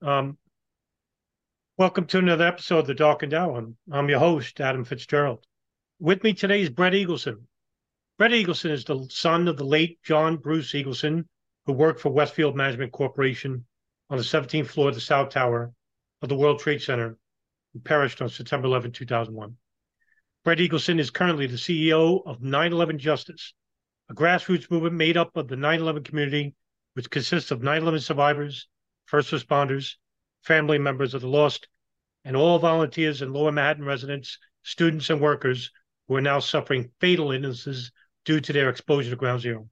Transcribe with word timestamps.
Um, 0.00 0.38
welcome 1.76 2.06
to 2.06 2.18
another 2.18 2.46
episode 2.46 2.78
of 2.78 2.86
The 2.86 2.94
Dark 2.94 3.24
and 3.24 3.34
Hour. 3.34 3.66
I'm 3.90 4.08
your 4.08 4.20
host, 4.20 4.60
Adam 4.60 4.84
Fitzgerald. 4.84 5.44
With 5.98 6.22
me 6.22 6.34
today 6.34 6.60
is 6.60 6.70
Brett 6.70 6.92
Eagleson. 6.92 7.40
Brett 8.16 8.30
Eagleson 8.30 8.70
is 8.70 8.84
the 8.84 9.08
son 9.10 9.48
of 9.48 9.56
the 9.56 9.64
late 9.64 9.98
John 10.04 10.36
Bruce 10.36 10.70
Eagleson, 10.70 11.24
who 11.66 11.72
worked 11.72 11.98
for 11.98 12.10
Westfield 12.10 12.54
Management 12.54 12.92
Corporation 12.92 13.66
on 14.08 14.18
the 14.18 14.22
17th 14.22 14.68
floor 14.68 14.90
of 14.90 14.94
the 14.94 15.00
South 15.00 15.30
Tower 15.30 15.72
of 16.22 16.28
the 16.28 16.36
World 16.36 16.60
Trade 16.60 16.80
Center, 16.80 17.18
who 17.72 17.80
perished 17.80 18.22
on 18.22 18.28
September 18.28 18.68
11, 18.68 18.92
2001. 18.92 19.56
Brett 20.44 20.58
Eagleson 20.58 21.00
is 21.00 21.10
currently 21.10 21.48
the 21.48 21.56
CEO 21.56 22.22
of 22.24 22.40
9 22.40 22.72
11 22.72 23.00
Justice, 23.00 23.52
a 24.08 24.14
grassroots 24.14 24.70
movement 24.70 24.94
made 24.94 25.16
up 25.16 25.36
of 25.36 25.48
the 25.48 25.56
9 25.56 25.80
11 25.80 26.04
community, 26.04 26.54
which 26.94 27.10
consists 27.10 27.50
of 27.50 27.64
9 27.64 27.82
11 27.82 27.98
survivors 27.98 28.68
first 29.08 29.30
responders, 29.30 29.94
family 30.42 30.78
members 30.78 31.14
of 31.14 31.22
the 31.22 31.28
lost, 31.28 31.66
and 32.24 32.36
all 32.36 32.58
volunteers 32.58 33.22
and 33.22 33.32
Lower 33.32 33.50
Manhattan 33.50 33.84
residents, 33.84 34.38
students, 34.62 35.08
and 35.08 35.18
workers 35.18 35.70
who 36.06 36.16
are 36.16 36.20
now 36.20 36.40
suffering 36.40 36.90
fatal 37.00 37.32
illnesses 37.32 37.90
due 38.26 38.38
to 38.38 38.52
their 38.52 38.68
exposure 38.68 39.08
to 39.08 39.16
ground 39.16 39.40
zero. 39.40 39.66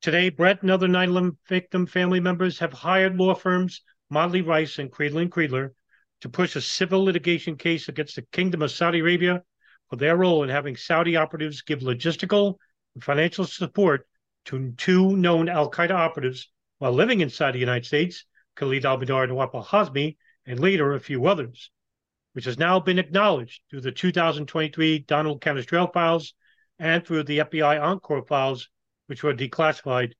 Today, 0.00 0.30
Brett 0.30 0.62
and 0.62 0.70
other 0.70 0.88
9 0.88 1.10
11 1.10 1.36
victim 1.46 1.86
family 1.86 2.20
members 2.20 2.58
have 2.60 2.72
hired 2.72 3.18
law 3.18 3.34
firms 3.34 3.82
Motley 4.08 4.40
Rice 4.40 4.78
and 4.78 4.90
Kreindler 4.90 5.22
and 5.22 5.30
Kreindler 5.30 5.74
to 6.22 6.30
push 6.30 6.56
a 6.56 6.62
civil 6.62 7.04
litigation 7.04 7.56
case 7.56 7.88
against 7.88 8.16
the 8.16 8.22
Kingdom 8.32 8.62
of 8.62 8.70
Saudi 8.70 9.00
Arabia 9.00 9.42
for 9.90 9.96
their 9.96 10.16
role 10.16 10.42
in 10.42 10.48
having 10.48 10.74
Saudi 10.74 11.16
operatives 11.16 11.60
give 11.60 11.80
logistical 11.80 12.54
and 12.94 13.04
financial 13.04 13.44
support 13.44 14.06
to 14.46 14.72
two 14.78 15.16
known 15.16 15.50
Al 15.50 15.70
Qaeda 15.70 15.90
operatives 15.90 16.48
while 16.78 16.92
living 16.92 17.20
inside 17.20 17.52
the 17.52 17.58
United 17.58 17.84
States 17.84 18.24
Khalid 18.58 18.84
al-Mihdhar 18.84 19.24
and 19.24 19.32
Nawaf 19.32 19.54
al-Hazmi, 19.54 20.16
and 20.46 20.58
later 20.58 20.94
a 20.94 21.00
few 21.00 21.26
others, 21.26 21.70
which 22.32 22.44
has 22.46 22.58
now 22.58 22.80
been 22.80 22.98
acknowledged 22.98 23.62
through 23.70 23.82
the 23.82 23.92
2023 23.92 25.00
Donald 25.00 25.40
Canestraro 25.40 25.92
files 25.92 26.34
and 26.78 27.06
through 27.06 27.24
the 27.24 27.38
FBI 27.38 27.80
Encore 27.80 28.24
files, 28.26 28.68
which 29.06 29.22
were 29.22 29.34
declassified 29.34 30.12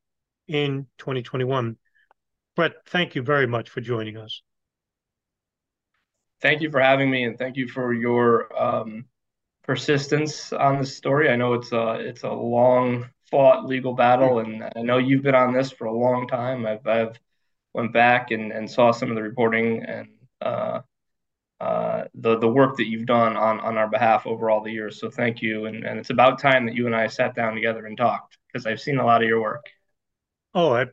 in 0.47 0.87
2021. 0.99 1.77
Brett, 2.57 2.73
thank 2.87 3.15
you 3.15 3.23
very 3.23 3.47
much 3.47 3.71
for 3.71 3.81
joining 3.81 4.17
us. 4.17 4.43
Thank 6.41 6.61
you 6.61 6.71
for 6.71 6.81
having 6.81 7.11
me, 7.11 7.25
and 7.25 7.37
thank 7.37 7.57
you 7.57 7.67
for 7.69 7.93
your 7.93 8.57
um, 8.61 9.07
persistence 9.65 10.53
on 10.53 10.79
this 10.79 10.97
story. 10.97 11.29
I 11.29 11.37
know 11.37 11.55
it's 11.55 11.73
a 11.73 11.95
it's 11.95 12.23
a 12.23 12.31
long 12.31 13.11
fought 13.31 13.67
legal 13.67 13.95
battle, 13.95 14.39
and 14.39 14.65
I 14.77 14.83
know 14.83 14.99
you've 14.99 15.23
been 15.23 15.35
on 15.35 15.53
this 15.53 15.71
for 15.73 15.87
a 15.87 15.93
long 15.93 16.29
time. 16.29 16.65
I've 16.65 16.87
I've 16.87 17.19
went 17.75 17.93
back 17.93 18.31
and, 18.31 18.53
and 18.53 18.71
saw 18.71 18.91
some 18.91 19.11
of 19.11 19.17
the 19.17 19.23
reporting 19.23 19.85
and 19.85 20.09
uh, 20.41 20.81
uh, 21.61 22.05
the 22.15 22.39
the 22.39 22.49
work 22.49 22.77
that 22.77 22.89
you've 22.89 23.07
done 23.07 23.37
on 23.37 23.61
on 23.61 23.77
our 23.77 23.89
behalf 23.89 24.27
over 24.27 24.51
all 24.51 24.63
the 24.63 24.71
years. 24.71 25.01
So 25.01 25.11
thank 25.11 25.43
you, 25.43 25.67
and 25.67 25.85
and 25.85 25.99
it's 25.99 26.11
about 26.11 26.41
time 26.41 26.67
that 26.67 26.75
you 26.75 26.87
and 26.87 26.95
I 26.95 27.09
sat 27.09 27.35
down 27.35 27.55
together 27.55 27.87
and 27.87 27.97
talked 27.97 28.39
because 28.47 28.67
I've 28.67 28.81
seen 28.81 28.99
a 28.99 29.07
lot 29.07 29.23
of 29.23 29.29
your 29.29 29.41
work. 29.41 29.67
Oh, 30.55 30.73
I 30.73 30.87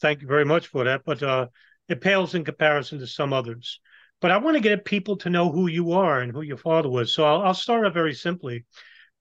thank 0.00 0.20
you 0.20 0.28
very 0.28 0.44
much 0.44 0.68
for 0.68 0.84
that, 0.84 1.02
but 1.04 1.22
uh, 1.22 1.46
it 1.88 2.00
pales 2.00 2.34
in 2.34 2.44
comparison 2.44 2.98
to 2.98 3.06
some 3.06 3.32
others. 3.32 3.80
But 4.20 4.30
I 4.30 4.38
want 4.38 4.56
to 4.56 4.62
get 4.62 4.84
people 4.84 5.16
to 5.18 5.30
know 5.30 5.50
who 5.50 5.66
you 5.66 5.92
are 5.92 6.20
and 6.20 6.32
who 6.32 6.42
your 6.42 6.56
father 6.56 6.88
was. 6.88 7.12
So 7.12 7.24
I'll, 7.24 7.42
I'll 7.42 7.54
start 7.54 7.86
out 7.86 7.94
very 7.94 8.14
simply. 8.14 8.64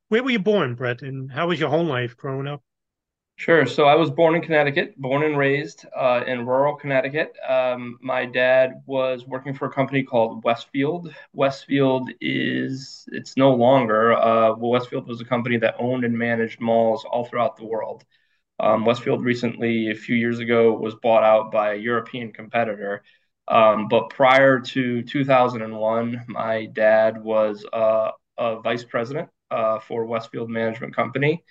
Where 0.09 0.23
were 0.23 0.29
you 0.29 0.39
born, 0.39 0.75
Brett, 0.75 1.01
and 1.01 1.31
how 1.31 1.47
was 1.47 1.59
your 1.59 1.69
home 1.69 1.87
life 1.87 2.15
growing 2.15 2.47
up? 2.47 2.63
Sure. 3.37 3.65
So 3.65 3.83
I 3.85 3.95
was 3.95 4.09
born 4.09 4.35
in 4.35 4.41
Connecticut, 4.41 4.95
born 4.97 5.23
and 5.23 5.37
raised 5.37 5.85
uh, 5.95 6.21
in 6.25 6.45
rural 6.45 6.75
Connecticut. 6.75 7.35
Um, 7.47 7.99
my 8.01 8.25
dad 8.25 8.81
was 8.85 9.25
working 9.27 9.53
for 9.53 9.65
a 9.65 9.71
company 9.73 10.03
called 10.03 10.43
Westfield. 10.45 11.13
Westfield 11.33 12.09
is, 12.21 13.07
it's 13.11 13.35
no 13.35 13.53
longer, 13.53 14.13
uh, 14.13 14.55
well, 14.55 14.71
Westfield 14.71 15.05
was 15.07 15.19
a 15.19 15.25
company 15.25 15.57
that 15.57 15.75
owned 15.79 16.05
and 16.05 16.17
managed 16.17 16.61
malls 16.61 17.03
all 17.03 17.25
throughout 17.25 17.57
the 17.57 17.65
world. 17.65 18.05
Um, 18.59 18.85
Westfield 18.85 19.25
recently, 19.25 19.91
a 19.91 19.95
few 19.95 20.15
years 20.15 20.39
ago, 20.39 20.73
was 20.73 20.95
bought 20.95 21.23
out 21.23 21.51
by 21.51 21.73
a 21.73 21.77
European 21.77 22.33
competitor. 22.33 23.03
Um, 23.49 23.87
but 23.89 24.09
prior 24.11 24.59
to 24.61 25.03
2001, 25.03 26.25
my 26.27 26.67
dad 26.67 27.23
was 27.23 27.65
uh, 27.73 28.11
a 28.37 28.61
vice 28.61 28.83
president 28.85 29.29
uh, 29.51 29.79
for 29.79 30.05
Westfield 30.05 30.49
Management 30.49 30.95
Company. 30.95 31.43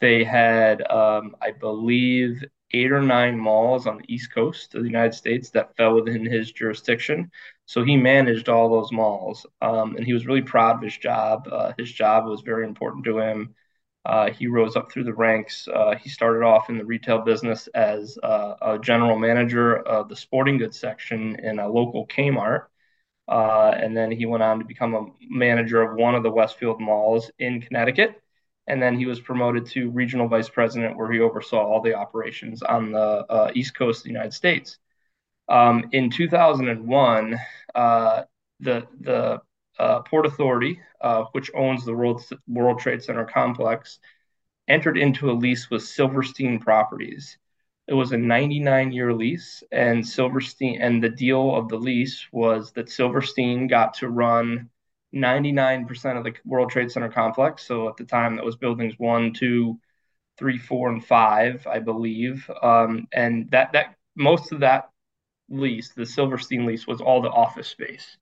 They 0.00 0.24
had, 0.24 0.82
um, 0.90 1.36
I 1.40 1.52
believe, 1.52 2.44
eight 2.72 2.92
or 2.92 3.00
nine 3.02 3.38
malls 3.38 3.86
on 3.86 3.98
the 3.98 4.12
East 4.12 4.32
Coast 4.34 4.74
of 4.74 4.82
the 4.82 4.88
United 4.88 5.14
States 5.14 5.50
that 5.50 5.76
fell 5.76 5.94
within 5.94 6.24
his 6.26 6.52
jurisdiction. 6.52 7.30
So 7.66 7.84
he 7.84 7.96
managed 7.96 8.48
all 8.48 8.68
those 8.68 8.92
malls, 8.92 9.46
um, 9.62 9.96
and 9.96 10.04
he 10.04 10.12
was 10.12 10.26
really 10.26 10.42
proud 10.42 10.76
of 10.76 10.82
his 10.82 10.96
job. 10.96 11.48
Uh, 11.50 11.72
his 11.78 11.92
job 11.92 12.26
was 12.26 12.42
very 12.42 12.64
important 12.66 13.04
to 13.04 13.18
him. 13.18 13.54
Uh, 14.04 14.30
he 14.30 14.46
rose 14.48 14.76
up 14.76 14.92
through 14.92 15.04
the 15.04 15.14
ranks. 15.14 15.66
Uh, 15.66 15.94
he 15.96 16.10
started 16.10 16.42
off 16.44 16.68
in 16.68 16.76
the 16.76 16.84
retail 16.84 17.20
business 17.20 17.68
as 17.68 18.18
uh, 18.22 18.54
a 18.60 18.78
general 18.78 19.18
manager 19.18 19.76
of 19.76 20.08
the 20.10 20.16
sporting 20.16 20.58
goods 20.58 20.78
section 20.78 21.36
in 21.36 21.58
a 21.58 21.68
local 21.68 22.06
Kmart. 22.06 22.66
Uh, 23.26 23.72
and 23.76 23.96
then 23.96 24.10
he 24.10 24.26
went 24.26 24.42
on 24.42 24.58
to 24.58 24.64
become 24.66 24.94
a 24.94 25.06
manager 25.30 25.80
of 25.80 25.96
one 25.96 26.14
of 26.14 26.22
the 26.22 26.30
Westfield 26.30 26.80
malls 26.80 27.30
in 27.38 27.62
Connecticut 27.62 28.20
and 28.66 28.82
then 28.82 28.98
he 28.98 29.06
was 29.06 29.20
promoted 29.20 29.66
to 29.66 29.90
regional 29.90 30.28
vice 30.28 30.48
president, 30.48 30.96
where 30.96 31.10
he 31.12 31.20
oversaw 31.20 31.58
all 31.58 31.80
the 31.80 31.94
operations 31.94 32.62
on 32.62 32.92
the 32.92 32.98
uh, 32.98 33.50
east 33.54 33.74
coast 33.76 34.00
of 34.00 34.04
the 34.04 34.10
United 34.10 34.32
States. 34.32 34.78
Um, 35.48 35.88
in 35.92 36.10
2001, 36.10 37.38
uh, 37.74 38.22
the 38.60 38.86
the 39.00 39.42
uh, 39.78 40.00
Port 40.02 40.26
Authority, 40.26 40.80
uh, 41.00 41.24
which 41.32 41.50
owns 41.54 41.84
the 41.84 41.94
World 41.94 42.22
World 42.46 42.78
Trade 42.78 43.02
Center 43.02 43.24
complex, 43.24 43.98
entered 44.68 44.96
into 44.96 45.30
a 45.30 45.32
lease 45.32 45.70
with 45.70 45.82
Silverstein 45.82 46.58
Properties. 46.58 47.38
It 47.86 47.94
was 47.94 48.12
a 48.12 48.16
99 48.16 48.92
year 48.92 49.12
lease, 49.12 49.62
and 49.70 50.06
Silverstein 50.06 50.80
and 50.80 51.02
the 51.02 51.10
deal 51.10 51.54
of 51.54 51.68
the 51.68 51.76
lease 51.76 52.26
was 52.32 52.72
that 52.72 52.88
Silverstein 52.88 53.66
got 53.66 53.94
to 53.94 54.08
run 54.08 54.70
99% 55.14 56.16
of 56.16 56.24
the 56.24 56.34
World 56.44 56.70
Trade 56.70 56.90
Center 56.90 57.08
complex. 57.08 57.66
So 57.66 57.88
at 57.88 57.96
the 57.96 58.04
time, 58.04 58.36
that 58.36 58.44
was 58.44 58.56
buildings 58.56 58.94
one, 58.98 59.32
two, 59.32 59.78
three, 60.36 60.58
four, 60.58 60.90
and 60.90 61.04
five, 61.04 61.66
I 61.66 61.78
believe. 61.78 62.50
Um, 62.62 63.06
and 63.12 63.50
that 63.52 63.72
that 63.72 63.94
most 64.16 64.52
of 64.52 64.60
that 64.60 64.90
lease, 65.48 65.92
the 65.94 66.06
Silverstein 66.06 66.66
lease, 66.66 66.86
was 66.86 67.00
all 67.00 67.22
the 67.22 67.30
office 67.30 67.68
space. 67.68 68.16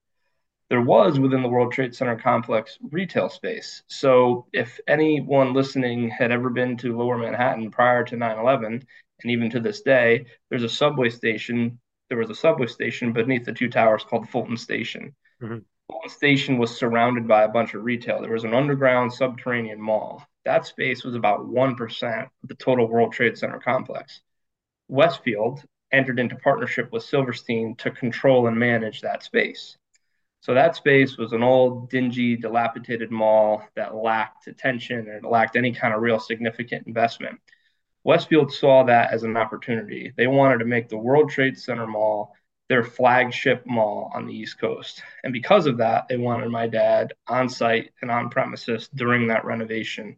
There 0.68 0.82
was 0.82 1.18
within 1.18 1.42
the 1.42 1.48
World 1.48 1.72
Trade 1.72 1.94
Center 1.94 2.16
complex 2.16 2.78
retail 2.90 3.28
space. 3.28 3.82
So 3.88 4.46
if 4.52 4.80
anyone 4.86 5.52
listening 5.52 6.08
had 6.08 6.32
ever 6.32 6.50
been 6.50 6.76
to 6.78 6.96
Lower 6.96 7.18
Manhattan 7.18 7.70
prior 7.70 8.04
to 8.04 8.16
9/11, 8.16 8.82
and 9.22 9.30
even 9.30 9.50
to 9.50 9.60
this 9.60 9.82
day, 9.82 10.26
there's 10.50 10.62
a 10.62 10.68
subway 10.68 11.08
station. 11.08 11.78
There 12.08 12.18
was 12.18 12.30
a 12.30 12.34
subway 12.34 12.66
station 12.66 13.12
beneath 13.12 13.44
the 13.44 13.52
two 13.52 13.68
towers 13.68 14.04
called 14.04 14.28
Fulton 14.28 14.56
Station. 14.56 15.14
Mm-hmm 15.42 15.58
station 16.06 16.58
was 16.58 16.76
surrounded 16.76 17.26
by 17.26 17.42
a 17.42 17.48
bunch 17.48 17.74
of 17.74 17.84
retail. 17.84 18.20
There 18.20 18.32
was 18.32 18.44
an 18.44 18.54
underground 18.54 19.12
subterranean 19.12 19.80
mall. 19.80 20.26
That 20.44 20.66
space 20.66 21.04
was 21.04 21.14
about 21.14 21.46
1% 21.46 22.22
of 22.22 22.48
the 22.48 22.54
total 22.54 22.88
World 22.88 23.12
Trade 23.12 23.38
Center 23.38 23.58
complex. 23.58 24.20
Westfield 24.88 25.62
entered 25.92 26.18
into 26.18 26.36
partnership 26.36 26.90
with 26.90 27.02
Silverstein 27.02 27.76
to 27.76 27.90
control 27.90 28.46
and 28.46 28.56
manage 28.56 29.00
that 29.00 29.22
space. 29.22 29.76
So 30.40 30.54
that 30.54 30.74
space 30.74 31.16
was 31.16 31.32
an 31.32 31.44
old, 31.44 31.88
dingy, 31.88 32.36
dilapidated 32.36 33.12
mall 33.12 33.62
that 33.76 33.94
lacked 33.94 34.48
attention 34.48 35.08
and 35.08 35.24
lacked 35.24 35.54
any 35.54 35.72
kind 35.72 35.94
of 35.94 36.02
real 36.02 36.18
significant 36.18 36.86
investment. 36.88 37.38
Westfield 38.02 38.52
saw 38.52 38.82
that 38.84 39.12
as 39.12 39.22
an 39.22 39.36
opportunity. 39.36 40.12
They 40.16 40.26
wanted 40.26 40.58
to 40.58 40.64
make 40.64 40.88
the 40.88 40.98
World 40.98 41.30
Trade 41.30 41.56
Center 41.56 41.86
Mall 41.86 42.34
their 42.68 42.84
flagship 42.84 43.64
mall 43.66 44.10
on 44.14 44.26
the 44.26 44.34
East 44.34 44.58
Coast. 44.58 45.02
And 45.24 45.32
because 45.32 45.66
of 45.66 45.78
that, 45.78 46.08
they 46.08 46.16
wanted 46.16 46.50
my 46.50 46.66
dad 46.66 47.12
on 47.28 47.48
site 47.48 47.90
and 48.00 48.10
on 48.10 48.30
premises 48.30 48.88
during 48.94 49.26
that 49.28 49.44
renovation. 49.44 50.16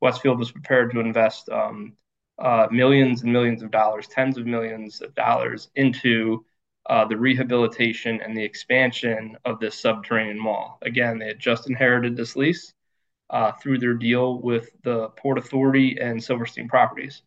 Westfield 0.00 0.38
was 0.38 0.52
prepared 0.52 0.92
to 0.92 1.00
invest 1.00 1.48
um, 1.48 1.96
uh, 2.38 2.68
millions 2.70 3.22
and 3.22 3.32
millions 3.32 3.62
of 3.62 3.70
dollars, 3.70 4.06
tens 4.06 4.38
of 4.38 4.46
millions 4.46 5.00
of 5.00 5.14
dollars 5.14 5.70
into 5.74 6.44
uh, 6.88 7.04
the 7.04 7.16
rehabilitation 7.16 8.20
and 8.22 8.36
the 8.36 8.44
expansion 8.44 9.36
of 9.44 9.58
this 9.60 9.78
subterranean 9.78 10.38
mall. 10.38 10.78
Again, 10.82 11.18
they 11.18 11.26
had 11.26 11.38
just 11.38 11.68
inherited 11.68 12.16
this 12.16 12.36
lease 12.36 12.72
uh, 13.30 13.52
through 13.52 13.78
their 13.78 13.94
deal 13.94 14.40
with 14.40 14.70
the 14.84 15.08
Port 15.10 15.38
Authority 15.38 15.98
and 16.00 16.22
Silverstein 16.22 16.68
Properties. 16.68 17.22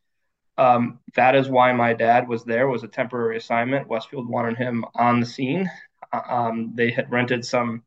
Um, 0.58 1.00
that 1.16 1.36
is 1.36 1.50
why 1.50 1.74
my 1.74 1.94
dad 1.94 2.28
was 2.28 2.44
there. 2.44 2.68
Was 2.68 2.84
a 2.84 2.88
temporary 2.88 3.38
assignment. 3.38 3.88
Westfield 3.88 4.30
wanted 4.30 4.58
him 4.58 4.86
on 4.96 5.20
the 5.20 5.26
scene. 5.26 5.70
Um, 6.12 6.74
they 6.76 6.92
had 6.92 7.12
rented 7.12 7.46
some 7.46 7.84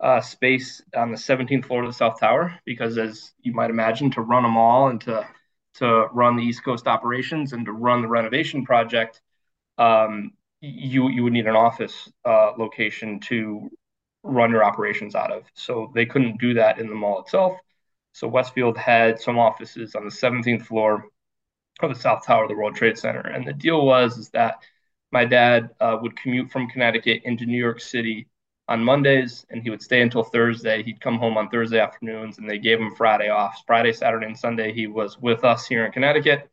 uh, 0.00 0.20
space 0.20 0.82
on 0.96 1.12
the 1.12 1.16
17th 1.16 1.64
floor 1.64 1.84
of 1.84 1.88
the 1.88 1.94
South 1.94 2.18
Tower 2.18 2.58
because, 2.64 2.98
as 2.98 3.32
you 3.40 3.54
might 3.54 3.70
imagine, 3.70 4.10
to 4.12 4.20
run 4.20 4.44
a 4.44 4.48
mall 4.48 4.88
and 4.88 5.00
to 5.02 5.26
to 5.74 6.06
run 6.12 6.36
the 6.36 6.42
East 6.42 6.64
Coast 6.64 6.86
operations 6.86 7.52
and 7.54 7.64
to 7.64 7.72
run 7.72 8.02
the 8.02 8.08
renovation 8.08 8.64
project, 8.64 9.22
um, 9.78 10.32
you 10.60 11.08
you 11.08 11.22
would 11.22 11.32
need 11.32 11.46
an 11.46 11.56
office 11.56 12.10
uh, 12.24 12.52
location 12.58 13.20
to 13.20 13.70
run 14.24 14.50
your 14.50 14.64
operations 14.64 15.14
out 15.14 15.32
of. 15.32 15.44
So 15.54 15.90
they 15.94 16.06
couldn't 16.06 16.40
do 16.40 16.54
that 16.54 16.78
in 16.78 16.88
the 16.88 16.94
mall 16.94 17.20
itself. 17.22 17.58
So 18.12 18.28
Westfield 18.28 18.76
had 18.76 19.20
some 19.20 19.38
offices 19.38 19.94
on 19.94 20.04
the 20.04 20.10
17th 20.10 20.66
floor 20.66 21.06
of 21.82 21.94
the 21.94 22.00
South 22.00 22.26
Tower 22.26 22.44
of 22.44 22.48
the 22.48 22.56
World 22.56 22.74
Trade 22.74 22.98
Center. 22.98 23.20
And 23.20 23.46
the 23.46 23.52
deal 23.52 23.84
was 23.84 24.18
is 24.18 24.30
that 24.30 24.62
my 25.10 25.24
dad 25.24 25.70
uh, 25.80 25.98
would 26.00 26.16
commute 26.16 26.50
from 26.50 26.68
Connecticut 26.68 27.22
into 27.24 27.44
New 27.44 27.58
York 27.58 27.80
City 27.80 28.28
on 28.68 28.82
Mondays, 28.82 29.44
and 29.50 29.62
he 29.62 29.70
would 29.70 29.82
stay 29.82 30.00
until 30.00 30.22
Thursday. 30.22 30.82
He'd 30.82 31.00
come 31.00 31.18
home 31.18 31.36
on 31.36 31.50
Thursday 31.50 31.80
afternoons, 31.80 32.38
and 32.38 32.48
they 32.48 32.58
gave 32.58 32.80
him 32.80 32.94
Friday 32.94 33.28
off. 33.28 33.62
Friday, 33.66 33.92
Saturday, 33.92 34.26
and 34.26 34.38
Sunday, 34.38 34.72
he 34.72 34.86
was 34.86 35.18
with 35.18 35.44
us 35.44 35.66
here 35.66 35.84
in 35.84 35.92
Connecticut. 35.92 36.48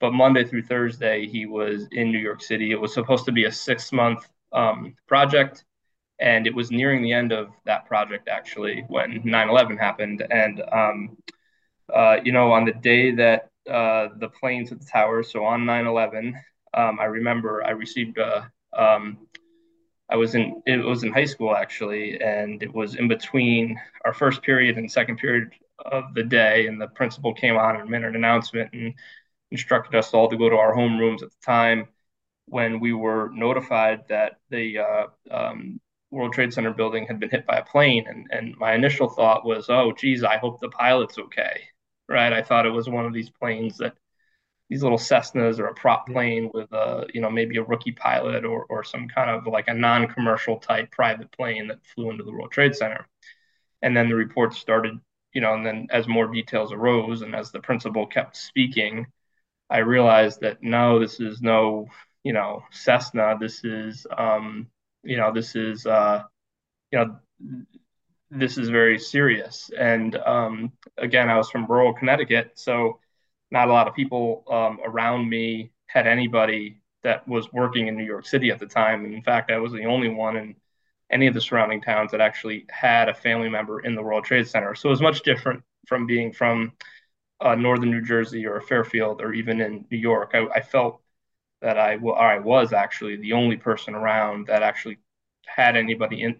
But 0.00 0.12
Monday 0.12 0.44
through 0.44 0.62
Thursday, 0.62 1.26
he 1.26 1.46
was 1.46 1.88
in 1.90 2.12
New 2.12 2.18
York 2.18 2.42
City. 2.42 2.70
It 2.70 2.80
was 2.80 2.94
supposed 2.94 3.26
to 3.26 3.32
be 3.32 3.44
a 3.44 3.52
six 3.52 3.92
month 3.92 4.26
um, 4.52 4.94
project 5.06 5.64
and 6.18 6.46
it 6.46 6.54
was 6.54 6.70
nearing 6.70 7.02
the 7.02 7.12
end 7.12 7.32
of 7.32 7.50
that 7.64 7.86
project 7.86 8.28
actually 8.28 8.84
when 8.88 9.22
9-11 9.22 9.78
happened 9.78 10.26
and 10.30 10.62
um, 10.72 11.16
uh, 11.94 12.16
you 12.24 12.32
know 12.32 12.52
on 12.52 12.64
the 12.64 12.72
day 12.72 13.12
that 13.12 13.50
uh, 13.68 14.08
the 14.16 14.28
planes 14.28 14.70
hit 14.70 14.80
the 14.80 14.86
tower. 14.86 15.22
So 15.22 15.44
on 15.44 15.64
9-11 15.64 16.34
um, 16.74 16.98
i 17.00 17.04
remember 17.04 17.64
i 17.64 17.70
received 17.70 18.18
a 18.18 18.50
um, 18.76 19.18
i 20.10 20.16
was 20.16 20.34
in 20.34 20.62
it 20.66 20.76
was 20.78 21.02
in 21.02 21.12
high 21.12 21.24
school 21.24 21.54
actually 21.56 22.20
and 22.20 22.62
it 22.62 22.72
was 22.72 22.94
in 22.94 23.08
between 23.08 23.78
our 24.04 24.12
first 24.12 24.42
period 24.42 24.76
and 24.76 24.90
second 24.90 25.16
period 25.16 25.50
of 25.86 26.14
the 26.14 26.22
day 26.22 26.66
and 26.66 26.80
the 26.80 26.88
principal 26.88 27.32
came 27.32 27.56
on 27.56 27.76
and 27.76 27.88
made 27.88 28.02
an 28.04 28.16
announcement 28.16 28.70
and 28.72 28.94
instructed 29.50 29.96
us 29.96 30.12
all 30.12 30.28
to 30.28 30.36
go 30.36 30.48
to 30.48 30.56
our 30.56 30.74
homerooms 30.74 31.22
at 31.22 31.30
the 31.30 31.44
time 31.44 31.88
when 32.46 32.80
we 32.80 32.92
were 32.92 33.30
notified 33.32 34.00
that 34.08 34.38
the 34.50 34.78
uh, 34.78 35.06
um, 35.30 35.78
World 36.10 36.32
Trade 36.32 36.52
Center 36.52 36.72
building 36.72 37.06
had 37.06 37.20
been 37.20 37.28
hit 37.28 37.46
by 37.46 37.58
a 37.58 37.64
plane, 37.64 38.06
and 38.08 38.26
and 38.30 38.56
my 38.56 38.72
initial 38.72 39.06
thought 39.06 39.44
was, 39.44 39.68
oh, 39.68 39.92
geez, 39.92 40.24
I 40.24 40.38
hope 40.38 40.58
the 40.58 40.70
pilot's 40.70 41.18
okay, 41.18 41.60
right? 42.08 42.32
I 42.32 42.42
thought 42.42 42.66
it 42.66 42.70
was 42.70 42.88
one 42.88 43.06
of 43.06 43.12
these 43.12 43.30
planes 43.30 43.78
that 43.78 43.94
these 44.68 44.82
little 44.82 44.98
Cessnas 44.98 45.58
or 45.58 45.66
a 45.66 45.74
prop 45.74 46.06
plane 46.06 46.50
with 46.52 46.70
a 46.72 47.06
you 47.12 47.20
know 47.20 47.30
maybe 47.30 47.56
a 47.58 47.62
rookie 47.62 47.92
pilot 47.92 48.44
or 48.44 48.64
or 48.68 48.84
some 48.84 49.08
kind 49.08 49.30
of 49.30 49.46
like 49.46 49.68
a 49.68 49.74
non-commercial 49.74 50.58
type 50.58 50.90
private 50.90 51.30
plane 51.32 51.68
that 51.68 51.84
flew 51.86 52.10
into 52.10 52.24
the 52.24 52.32
World 52.32 52.52
Trade 52.52 52.74
Center, 52.74 53.06
and 53.82 53.96
then 53.96 54.08
the 54.08 54.14
reports 54.14 54.58
started, 54.58 54.98
you 55.32 55.40
know, 55.40 55.54
and 55.54 55.64
then 55.66 55.86
as 55.90 56.08
more 56.08 56.26
details 56.28 56.72
arose 56.72 57.22
and 57.22 57.34
as 57.34 57.50
the 57.52 57.60
principal 57.60 58.06
kept 58.06 58.36
speaking, 58.36 59.06
I 59.70 59.78
realized 59.78 60.40
that 60.42 60.62
no, 60.62 60.98
this 60.98 61.20
is 61.20 61.40
no 61.42 61.88
you 62.24 62.32
know 62.32 62.62
Cessna, 62.72 63.36
this 63.40 63.64
is 63.64 64.06
um, 64.16 64.68
you 65.02 65.16
know, 65.16 65.32
this 65.32 65.54
is, 65.56 65.86
uh, 65.86 66.22
you 66.92 66.98
know, 66.98 67.16
this 68.30 68.58
is 68.58 68.68
very 68.68 68.98
serious. 68.98 69.70
And 69.78 70.16
um, 70.16 70.72
again, 70.96 71.28
I 71.30 71.36
was 71.36 71.50
from 71.50 71.66
rural 71.66 71.94
Connecticut, 71.94 72.52
so 72.54 72.98
not 73.50 73.68
a 73.68 73.72
lot 73.72 73.88
of 73.88 73.94
people 73.94 74.44
um, 74.50 74.80
around 74.84 75.28
me 75.28 75.72
had 75.86 76.06
anybody 76.06 76.80
that 77.02 77.26
was 77.26 77.52
working 77.52 77.86
in 77.86 77.96
New 77.96 78.04
York 78.04 78.26
City 78.26 78.50
at 78.50 78.58
the 78.58 78.66
time. 78.66 79.04
And 79.04 79.14
in 79.14 79.22
fact, 79.22 79.50
I 79.50 79.58
was 79.58 79.72
the 79.72 79.86
only 79.86 80.08
one 80.08 80.36
in 80.36 80.56
any 81.10 81.26
of 81.26 81.34
the 81.34 81.40
surrounding 81.40 81.80
towns 81.80 82.10
that 82.10 82.20
actually 82.20 82.66
had 82.68 83.08
a 83.08 83.14
family 83.14 83.48
member 83.48 83.80
in 83.80 83.94
the 83.94 84.02
World 84.02 84.24
Trade 84.24 84.46
Center. 84.46 84.74
So 84.74 84.88
it 84.88 84.90
was 84.90 85.00
much 85.00 85.22
different 85.22 85.62
from 85.86 86.06
being 86.06 86.32
from 86.32 86.72
uh, 87.40 87.54
northern 87.54 87.90
New 87.90 88.02
Jersey 88.02 88.44
or 88.46 88.60
Fairfield 88.60 89.22
or 89.22 89.32
even 89.32 89.60
in 89.60 89.86
New 89.90 89.96
York. 89.98 90.32
I, 90.34 90.46
I 90.54 90.60
felt 90.60 91.00
that 91.62 91.78
I, 91.78 91.96
well, 91.96 92.16
I 92.16 92.38
was 92.38 92.72
actually 92.72 93.16
the 93.16 93.32
only 93.32 93.56
person 93.56 93.94
around 93.94 94.48
that 94.48 94.62
actually 94.62 94.98
had 95.46 95.76
anybody 95.76 96.22
in, 96.22 96.36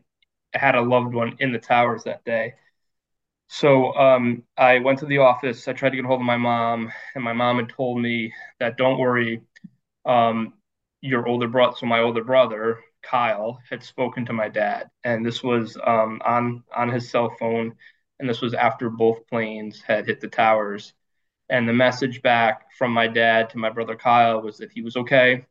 had 0.55 0.75
a 0.75 0.81
loved 0.83 1.15
one 1.15 1.37
in 1.41 1.53
the 1.53 1.59
towers 1.59 2.05
that 2.05 2.25
day. 2.25 2.55
So 3.49 3.95
um, 3.97 4.45
I 4.57 4.79
went 4.79 4.99
to 5.01 5.07
the 5.07 5.19
office. 5.19 5.67
I 5.69 5.73
tried 5.73 5.91
to 5.91 5.97
get 5.97 6.05
a 6.05 6.09
hold 6.09 6.21
of 6.21 6.27
my 6.27 6.37
mom, 6.37 6.93
and 7.15 7.25
my 7.25 7.33
mom 7.33 7.57
had 7.57 7.71
told 7.71 8.01
me 8.01 8.33
that 8.61 8.77
don't 8.77 8.99
worry, 8.99 9.43
um, 10.07 10.55
your 11.01 11.29
older 11.29 11.49
brother, 11.49 11.77
so 11.79 11.87
my 11.87 12.01
older 12.01 12.25
brother 12.25 12.81
Kyle 13.03 13.61
had 13.71 13.83
spoken 13.85 14.27
to 14.27 14.33
my 14.33 14.49
dad, 14.49 14.91
and 15.05 15.25
this 15.25 15.43
was 15.43 15.77
um, 15.87 16.21
on 16.25 16.65
on 16.77 16.89
his 16.91 17.11
cell 17.11 17.31
phone, 17.39 17.75
and 18.21 18.29
this 18.29 18.41
was 18.43 18.55
after 18.55 18.91
both 18.91 19.27
planes 19.29 19.83
had 19.83 20.07
hit 20.07 20.21
the 20.21 20.29
towers. 20.29 20.95
And 21.51 21.69
the 21.69 21.73
message 21.75 22.23
back 22.23 22.73
from 22.79 22.93
my 22.93 23.09
dad 23.09 23.51
to 23.51 23.59
my 23.59 23.71
brother 23.71 23.97
Kyle 23.97 24.43
was 24.43 24.59
that 24.59 24.73
he 24.73 24.83
was 24.83 24.97
okay. 24.97 25.47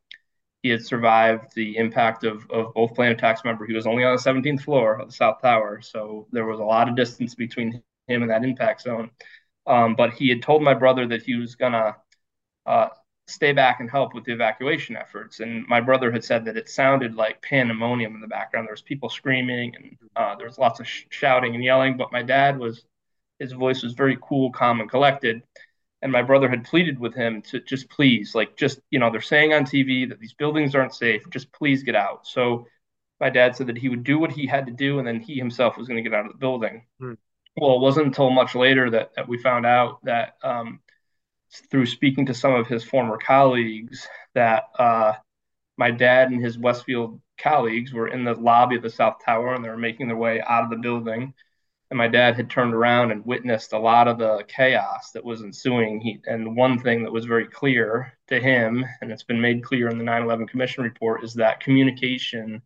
He 0.68 0.72
had 0.72 0.86
survived 0.86 1.56
the 1.56 1.78
impact 1.78 2.26
of, 2.26 2.46
of 2.52 2.74
both 2.74 2.94
plane 2.94 3.14
attacks. 3.14 3.40
Remember, 3.46 3.66
he 3.66 3.74
was 3.74 3.88
only 3.88 4.04
on 4.04 4.14
the 4.14 4.22
17th 4.22 4.60
floor 4.60 5.00
of 5.00 5.08
the 5.08 5.14
South 5.14 5.42
Tower, 5.42 5.80
so 5.80 6.28
there 6.34 6.44
was 6.46 6.60
a 6.60 6.64
lot 6.64 6.90
of 6.90 6.96
distance 6.98 7.36
between 7.36 7.82
him 8.10 8.22
and 8.22 8.30
that 8.30 8.44
impact 8.44 8.82
zone. 8.82 9.10
Um, 9.66 9.96
but 9.96 10.12
he 10.12 10.28
had 10.28 10.42
told 10.42 10.62
my 10.62 10.74
brother 10.74 11.08
that 11.08 11.22
he 11.22 11.36
was 11.36 11.56
gonna 11.56 11.96
uh, 12.66 12.90
stay 13.28 13.54
back 13.54 13.80
and 13.80 13.90
help 13.90 14.14
with 14.14 14.26
the 14.26 14.34
evacuation 14.34 14.98
efforts. 14.98 15.40
And 15.40 15.66
my 15.70 15.80
brother 15.80 16.12
had 16.12 16.26
said 16.26 16.44
that 16.44 16.58
it 16.58 16.68
sounded 16.68 17.16
like 17.16 17.42
pandemonium 17.42 18.14
in 18.16 18.20
the 18.20 18.28
background. 18.28 18.68
There 18.68 18.74
was 18.74 18.82
people 18.82 19.08
screaming 19.08 19.74
and 19.74 19.98
uh, 20.18 20.36
there 20.36 20.48
was 20.48 20.58
lots 20.58 20.82
of 20.82 20.88
sh- 20.88 21.06
shouting 21.12 21.56
and 21.56 21.64
yelling. 21.64 21.96
But 21.96 22.12
my 22.12 22.24
dad 22.24 22.60
was, 22.60 22.84
his 23.40 23.54
voice 23.54 23.84
was 23.84 23.94
very 23.94 24.18
cool, 24.22 24.52
calm, 24.52 24.82
and 24.82 24.90
collected 24.90 25.44
and 26.02 26.12
my 26.12 26.22
brother 26.22 26.50
had 26.50 26.64
pleaded 26.64 27.00
with 27.00 27.14
him 27.16 27.42
to 27.42 27.60
just 27.60 27.90
please 27.90 28.36
like 28.36 28.56
just 28.56 28.80
you 28.92 29.00
know 29.00 29.10
they're 29.10 29.22
saying 29.22 29.54
on 29.54 29.64
tv 29.64 30.08
that 30.08 30.20
these 30.20 30.34
buildings 30.34 30.76
aren't 30.76 30.94
safe 30.94 31.24
just 31.30 31.52
please 31.52 31.84
get 31.84 31.96
out. 31.96 32.28
So 32.28 32.68
my 33.20 33.30
dad 33.30 33.56
said 33.56 33.68
that 33.68 33.78
he 33.78 33.90
would 33.90 34.04
do 34.04 34.20
what 34.20 34.32
he 34.32 34.46
had 34.46 34.68
to 34.68 34.72
do 34.72 35.00
and 35.00 35.08
then 35.08 35.20
he 35.20 35.36
himself 35.36 35.78
was 35.78 35.88
going 35.88 36.02
to 36.04 36.08
get 36.08 36.18
out 36.18 36.26
of 36.26 36.32
the 36.32 36.38
building. 36.38 36.86
Hmm. 37.00 37.14
well 37.56 37.76
it 37.76 37.82
wasn't 37.82 38.08
until 38.08 38.30
much 38.30 38.56
later 38.56 38.90
that, 38.92 39.12
that 39.16 39.28
we 39.28 39.38
found 39.38 39.66
out 39.66 40.04
that 40.06 40.36
um, 40.44 40.80
through 41.72 41.86
speaking 41.86 42.26
to 42.28 42.34
some 42.34 42.54
of 42.54 42.68
his 42.68 42.84
former 42.84 43.18
colleagues 43.18 44.08
that 44.36 44.66
uh, 44.78 45.14
my 45.78 45.92
dad 45.92 46.32
and 46.32 46.44
his 46.44 46.58
westfield 46.58 47.20
colleagues 47.38 47.94
were 47.94 48.08
in 48.08 48.24
the 48.24 48.34
lobby 48.34 48.76
of 48.76 48.84
the 48.84 48.90
south 48.90 49.18
tower 49.24 49.54
and 49.54 49.64
they 49.64 49.70
were 49.70 49.78
making 49.78 50.08
their 50.08 50.18
way 50.18 50.42
out 50.42 50.64
of 50.64 50.70
the 50.70 50.76
building 50.76 51.34
and 51.90 51.98
my 51.98 52.08
dad 52.08 52.36
had 52.36 52.50
turned 52.50 52.74
around 52.74 53.12
and 53.12 53.26
witnessed 53.26 53.72
a 53.72 53.80
lot 53.80 54.08
of 54.08 54.18
the 54.18 54.44
chaos 54.48 55.12
that 55.12 55.24
was 55.24 55.42
ensuing. 55.42 56.02
He, 56.02 56.20
and 56.26 56.56
one 56.56 56.80
thing 56.80 57.04
that 57.04 57.12
was 57.12 57.26
very 57.26 57.48
clear 57.48 58.14
to 58.28 58.40
him, 58.40 58.86
and 59.02 59.12
it's 59.12 59.24
been 59.24 59.40
made 59.40 59.64
clear 59.64 59.88
in 59.88 59.98
the 59.98 60.04
9 60.04 60.24
11 60.24 60.48
Commission 60.48 60.84
report, 60.84 61.24
is 61.24 61.34
that 61.36 61.62
communication 61.62 62.62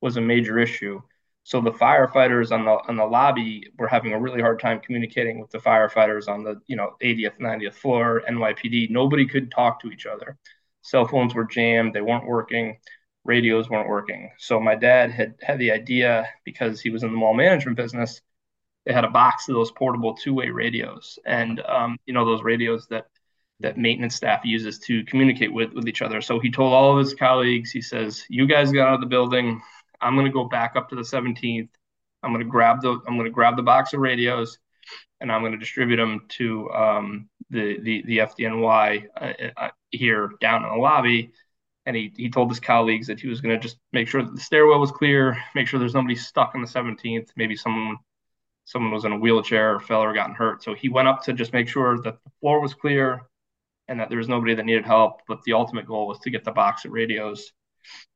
was 0.00 0.16
a 0.16 0.20
major 0.20 0.58
issue. 0.58 1.00
So 1.44 1.62
the 1.62 1.72
firefighters 1.72 2.52
on 2.52 2.66
the 2.66 2.72
on 2.88 2.96
the 2.96 3.06
lobby 3.06 3.72
were 3.78 3.88
having 3.88 4.12
a 4.12 4.20
really 4.20 4.42
hard 4.42 4.60
time 4.60 4.80
communicating 4.80 5.40
with 5.40 5.50
the 5.50 5.58
firefighters 5.58 6.28
on 6.28 6.44
the 6.44 6.60
you 6.66 6.76
know 6.76 6.96
80th, 7.02 7.38
90th 7.40 7.74
floor, 7.74 8.22
NYPD. 8.28 8.90
Nobody 8.90 9.26
could 9.26 9.50
talk 9.50 9.80
to 9.80 9.90
each 9.90 10.04
other. 10.04 10.36
Cell 10.82 11.06
phones 11.06 11.34
were 11.34 11.44
jammed, 11.46 11.94
they 11.94 12.02
weren't 12.02 12.26
working, 12.26 12.78
radios 13.24 13.70
weren't 13.70 13.88
working. 13.88 14.30
So 14.38 14.60
my 14.60 14.74
dad 14.74 15.10
had 15.10 15.36
had 15.42 15.58
the 15.58 15.70
idea 15.70 16.28
because 16.44 16.80
he 16.82 16.90
was 16.90 17.02
in 17.02 17.10
the 17.12 17.16
mall 17.16 17.34
management 17.34 17.78
business 17.78 18.20
they 18.88 18.94
had 18.94 19.04
a 19.04 19.10
box 19.10 19.50
of 19.50 19.54
those 19.54 19.70
portable 19.70 20.14
two-way 20.14 20.48
radios, 20.48 21.18
and 21.26 21.60
um, 21.60 21.98
you 22.06 22.14
know 22.14 22.24
those 22.24 22.42
radios 22.42 22.86
that 22.88 23.04
that 23.60 23.76
maintenance 23.76 24.14
staff 24.14 24.46
uses 24.46 24.78
to 24.78 25.04
communicate 25.04 25.52
with 25.52 25.74
with 25.74 25.86
each 25.86 26.00
other. 26.00 26.22
So 26.22 26.40
he 26.40 26.50
told 26.50 26.72
all 26.72 26.92
of 26.92 26.98
his 26.98 27.12
colleagues, 27.12 27.70
he 27.70 27.82
says, 27.82 28.24
"You 28.30 28.46
guys 28.46 28.72
get 28.72 28.86
out 28.86 28.94
of 28.94 29.00
the 29.00 29.06
building. 29.06 29.60
I'm 30.00 30.14
going 30.14 30.24
to 30.24 30.32
go 30.32 30.44
back 30.44 30.72
up 30.74 30.88
to 30.88 30.96
the 30.96 31.02
17th. 31.02 31.68
I'm 32.22 32.32
going 32.32 32.42
to 32.42 32.50
grab 32.50 32.80
the 32.80 32.98
I'm 33.06 33.16
going 33.16 33.24
to 33.24 33.30
grab 33.30 33.56
the 33.56 33.62
box 33.62 33.92
of 33.92 34.00
radios, 34.00 34.58
and 35.20 35.30
I'm 35.30 35.42
going 35.42 35.52
to 35.52 35.58
distribute 35.58 35.96
them 35.96 36.24
to 36.38 36.70
um, 36.70 37.28
the 37.50 37.78
the 37.82 38.02
the 38.06 38.18
FDNY 38.18 39.04
uh, 39.20 39.32
uh, 39.54 39.68
here 39.90 40.30
down 40.40 40.64
in 40.64 40.70
the 40.70 40.76
lobby." 40.76 41.32
And 41.84 41.96
he, 41.96 42.12
he 42.14 42.28
told 42.28 42.50
his 42.50 42.60
colleagues 42.60 43.06
that 43.06 43.18
he 43.18 43.28
was 43.28 43.40
going 43.40 43.54
to 43.54 43.62
just 43.62 43.78
make 43.94 44.08
sure 44.08 44.22
that 44.22 44.34
the 44.34 44.40
stairwell 44.40 44.78
was 44.78 44.92
clear, 44.92 45.38
make 45.54 45.66
sure 45.66 45.80
there's 45.80 45.94
nobody 45.94 46.16
stuck 46.16 46.54
on 46.54 46.60
the 46.60 46.66
17th, 46.66 47.28
maybe 47.34 47.56
someone 47.56 47.96
someone 48.68 48.92
was 48.92 49.06
in 49.06 49.12
a 49.12 49.18
wheelchair 49.18 49.74
or 49.74 49.80
fell 49.80 50.02
or 50.02 50.12
gotten 50.12 50.34
hurt. 50.34 50.62
So 50.62 50.74
he 50.74 50.90
went 50.90 51.08
up 51.08 51.22
to 51.22 51.32
just 51.32 51.54
make 51.54 51.68
sure 51.68 51.96
that 52.02 52.22
the 52.22 52.30
floor 52.38 52.60
was 52.60 52.74
clear 52.74 53.22
and 53.88 53.98
that 53.98 54.10
there 54.10 54.18
was 54.18 54.28
nobody 54.28 54.54
that 54.54 54.66
needed 54.66 54.84
help. 54.84 55.22
But 55.26 55.42
the 55.44 55.54
ultimate 55.54 55.86
goal 55.86 56.06
was 56.06 56.18
to 56.20 56.30
get 56.30 56.44
the 56.44 56.52
box 56.52 56.84
of 56.84 56.92
radios. 56.92 57.50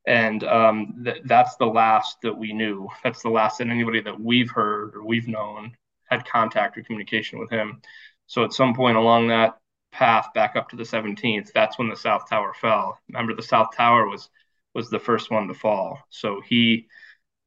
And 0.07 0.45
um, 0.45 1.05
th- 1.07 1.23
that's 1.25 1.57
the 1.57 1.65
last 1.65 2.19
that 2.23 2.37
we 2.37 2.53
knew. 2.53 2.87
That's 3.03 3.23
the 3.23 3.31
last 3.31 3.59
that 3.59 3.69
anybody 3.69 4.03
that 4.03 4.21
we've 4.21 4.51
heard 4.51 4.95
or 4.95 5.07
we've 5.07 5.27
known 5.27 5.73
had 6.11 6.27
contact 6.27 6.77
or 6.77 6.83
communication 6.83 7.39
with 7.39 7.49
him. 7.49 7.81
So 8.27 8.45
at 8.45 8.53
some 8.53 8.75
point 8.75 8.99
along 8.99 9.29
that 9.29 9.57
path 9.91 10.35
back 10.35 10.55
up 10.55 10.69
to 10.69 10.77
the 10.77 10.83
17th, 10.83 11.51
that's 11.55 11.79
when 11.79 11.89
the 11.89 11.97
South 11.97 12.29
Tower 12.29 12.53
fell. 12.53 12.99
Remember, 13.09 13.35
the 13.35 13.43
South 13.43 13.75
Tower 13.75 14.07
was 14.07 14.29
was 14.75 14.91
the 14.91 14.99
first 14.99 15.31
one 15.31 15.49
to 15.49 15.55
fall. 15.55 15.99
So 16.11 16.43
he, 16.47 16.89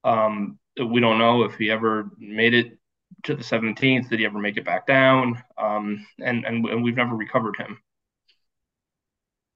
um, 0.04 0.58
we 0.78 1.02
don't 1.02 1.18
know 1.20 1.44
if 1.44 1.56
he 1.56 1.70
ever 1.70 2.10
made 2.18 2.54
it 2.56 2.78
to 3.26 3.36
the 3.36 3.44
17th. 3.44 4.10
Did 4.10 4.20
he 4.20 4.26
ever 4.26 4.40
make 4.40 4.58
it 4.58 4.66
back 4.66 4.88
down? 4.88 5.42
Um, 5.58 6.06
and, 6.20 6.46
and, 6.46 6.66
and 6.66 6.84
we've 6.84 6.96
never 6.96 7.16
recovered 7.16 7.58
him. 7.58 7.80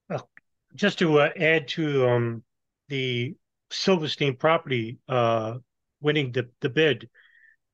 Well, 0.10 0.30
just 0.76 1.00
to 1.00 1.20
uh, 1.20 1.30
add 1.40 1.68
to 1.70 2.08
um, 2.08 2.44
the 2.90 3.36
Silverstein 3.72 4.36
property 4.36 5.00
uh, 5.08 5.56
winning 6.02 6.32
the, 6.32 6.50
the 6.62 6.70
bid 6.70 7.10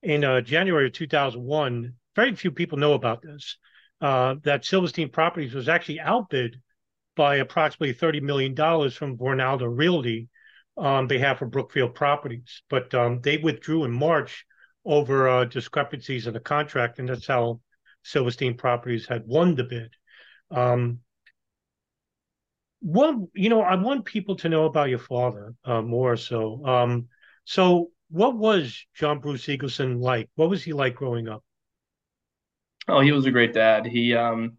in 0.03 0.23
uh, 0.23 0.41
January 0.41 0.87
of 0.87 0.93
2001. 0.93 1.93
Very 2.15 2.35
few 2.35 2.51
people 2.51 2.77
know 2.77 2.93
about 2.93 3.21
this. 3.21 3.57
Uh, 4.01 4.35
that 4.43 4.65
Silverstein 4.65 5.09
Properties 5.09 5.53
was 5.53 5.69
actually 5.69 6.01
outbid 6.01 6.61
by 7.15 7.37
approximately 7.37 7.95
$30 7.95 8.21
million 8.21 8.53
from 8.91 9.17
Vornado 9.17 9.65
Realty 9.65 10.27
on 10.75 11.07
behalf 11.07 11.41
of 11.41 11.49
Brookfield 11.49 11.95
Properties. 11.95 12.61
But 12.69 12.93
um, 12.93 13.21
they 13.21 13.37
withdrew 13.37 13.85
in 13.85 13.91
March 13.91 14.45
over 14.85 15.27
uh, 15.27 15.45
discrepancies 15.45 16.27
in 16.27 16.33
the 16.33 16.39
contract, 16.39 16.99
and 16.99 17.09
that's 17.09 17.27
how 17.27 17.59
Silverstein 18.03 18.55
Properties 18.55 19.07
had 19.07 19.25
won 19.25 19.55
the 19.55 19.63
bid. 19.63 19.93
Um, 20.51 20.99
one, 22.81 23.27
you 23.33 23.49
know, 23.49 23.61
I 23.61 23.75
want 23.75 24.05
people 24.05 24.35
to 24.37 24.49
know 24.49 24.65
about 24.65 24.89
your 24.89 24.99
father 24.99 25.55
uh, 25.63 25.81
more. 25.81 26.15
So, 26.17 26.63
um, 26.65 27.07
so 27.43 27.89
what 28.09 28.37
was 28.37 28.85
John 28.93 29.19
Bruce 29.19 29.45
Eagleson 29.45 29.99
like? 30.01 30.29
What 30.35 30.49
was 30.49 30.63
he 30.63 30.71
like 30.71 30.95
growing 30.95 31.27
up? 31.27 31.43
Oh, 32.87 32.99
he 32.99 33.11
was 33.11 33.25
a 33.25 33.31
great 33.31 33.53
dad. 33.53 33.87
He, 33.87 34.13
um, 34.13 34.57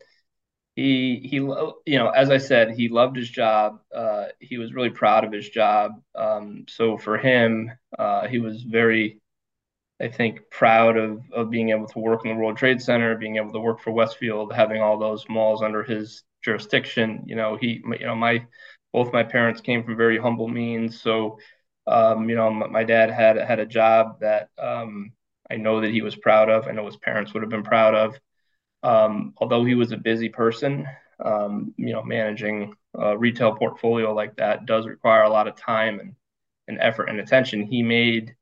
he, 0.75 1.21
he, 1.23 1.37
you 1.37 1.75
know, 1.87 2.09
as 2.09 2.31
I 2.31 2.39
said, 2.39 2.73
he 2.73 2.89
loved 2.89 3.17
his 3.17 3.31
job. 3.31 3.79
Uh, 3.95 4.27
he 4.41 4.59
was 4.59 4.75
really 4.75 4.91
proud 4.91 5.25
of 5.25 5.33
his 5.33 5.49
job. 5.49 5.93
Um, 6.17 6.65
so 6.69 6.99
for 6.99 7.17
him, 7.17 7.71
uh, 7.97 8.27
he 8.27 8.41
was 8.41 8.63
very, 8.63 9.21
I 10.01 10.09
think, 10.09 10.41
proud 10.51 10.97
of 10.97 11.21
of 11.33 11.51
being 11.51 11.71
able 11.71 11.87
to 11.89 11.99
work 11.99 12.25
in 12.25 12.31
the 12.31 12.37
World 12.37 12.57
Trade 12.57 12.81
Center, 12.83 13.17
being 13.17 13.37
able 13.37 13.53
to 13.53 13.61
work 13.61 13.81
for 13.81 13.93
Westfield, 13.93 14.53
having 14.53 14.83
all 14.83 14.99
those 14.99 15.29
malls 15.29 15.63
under 15.63 15.83
his 15.83 16.23
jurisdiction. 16.43 17.25
You 17.27 17.37
know, 17.37 17.57
he, 17.57 17.83
you 18.01 18.07
know, 18.07 18.15
my 18.17 18.47
both 18.93 19.13
my 19.13 19.23
parents 19.23 19.61
came 19.61 19.85
from 19.85 19.97
very 19.97 20.19
humble 20.19 20.49
means, 20.49 21.01
so 21.01 21.39
um, 21.87 22.29
you 22.29 22.37
know, 22.37 22.51
my 22.51 22.85
dad 22.85 23.11
had 23.11 23.37
had 23.37 23.59
a 23.61 23.67
job 23.67 24.21
that 24.21 24.51
um, 24.59 25.13
I 25.51 25.57
know 25.57 25.81
that 25.81 25.91
he 25.93 26.03
was 26.03 26.17
proud 26.17 26.51
of. 26.51 26.67
I 26.67 26.73
know 26.73 26.87
his 26.87 26.97
parents 26.97 27.33
would 27.33 27.43
have 27.43 27.51
been 27.51 27.63
proud 27.63 27.95
of. 27.95 28.19
Um, 28.83 29.35
although 29.39 29.65
he 29.65 29.75
was 29.75 29.93
a 29.93 29.97
busy 29.97 30.29
person, 30.29 30.87
um, 31.25 31.75
you 31.77 31.93
know, 31.93 32.03
managing 32.03 32.75
a 32.95 33.17
retail 33.17 33.55
portfolio 33.55 34.13
like 34.15 34.37
that 34.37 34.67
does 34.67 34.87
require 34.87 35.23
a 35.25 35.31
lot 35.31 35.49
of 35.49 35.57
time 35.57 36.01
and, 36.01 36.15
and 36.69 36.79
effort 36.81 37.09
and 37.09 37.21
attention. 37.21 37.63
He 37.63 37.83
made 37.83 38.35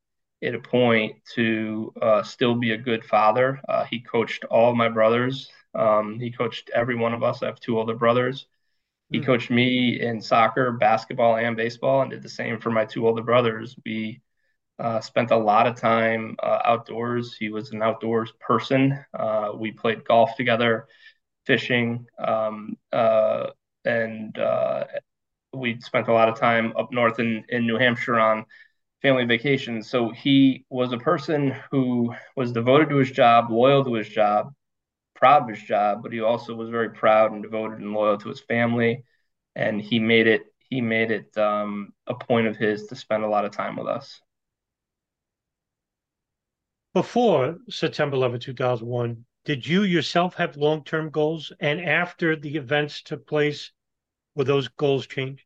it 0.45 0.55
a 0.55 0.59
point 0.59 1.17
to 1.35 1.93
uh, 2.03 2.23
still 2.23 2.55
be 2.55 2.73
a 2.73 2.77
good 2.77 3.05
father. 3.05 3.61
Uh, 3.69 3.85
he 3.85 4.01
coached 4.01 4.45
all 4.45 4.75
my 4.75 4.89
brothers. 4.89 5.51
Um, 5.75 6.21
he 6.21 6.31
coached 6.31 6.71
every 6.75 6.97
one 6.97 7.15
of 7.15 7.23
us. 7.23 7.43
I 7.43 7.47
have 7.47 7.61
two 7.61 7.79
older 7.79 7.95
brothers. 7.95 8.47
He 9.11 9.21
mm. 9.21 9.27
coached 9.27 9.51
me 9.51 10.01
in 10.01 10.21
soccer, 10.21 10.73
basketball, 10.73 11.37
and 11.37 11.57
baseball, 11.57 12.03
and 12.03 12.11
did 12.11 12.23
the 12.23 12.29
same 12.29 12.61
for 12.61 12.71
my 12.71 12.85
two 12.85 13.07
older 13.07 13.23
brothers. 13.23 13.75
We 13.85 14.21
uh, 14.79 15.01
spent 15.01 15.31
a 15.31 15.37
lot 15.37 15.67
of 15.67 15.77
time 15.77 16.37
uh, 16.43 16.59
outdoors. 16.65 17.37
He 17.39 17.49
was 17.49 17.71
an 17.73 17.83
outdoors 17.83 18.33
person. 18.39 19.03
Uh, 19.19 19.53
we 19.55 19.73
played 19.73 20.05
golf 20.05 20.37
together, 20.37 20.89
fishing, 21.47 22.07
um, 22.19 22.77
uh, 22.93 23.47
and 23.85 24.37
uh, 24.39 24.85
we 25.55 25.81
spent 25.81 26.09
a 26.09 26.13
lot 26.13 26.29
of 26.29 26.39
time 26.39 26.75
up 26.77 26.93
north 26.93 27.19
in, 27.19 27.45
in 27.49 27.67
New 27.67 27.79
Hampshire 27.79 28.19
on 28.19 28.45
family 29.05 29.27
vacations. 29.27 29.91
So 29.91 30.09
he 30.09 30.65
was 30.71 30.95
a 30.95 30.97
person 30.97 31.55
who 31.71 32.15
was 32.37 32.53
devoted 32.53 32.89
to 32.89 32.97
his 32.97 33.11
job, 33.11 33.51
loyal 33.51 33.85
to 33.85 33.93
his 33.93 34.09
job, 34.09 34.55
proud 35.15 35.43
of 35.43 35.51
his 35.51 35.63
job, 35.63 36.03
but 36.03 36.11
he 36.11 36.23
also 36.23 36.55
was 36.55 36.71
very 36.71 36.89
proud 36.89 37.33
and 37.33 37.43
devoted 37.43 37.81
and 37.81 37.93
loyal 37.93 38.17
to 38.17 38.31
his 38.31 38.41
family. 38.41 39.05
And 39.55 39.79
he 39.79 39.99
made 39.99 40.27
it 40.27 40.43
he 40.71 40.81
made 40.81 41.11
it 41.11 41.37
um, 41.37 41.93
a 42.07 42.15
point 42.15 42.47
of 42.47 42.57
his 42.57 42.87
to 42.87 42.97
spend 42.97 43.25
a 43.25 43.29
lot 43.29 43.45
of 43.45 43.53
time 43.53 43.77
with 43.77 43.87
us. 43.87 44.19
Before 46.95 47.59
September 47.69 48.17
11, 48.17 48.41
2001, 48.41 49.27
did 49.45 49.67
you 49.67 49.83
yourself 49.83 50.35
have 50.37 50.57
long 50.57 50.83
term 50.83 51.11
goals? 51.11 51.53
And 51.61 51.79
after 51.79 52.37
the 52.37 52.57
events 52.57 53.03
took 53.03 53.27
place, 53.27 53.71
were 54.35 54.45
those 54.45 54.69
goals 54.69 55.07
changed? 55.07 55.45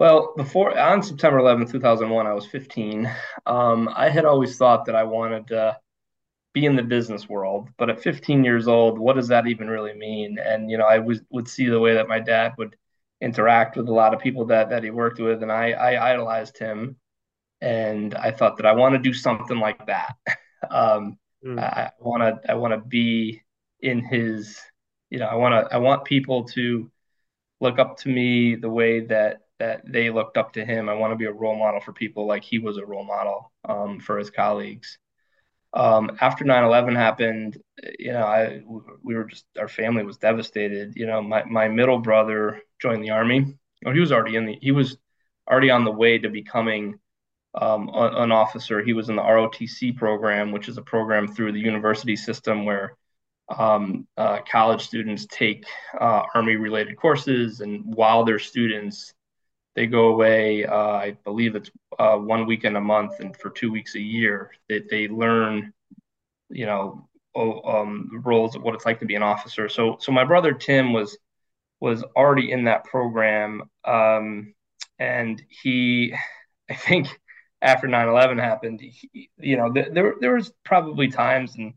Well, 0.00 0.32
before 0.34 0.76
on 0.78 1.02
September 1.02 1.40
11, 1.40 1.66
2001, 1.66 2.26
I 2.26 2.32
was 2.32 2.46
15. 2.46 3.14
Um, 3.44 3.86
I 3.94 4.08
had 4.08 4.24
always 4.24 4.56
thought 4.56 4.86
that 4.86 4.94
I 4.96 5.04
wanted 5.04 5.48
to 5.48 5.76
be 6.54 6.64
in 6.64 6.74
the 6.74 6.82
business 6.82 7.28
world, 7.28 7.68
but 7.76 7.90
at 7.90 8.02
15 8.02 8.42
years 8.42 8.66
old, 8.66 8.98
what 8.98 9.16
does 9.16 9.28
that 9.28 9.46
even 9.46 9.68
really 9.68 9.92
mean? 9.92 10.38
And 10.42 10.70
you 10.70 10.78
know, 10.78 10.86
I 10.86 11.00
was, 11.00 11.20
would 11.28 11.46
see 11.46 11.66
the 11.66 11.78
way 11.78 11.92
that 11.92 12.08
my 12.08 12.18
dad 12.18 12.54
would 12.56 12.76
interact 13.20 13.76
with 13.76 13.90
a 13.90 13.92
lot 13.92 14.14
of 14.14 14.20
people 14.20 14.46
that 14.46 14.70
that 14.70 14.82
he 14.82 14.90
worked 14.90 15.20
with, 15.20 15.42
and 15.42 15.52
I, 15.52 15.72
I 15.72 16.12
idolized 16.12 16.56
him, 16.56 16.96
and 17.60 18.14
I 18.14 18.30
thought 18.30 18.56
that 18.56 18.64
I 18.64 18.72
want 18.72 18.94
to 18.94 18.98
do 18.98 19.12
something 19.12 19.58
like 19.58 19.84
that. 19.84 20.14
um, 20.70 21.18
mm. 21.44 21.60
I 21.60 21.90
want 22.00 22.22
to 22.22 22.50
I 22.50 22.54
want 22.54 22.72
to 22.72 22.80
be 22.80 23.42
in 23.80 24.02
his, 24.02 24.58
you 25.10 25.18
know, 25.18 25.26
I 25.26 25.34
want 25.34 25.52
to 25.52 25.74
I 25.74 25.76
want 25.76 26.06
people 26.06 26.44
to 26.44 26.90
look 27.60 27.78
up 27.78 27.98
to 27.98 28.08
me 28.08 28.54
the 28.54 28.70
way 28.70 29.00
that 29.00 29.42
that 29.60 29.82
they 29.86 30.10
looked 30.10 30.36
up 30.36 30.54
to 30.54 30.64
him. 30.64 30.88
I 30.88 30.94
want 30.94 31.12
to 31.12 31.16
be 31.16 31.26
a 31.26 31.32
role 31.32 31.56
model 31.56 31.80
for 31.80 31.92
people 31.92 32.26
like 32.26 32.42
he 32.42 32.58
was 32.58 32.78
a 32.78 32.84
role 32.84 33.04
model 33.04 33.52
um, 33.68 34.00
for 34.00 34.18
his 34.18 34.30
colleagues. 34.30 34.98
Um, 35.72 36.16
after 36.20 36.44
9/11 36.44 36.96
happened, 36.96 37.58
you 37.98 38.12
know, 38.12 38.24
I 38.24 38.62
we 39.04 39.14
were 39.14 39.24
just 39.24 39.44
our 39.58 39.68
family 39.68 40.02
was 40.02 40.16
devastated. 40.16 40.94
You 40.96 41.06
know, 41.06 41.22
my 41.22 41.44
my 41.44 41.68
middle 41.68 41.98
brother 41.98 42.60
joined 42.80 43.04
the 43.04 43.10
army. 43.10 43.54
Oh, 43.86 43.92
he 43.92 44.00
was 44.00 44.10
already 44.10 44.36
in 44.36 44.46
the 44.46 44.58
he 44.60 44.72
was 44.72 44.96
already 45.48 45.70
on 45.70 45.84
the 45.84 45.92
way 45.92 46.18
to 46.18 46.28
becoming 46.28 46.98
um, 47.54 47.90
an 47.94 48.32
officer. 48.32 48.82
He 48.82 48.94
was 48.94 49.10
in 49.10 49.16
the 49.16 49.22
ROTC 49.22 49.96
program, 49.96 50.52
which 50.52 50.68
is 50.68 50.78
a 50.78 50.82
program 50.82 51.28
through 51.28 51.52
the 51.52 51.60
university 51.60 52.16
system 52.16 52.64
where 52.64 52.96
um, 53.56 54.06
uh, 54.16 54.38
college 54.50 54.82
students 54.82 55.26
take 55.26 55.66
uh, 56.00 56.22
army 56.34 56.56
related 56.56 56.96
courses, 56.96 57.60
and 57.60 57.94
while 57.94 58.24
they're 58.24 58.38
students, 58.38 59.12
they 59.74 59.86
go 59.86 60.08
away. 60.08 60.64
Uh, 60.66 60.92
I 60.92 61.16
believe 61.24 61.54
it's 61.56 61.70
uh, 61.98 62.16
one 62.16 62.46
weekend 62.46 62.76
a 62.76 62.80
month, 62.80 63.20
and 63.20 63.36
for 63.36 63.50
two 63.50 63.70
weeks 63.70 63.94
a 63.94 64.00
year, 64.00 64.50
they, 64.68 64.82
they 64.90 65.08
learn, 65.08 65.72
you 66.48 66.66
know, 66.66 67.08
um, 67.36 68.22
roles 68.24 68.56
of 68.56 68.62
what 68.62 68.74
it's 68.74 68.84
like 68.86 69.00
to 69.00 69.06
be 69.06 69.14
an 69.14 69.22
officer. 69.22 69.68
So, 69.68 69.96
so 70.00 70.12
my 70.12 70.24
brother 70.24 70.52
Tim 70.52 70.92
was 70.92 71.16
was 71.80 72.02
already 72.14 72.52
in 72.52 72.64
that 72.64 72.84
program, 72.84 73.62
um, 73.86 74.54
and 74.98 75.42
he, 75.48 76.14
I 76.70 76.74
think, 76.74 77.08
after 77.62 77.86
9/11 77.86 78.38
happened, 78.38 78.80
he, 78.80 79.30
you 79.38 79.56
know, 79.56 79.72
th- 79.72 79.88
there 79.92 80.14
there 80.20 80.34
was 80.34 80.52
probably 80.64 81.08
times 81.08 81.56
in 81.56 81.74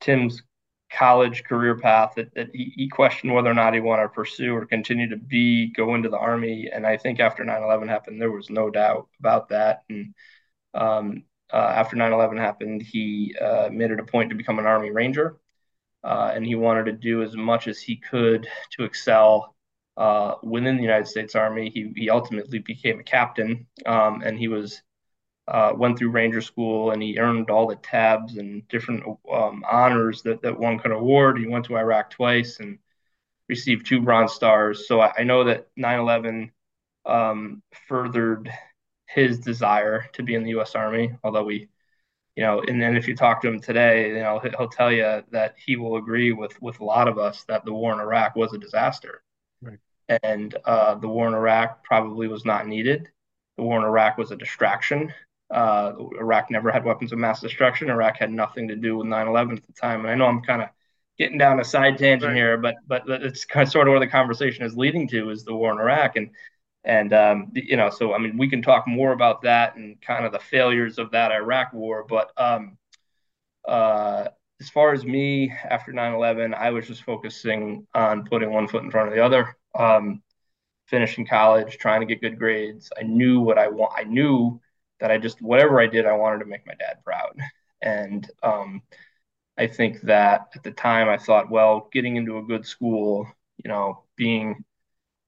Tim's 0.00 0.42
college 0.90 1.44
career 1.44 1.76
path 1.76 2.12
that, 2.16 2.34
that 2.34 2.50
he, 2.52 2.72
he, 2.76 2.88
questioned 2.88 3.32
whether 3.32 3.50
or 3.50 3.54
not 3.54 3.74
he 3.74 3.80
wanted 3.80 4.02
to 4.02 4.08
pursue 4.08 4.54
or 4.54 4.66
continue 4.66 5.08
to 5.08 5.16
be 5.16 5.72
go 5.72 5.94
into 5.94 6.08
the 6.08 6.18
army. 6.18 6.68
And 6.72 6.86
i 6.86 6.96
think 6.96 7.20
after 7.20 7.44
9-11 7.44 7.88
happened 7.88 8.20
there 8.20 8.30
was 8.30 8.50
no 8.50 8.70
doubt 8.70 9.08
about 9.20 9.48
that. 9.50 9.84
And 9.88 10.14
um, 10.74 11.24
uh, 11.52 11.56
after 11.56 11.96
9-11 11.96 12.38
happened 12.38 12.82
he 12.82 13.34
uh, 13.40 13.68
made 13.72 13.90
it 13.92 14.00
a 14.00 14.04
point 14.04 14.30
to 14.30 14.36
become 14.36 14.58
an 14.58 14.66
army 14.66 14.90
ranger. 14.90 15.38
Uh, 16.02 16.32
and 16.34 16.44
he 16.44 16.54
wanted 16.54 16.86
to 16.86 16.92
do 16.92 17.22
as 17.22 17.36
much 17.36 17.68
as 17.68 17.80
he 17.80 17.96
could 17.96 18.48
to 18.70 18.84
excel 18.84 19.54
uh, 19.96 20.34
within 20.42 20.76
the 20.76 20.82
united 20.82 21.06
states 21.06 21.34
army. 21.34 21.70
He, 21.70 21.92
he 21.94 22.10
ultimately 22.10 22.58
became 22.58 22.98
a 22.98 23.04
captain 23.04 23.66
um, 23.86 24.22
and 24.22 24.38
he 24.38 24.48
was 24.48 24.82
uh, 25.50 25.72
went 25.76 25.98
through 25.98 26.10
Ranger 26.10 26.40
School 26.40 26.92
and 26.92 27.02
he 27.02 27.18
earned 27.18 27.50
all 27.50 27.66
the 27.66 27.76
tabs 27.76 28.36
and 28.36 28.66
different 28.68 29.04
um, 29.30 29.64
honors 29.68 30.22
that, 30.22 30.42
that 30.42 30.58
one 30.58 30.78
could 30.78 30.92
award. 30.92 31.38
He 31.38 31.48
went 31.48 31.64
to 31.66 31.76
Iraq 31.76 32.10
twice 32.10 32.60
and 32.60 32.78
received 33.48 33.84
two 33.84 34.00
Bronze 34.00 34.32
Stars. 34.32 34.86
So 34.86 35.00
I, 35.00 35.12
I 35.18 35.22
know 35.24 35.44
that 35.44 35.68
9 35.76 35.98
11 35.98 36.52
um, 37.04 37.62
furthered 37.88 38.50
his 39.08 39.40
desire 39.40 40.06
to 40.12 40.22
be 40.22 40.36
in 40.36 40.44
the 40.44 40.50
U.S. 40.50 40.76
Army, 40.76 41.16
although 41.24 41.42
we, 41.42 41.68
you 42.36 42.44
know, 42.44 42.62
and 42.68 42.80
then 42.80 42.96
if 42.96 43.08
you 43.08 43.16
talk 43.16 43.42
to 43.42 43.48
him 43.48 43.60
today, 43.60 44.10
you 44.10 44.20
know, 44.20 44.38
he'll 44.38 44.68
tell 44.68 44.92
you 44.92 45.24
that 45.32 45.56
he 45.58 45.74
will 45.74 45.96
agree 45.96 46.30
with 46.30 46.62
with 46.62 46.78
a 46.78 46.84
lot 46.84 47.08
of 47.08 47.18
us 47.18 47.44
that 47.48 47.64
the 47.64 47.72
war 47.72 47.92
in 47.92 47.98
Iraq 47.98 48.36
was 48.36 48.52
a 48.54 48.58
disaster. 48.58 49.22
Right. 49.60 49.78
And 50.22 50.56
uh, 50.64 50.94
the 50.94 51.08
war 51.08 51.26
in 51.26 51.34
Iraq 51.34 51.82
probably 51.82 52.28
was 52.28 52.44
not 52.44 52.68
needed. 52.68 53.08
The 53.56 53.64
war 53.64 53.80
in 53.80 53.84
Iraq 53.84 54.16
was 54.16 54.30
a 54.30 54.36
distraction 54.36 55.12
uh, 55.50 55.92
Iraq 56.18 56.50
never 56.50 56.70
had 56.70 56.84
weapons 56.84 57.12
of 57.12 57.18
mass 57.18 57.40
destruction. 57.40 57.90
Iraq 57.90 58.16
had 58.18 58.30
nothing 58.30 58.68
to 58.68 58.76
do 58.76 58.96
with 58.96 59.06
9/11 59.06 59.56
at 59.56 59.66
the 59.66 59.72
time. 59.72 60.00
And 60.00 60.10
I 60.10 60.14
know 60.14 60.26
I'm 60.26 60.42
kind 60.42 60.62
of 60.62 60.68
getting 61.18 61.38
down 61.38 61.60
a 61.60 61.64
side 61.64 61.98
tangent 61.98 62.30
right. 62.30 62.36
here, 62.36 62.56
but 62.56 62.76
but 62.86 63.02
it's 63.08 63.44
kind 63.44 63.66
of 63.66 63.72
sort 63.72 63.88
of 63.88 63.92
where 63.92 64.00
the 64.00 64.06
conversation 64.06 64.64
is 64.64 64.76
leading 64.76 65.08
to 65.08 65.30
is 65.30 65.44
the 65.44 65.54
war 65.54 65.72
in 65.72 65.78
Iraq 65.78 66.16
and 66.16 66.30
and 66.84 67.12
um, 67.12 67.52
you 67.54 67.76
know 67.76 67.90
so 67.90 68.14
I 68.14 68.18
mean 68.18 68.38
we 68.38 68.48
can 68.48 68.62
talk 68.62 68.86
more 68.86 69.12
about 69.12 69.42
that 69.42 69.76
and 69.76 70.00
kind 70.00 70.24
of 70.24 70.32
the 70.32 70.38
failures 70.38 70.98
of 70.98 71.10
that 71.12 71.32
Iraq 71.32 71.72
war, 71.72 72.04
but 72.08 72.32
um, 72.36 72.78
uh, 73.66 74.28
as 74.60 74.68
far 74.68 74.92
as 74.92 75.04
me 75.04 75.50
after 75.50 75.92
9/11, 75.92 76.54
I 76.54 76.70
was 76.70 76.86
just 76.86 77.02
focusing 77.02 77.86
on 77.94 78.24
putting 78.24 78.52
one 78.52 78.68
foot 78.68 78.84
in 78.84 78.90
front 78.90 79.08
of 79.08 79.14
the 79.14 79.24
other. 79.24 79.56
Um, 79.74 80.22
finishing 80.86 81.24
college, 81.24 81.78
trying 81.78 82.00
to 82.00 82.06
get 82.06 82.20
good 82.20 82.38
grades. 82.38 82.90
I 82.98 83.04
knew 83.04 83.40
what 83.40 83.58
I 83.58 83.68
want. 83.68 83.92
I 83.96 84.02
knew 84.02 84.60
that 85.00 85.10
I 85.10 85.18
just 85.18 85.42
whatever 85.42 85.80
I 85.80 85.86
did, 85.86 86.06
I 86.06 86.12
wanted 86.16 86.40
to 86.40 86.46
make 86.46 86.66
my 86.66 86.74
dad 86.74 86.98
proud. 87.04 87.38
And 87.82 88.28
um, 88.42 88.82
I 89.58 89.66
think 89.66 90.00
that 90.02 90.50
at 90.56 90.62
the 90.62 90.70
time 90.72 91.08
I 91.08 91.18
thought, 91.18 91.50
well, 91.50 91.88
getting 91.92 92.16
into 92.16 92.38
a 92.38 92.42
good 92.42 92.66
school, 92.66 93.26
you 93.62 93.68
know, 93.68 94.04
being 94.16 94.64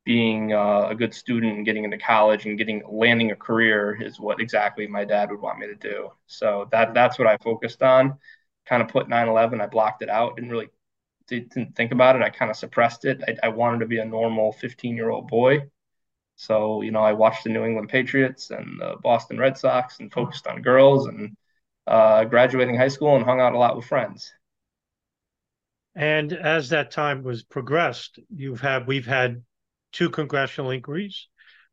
being 0.05 0.53
uh, 0.53 0.89
a 0.91 0.95
good 0.97 1.15
student 1.15 1.57
and 1.57 1.65
getting 1.67 1.85
into 1.85 1.99
college 1.99 2.47
and 2.47 2.59
getting 2.59 2.83
landing 2.91 3.31
a 3.31 3.37
career 3.37 4.01
is 4.03 4.19
what 4.19 4.41
exactly 4.41 4.87
my 4.87 5.05
dad 5.05 5.31
would 5.31 5.41
want 5.41 5.59
me 5.61 5.67
to 5.69 5.77
do. 5.77 6.11
So 6.27 6.69
that 6.73 6.95
that's 6.95 7.19
what 7.19 7.29
I 7.29 7.37
focused 7.39 7.83
on. 7.83 8.19
Kind 8.67 8.83
of 8.83 8.89
put 8.89 9.09
9/11, 9.09 9.61
I 9.61 9.67
blocked 9.67 10.03
it 10.03 10.09
out. 10.09 10.37
Didn't 10.37 10.51
really 10.51 10.69
didn't 11.29 11.77
think 11.77 11.93
about 11.93 12.17
it. 12.17 12.23
I 12.23 12.31
kind 12.31 12.51
of 12.51 12.57
suppressed 12.57 13.05
it. 13.07 13.23
I, 13.29 13.37
I 13.47 13.49
wanted 13.51 13.81
to 13.81 13.87
be 13.87 13.99
a 13.99 14.05
normal 14.05 14.53
15 14.53 14.97
year 14.97 15.11
old 15.11 15.29
boy. 15.29 15.63
So 16.37 16.83
you 16.83 16.91
know, 16.91 17.03
I 17.03 17.13
watched 17.13 17.45
the 17.45 17.51
New 17.51 17.65
England 17.65 17.89
Patriots 17.89 18.51
and 18.51 18.81
the 18.81 18.97
Boston 19.03 19.39
Red 19.39 19.57
Sox 19.57 20.01
and 20.01 20.13
focused 20.13 20.47
on 20.47 20.63
girls 20.63 21.07
and 21.07 21.37
uh, 21.87 22.25
graduating 22.25 22.77
high 22.77 22.89
school 22.89 23.17
and 23.17 23.25
hung 23.25 23.41
out 23.41 23.55
a 23.55 23.59
lot 23.59 23.77
with 23.77 23.85
friends. 23.85 24.33
And 25.95 26.33
as 26.33 26.71
that 26.71 26.91
time 26.91 27.23
was 27.23 27.43
progressed, 27.43 28.19
you've 28.35 28.61
had 28.61 28.87
we've 28.87 29.07
had 29.07 29.43
two 29.93 30.09
congressional 30.09 30.71
inquiries, 30.71 31.29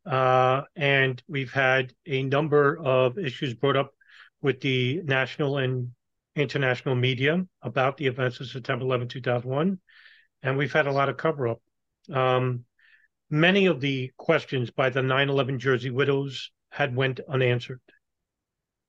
uh, 0.05 0.63
and 0.75 1.21
we've 1.27 1.53
had 1.53 1.93
a 2.05 2.23
number 2.23 2.77
of 2.77 3.17
issues 3.17 3.53
brought 3.53 3.77
up 3.77 3.93
with 4.41 4.59
the 4.61 5.01
national 5.03 5.57
and 5.57 5.91
international 6.35 6.95
media 6.95 7.45
about 7.61 7.97
the 7.97 8.07
events 8.07 8.39
of 8.39 8.47
September 8.47 8.85
11, 8.85 9.07
2001, 9.07 9.79
and 10.43 10.57
we've 10.57 10.73
had 10.73 10.87
a 10.87 10.91
lot 10.91 11.09
of 11.09 11.17
cover 11.17 11.47
up. 11.47 11.61
Um, 12.11 12.65
many 13.29 13.65
of 13.65 13.79
the 13.81 14.11
questions 14.17 14.71
by 14.71 14.89
the 14.89 15.01
9/11 15.01 15.59
Jersey 15.59 15.89
widows 15.89 16.51
had 16.71 16.95
went 16.95 17.19
unanswered. 17.27 17.81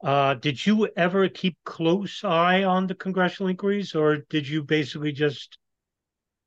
Uh, 0.03 0.35
did 0.35 0.65
you 0.65 0.89
ever 0.97 1.29
keep 1.29 1.57
close 1.65 2.25
eye 2.25 2.65
on 2.65 2.87
the 2.87 2.95
congressional 2.95 3.51
inquiries, 3.51 3.95
or 3.95 4.19
did 4.31 4.49
you 4.49 4.63
basically 4.63 5.13
just 5.13 5.59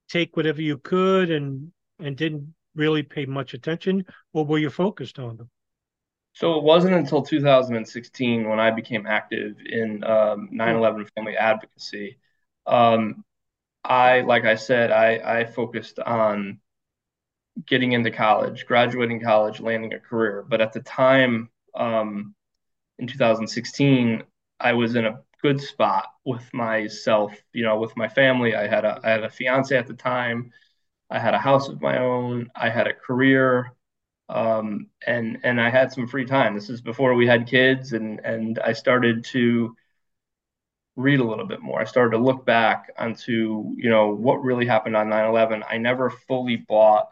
take 0.10 0.36
whatever 0.36 0.62
you 0.62 0.78
could 0.78 1.30
and 1.32 1.72
and 2.00 2.18
didn't 2.18 2.54
really 2.76 3.04
pay 3.04 3.26
much 3.26 3.54
attention, 3.54 4.06
or 4.34 4.46
were 4.46 4.58
you 4.58 4.70
focused 4.70 5.20
on 5.20 5.38
them? 5.38 5.50
So 6.34 6.58
it 6.58 6.64
wasn't 6.64 6.96
until 6.96 7.22
2016 7.22 8.50
when 8.50 8.60
I 8.60 8.72
became 8.72 9.06
active 9.06 9.58
in 9.64 10.04
um, 10.04 10.50
9/11 10.52 11.06
family 11.16 11.38
advocacy. 11.38 12.18
Um, 12.66 13.24
I, 13.84 14.22
like 14.22 14.46
I 14.46 14.56
said, 14.56 14.92
I, 14.92 15.40
I 15.42 15.46
focused 15.46 16.00
on 16.00 16.60
getting 17.66 17.94
into 17.94 18.12
college, 18.12 18.66
graduating 18.66 19.22
college, 19.22 19.60
landing 19.60 19.94
a 19.94 20.00
career. 20.00 20.46
But 20.48 20.62
at 20.62 20.74
the 20.74 20.82
time, 20.82 21.50
um, 21.76 22.36
in 23.00 23.08
2016, 23.08 24.24
I 24.60 24.74
was 24.74 24.96
in 24.96 25.06
a 25.06 25.20
good 25.42 25.60
spot 25.62 26.08
with 26.26 26.52
myself, 26.54 27.36
you 27.54 27.64
know, 27.64 27.80
with 27.80 27.96
my 27.98 28.08
family. 28.08 28.56
I 28.56 28.68
had 28.68 28.86
a 28.86 29.00
I 29.04 29.10
had 29.10 29.24
a 29.24 29.30
fiance 29.30 29.76
at 29.78 29.88
the 29.88 29.94
time. 29.94 30.52
I 31.10 31.20
had 31.20 31.34
a 31.34 31.40
house 31.40 31.70
of 31.70 31.82
my 31.82 32.00
own. 32.00 32.50
I 32.56 32.70
had 32.70 32.88
a 32.88 32.94
career, 32.94 33.74
um, 34.30 34.88
and 35.06 35.40
and 35.44 35.62
I 35.62 35.70
had 35.70 35.92
some 35.92 36.08
free 36.08 36.26
time. 36.26 36.56
This 36.56 36.70
is 36.70 36.82
before 36.82 37.14
we 37.14 37.28
had 37.28 37.48
kids, 37.48 37.94
and 37.94 38.20
and 38.22 38.60
I 38.60 38.74
started 38.74 39.24
to 39.26 39.76
read 40.96 41.20
a 41.20 41.24
little 41.24 41.46
bit 41.46 41.62
more. 41.62 41.82
I 41.82 41.86
started 41.86 42.12
to 42.12 42.24
look 42.24 42.46
back 42.46 42.92
onto 42.98 43.74
you 43.76 43.90
know 43.90 44.10
what 44.16 44.44
really 44.44 44.66
happened 44.66 44.96
on 44.96 45.10
9/11. 45.10 45.64
I 45.70 45.78
never 45.78 46.10
fully 46.10 46.58
bought 46.58 47.10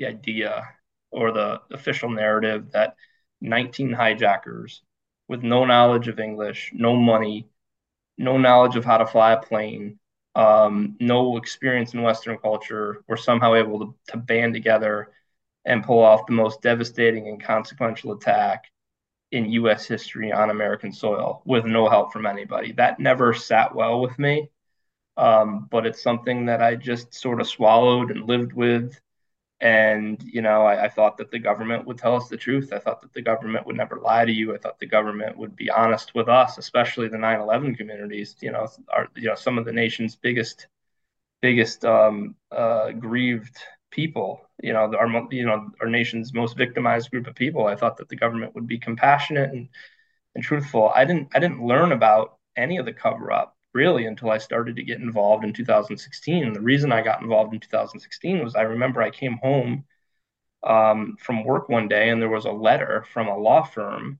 the 0.00 0.06
idea 0.06 0.66
or 1.10 1.30
the 1.30 1.60
official 1.70 2.08
narrative 2.08 2.72
that 2.72 2.96
19 3.40 3.92
hijackers 3.92 4.82
with 5.28 5.42
no 5.42 5.64
knowledge 5.64 6.08
of 6.08 6.18
English, 6.18 6.72
no 6.74 6.96
money, 6.96 7.48
no 8.16 8.38
knowledge 8.38 8.76
of 8.76 8.84
how 8.84 8.96
to 8.98 9.06
fly 9.06 9.32
a 9.32 9.40
plane, 9.40 9.98
um, 10.34 10.96
no 11.00 11.36
experience 11.36 11.92
in 11.92 12.02
Western 12.02 12.38
culture, 12.38 13.04
were 13.08 13.16
somehow 13.16 13.54
able 13.54 13.78
to, 13.78 13.94
to 14.08 14.16
band 14.16 14.54
together 14.54 15.10
and 15.64 15.84
pull 15.84 16.00
off 16.00 16.26
the 16.26 16.32
most 16.32 16.62
devastating 16.62 17.28
and 17.28 17.42
consequential 17.42 18.12
attack 18.12 18.64
in 19.32 19.52
U.S. 19.52 19.86
history 19.86 20.32
on 20.32 20.50
American 20.50 20.92
soil 20.92 21.42
with 21.44 21.64
no 21.64 21.88
help 21.88 22.12
from 22.12 22.26
anybody. 22.26 22.72
That 22.72 22.98
never 22.98 23.34
sat 23.34 23.74
well 23.74 24.00
with 24.00 24.18
me, 24.18 24.48
um, 25.16 25.68
but 25.70 25.86
it's 25.86 26.02
something 26.02 26.46
that 26.46 26.62
I 26.62 26.74
just 26.74 27.14
sort 27.14 27.40
of 27.40 27.46
swallowed 27.46 28.10
and 28.10 28.26
lived 28.26 28.54
with 28.54 28.98
and, 29.60 30.22
you 30.22 30.40
know, 30.40 30.62
I, 30.62 30.84
I, 30.84 30.88
thought 30.88 31.18
that 31.18 31.30
the 31.30 31.38
government 31.38 31.86
would 31.86 31.98
tell 31.98 32.16
us 32.16 32.28
the 32.28 32.36
truth. 32.38 32.72
I 32.72 32.78
thought 32.78 33.02
that 33.02 33.12
the 33.12 33.20
government 33.20 33.66
would 33.66 33.76
never 33.76 33.96
lie 33.96 34.24
to 34.24 34.32
you. 34.32 34.54
I 34.54 34.58
thought 34.58 34.78
the 34.78 34.86
government 34.86 35.36
would 35.36 35.54
be 35.54 35.68
honest 35.68 36.14
with 36.14 36.28
us, 36.30 36.56
especially 36.56 37.08
the 37.08 37.18
9/11 37.18 37.76
communities. 37.76 38.36
You 38.40 38.52
know, 38.52 38.68
are 38.88 39.08
you 39.14 39.28
know 39.28 39.34
some 39.34 39.58
of 39.58 39.66
the 39.66 39.72
nation's 39.72 40.16
biggest, 40.16 40.66
biggest 41.42 41.84
um, 41.84 42.36
uh, 42.50 42.92
grieved 42.92 43.58
people. 43.90 44.40
You 44.62 44.72
know, 44.72 44.94
our 44.94 45.28
you 45.30 45.44
know 45.44 45.70
our 45.80 45.88
nation's 45.88 46.32
most 46.32 46.56
victimized 46.56 47.10
group 47.10 47.26
of 47.26 47.34
people. 47.34 47.66
I 47.66 47.76
thought 47.76 47.98
that 47.98 48.08
the 48.08 48.16
government 48.16 48.54
would 48.54 48.66
be 48.66 48.78
compassionate 48.78 49.50
and 49.50 49.68
and 50.34 50.42
truthful. 50.42 50.90
I 50.94 51.04
didn't 51.04 51.28
I 51.34 51.38
didn't 51.38 51.66
learn 51.66 51.92
about 51.92 52.38
any 52.56 52.78
of 52.78 52.86
the 52.86 52.94
cover 52.94 53.30
up 53.30 53.56
really 53.72 54.06
until 54.06 54.30
I 54.30 54.38
started 54.38 54.76
to 54.76 54.82
get 54.82 55.00
involved 55.00 55.44
in 55.44 55.52
2016. 55.52 56.44
And 56.44 56.54
the 56.54 56.60
reason 56.60 56.92
I 56.92 57.02
got 57.02 57.22
involved 57.22 57.54
in 57.54 57.60
2016 57.60 58.42
was 58.42 58.54
I 58.54 58.62
remember 58.62 59.02
I 59.02 59.10
came 59.10 59.38
home 59.42 59.84
um, 60.62 61.16
from 61.18 61.44
work 61.44 61.68
one 61.68 61.88
day 61.88 62.10
and 62.10 62.20
there 62.20 62.28
was 62.28 62.44
a 62.44 62.52
letter 62.52 63.04
from 63.12 63.28
a 63.28 63.36
law 63.36 63.62
firm 63.62 64.18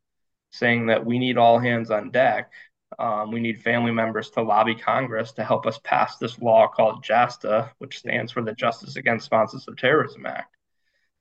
saying 0.50 0.86
that 0.86 1.04
we 1.04 1.18
need 1.18 1.36
all 1.36 1.58
hands 1.58 1.90
on 1.90 2.10
deck. 2.10 2.52
Um, 2.98 3.30
we 3.30 3.40
need 3.40 3.62
family 3.62 3.92
members 3.92 4.30
to 4.30 4.42
lobby 4.42 4.74
Congress 4.74 5.32
to 5.32 5.44
help 5.44 5.66
us 5.66 5.78
pass 5.84 6.16
this 6.16 6.40
law 6.40 6.66
called 6.66 7.04
JASTA, 7.04 7.70
which 7.78 7.98
stands 7.98 8.32
for 8.32 8.42
the 8.42 8.52
Justice 8.52 8.96
Against 8.96 9.26
Sponsors 9.26 9.68
of 9.68 9.76
Terrorism 9.76 10.26
Act. 10.26 10.56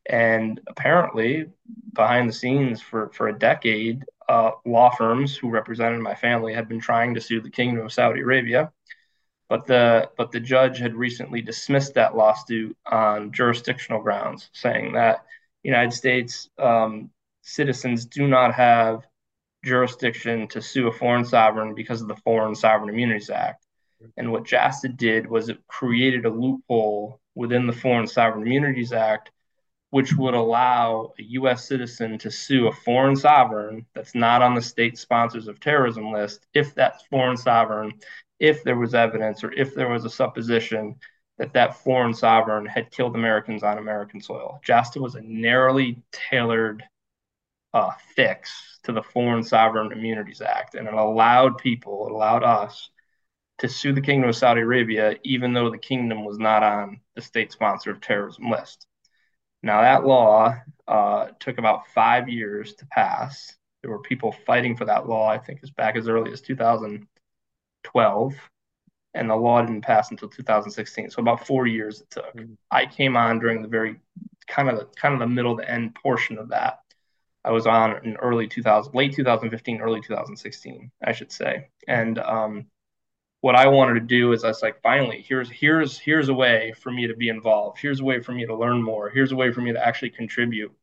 And 0.09 0.59
apparently, 0.65 1.45
behind 1.93 2.27
the 2.27 2.33
scenes 2.33 2.81
for, 2.81 3.09
for 3.13 3.27
a 3.27 3.37
decade, 3.37 4.03
uh, 4.27 4.51
law 4.65 4.89
firms 4.89 5.37
who 5.37 5.49
represented 5.49 6.01
my 6.01 6.15
family 6.15 6.51
had 6.53 6.67
been 6.67 6.79
trying 6.79 7.13
to 7.13 7.21
sue 7.21 7.41
the 7.41 7.49
Kingdom 7.49 7.85
of 7.85 7.93
Saudi 7.93 8.21
Arabia, 8.21 8.71
but 9.49 9.67
the 9.67 10.09
but 10.17 10.31
the 10.31 10.39
judge 10.39 10.79
had 10.79 10.95
recently 10.95 11.41
dismissed 11.41 11.93
that 11.93 12.15
lawsuit 12.15 12.75
on 12.85 13.31
jurisdictional 13.31 14.01
grounds, 14.01 14.49
saying 14.53 14.93
that 14.93 15.25
United 15.63 15.93
States 15.93 16.49
um, 16.57 17.11
citizens 17.41 18.05
do 18.05 18.27
not 18.27 18.53
have 18.53 19.05
jurisdiction 19.63 20.47
to 20.47 20.61
sue 20.61 20.87
a 20.87 20.91
foreign 20.91 21.25
sovereign 21.25 21.75
because 21.75 22.01
of 22.01 22.07
the 22.07 22.15
Foreign 22.15 22.55
Sovereign 22.55 22.89
Immunities 22.89 23.29
Act. 23.29 23.65
And 24.17 24.31
what 24.31 24.45
JASTA 24.45 24.95
did 24.95 25.27
was 25.27 25.49
it 25.49 25.59
created 25.67 26.25
a 26.25 26.29
loophole 26.29 27.19
within 27.35 27.67
the 27.67 27.73
Foreign 27.73 28.07
Sovereign 28.07 28.43
Immunities 28.43 28.93
Act 28.93 29.31
which 29.91 30.13
would 30.15 30.33
allow 30.33 31.13
a 31.19 31.23
U.S. 31.23 31.67
citizen 31.67 32.17
to 32.19 32.29
sue 32.29 32.67
a 32.67 32.71
foreign 32.71 33.15
sovereign 33.15 33.85
that's 33.95 34.13
not 34.13 34.41
on 34.41 34.53
the 34.53 34.61
state 34.61 34.97
sponsors 34.97 35.47
of 35.47 35.59
terrorism 35.59 36.11
list 36.11 36.45
if 36.53 36.75
that 36.75 37.01
foreign 37.09 37.37
sovereign, 37.37 37.93
if 38.39 38.63
there 38.63 38.77
was 38.77 38.93
evidence 38.93 39.43
or 39.43 39.51
if 39.53 39.73
there 39.73 39.89
was 39.89 40.05
a 40.05 40.09
supposition 40.09 40.95
that 41.39 41.53
that 41.53 41.77
foreign 41.83 42.13
sovereign 42.13 42.65
had 42.65 42.91
killed 42.91 43.15
Americans 43.15 43.63
on 43.63 43.77
American 43.77 44.21
soil. 44.21 44.59
JASTA 44.65 45.01
was 45.01 45.15
a 45.15 45.21
narrowly 45.21 46.01
tailored 46.11 46.83
uh, 47.73 47.91
fix 48.15 48.79
to 48.83 48.91
the 48.91 49.01
Foreign 49.01 49.43
Sovereign 49.43 49.91
Immunities 49.91 50.41
Act, 50.41 50.75
and 50.75 50.87
it 50.87 50.93
allowed 50.93 51.57
people, 51.57 52.07
it 52.07 52.11
allowed 52.11 52.43
us 52.43 52.89
to 53.59 53.67
sue 53.67 53.93
the 53.93 54.01
Kingdom 54.01 54.29
of 54.29 54.35
Saudi 54.35 54.61
Arabia, 54.61 55.15
even 55.23 55.53
though 55.53 55.69
the 55.69 55.77
kingdom 55.77 56.25
was 56.25 56.39
not 56.39 56.63
on 56.63 56.99
the 57.15 57.21
state 57.21 57.51
sponsor 57.51 57.91
of 57.91 58.01
terrorism 58.01 58.49
list. 58.49 58.87
Now, 59.61 59.81
that 59.81 60.05
law 60.05 60.55
uh, 60.87 61.27
took 61.39 61.57
about 61.57 61.87
five 61.87 62.29
years 62.29 62.73
to 62.75 62.85
pass. 62.87 63.55
There 63.81 63.91
were 63.91 64.01
people 64.01 64.31
fighting 64.31 64.75
for 64.75 64.85
that 64.85 65.07
law, 65.07 65.29
I 65.29 65.37
think, 65.37 65.59
as 65.63 65.71
back 65.71 65.95
as 65.95 66.07
early 66.07 66.31
as 66.31 66.41
2012, 66.41 68.35
and 69.13 69.29
the 69.29 69.35
law 69.35 69.61
didn't 69.61 69.81
pass 69.81 70.11
until 70.11 70.29
2016. 70.29 71.09
So 71.11 71.21
about 71.21 71.45
four 71.45 71.67
years 71.67 72.01
it 72.01 72.09
took. 72.09 72.35
Mm-hmm. 72.35 72.53
I 72.71 72.85
came 72.85 73.17
on 73.17 73.39
during 73.39 73.61
the 73.61 73.67
very 73.67 73.99
kind 74.47 74.69
of 74.69 74.79
the 74.79 74.85
kind 74.95 75.13
of 75.13 75.19
the 75.19 75.27
middle 75.27 75.57
to 75.57 75.69
end 75.69 75.95
portion 75.95 76.37
of 76.37 76.49
that. 76.49 76.79
I 77.45 77.51
was 77.51 77.67
on 77.67 78.05
in 78.05 78.17
early 78.17 78.47
2000, 78.47 78.93
late 78.93 79.13
2015, 79.13 79.79
early 79.81 80.01
2016, 80.01 80.91
I 81.03 81.11
should 81.13 81.31
say, 81.31 81.69
and 81.87 82.19
um, 82.19 82.65
what 83.41 83.55
I 83.55 83.67
wanted 83.67 83.95
to 83.95 84.01
do 84.01 84.33
is 84.33 84.43
I 84.43 84.49
was 84.49 84.61
like, 84.61 84.81
finally, 84.81 85.23
here's 85.27 85.49
here's 85.49 85.97
here's 85.97 86.29
a 86.29 86.33
way 86.33 86.73
for 86.79 86.91
me 86.91 87.07
to 87.07 87.15
be 87.15 87.29
involved. 87.29 87.79
Here's 87.79 88.01
a 88.01 88.03
way 88.03 88.21
for 88.21 88.33
me 88.33 88.45
to 88.45 88.55
learn 88.55 88.81
more. 88.83 89.09
Here's 89.09 89.31
a 89.31 89.35
way 89.35 89.51
for 89.51 89.61
me 89.61 89.71
to 89.73 89.85
actually 89.85 90.09
contribute. 90.11 90.73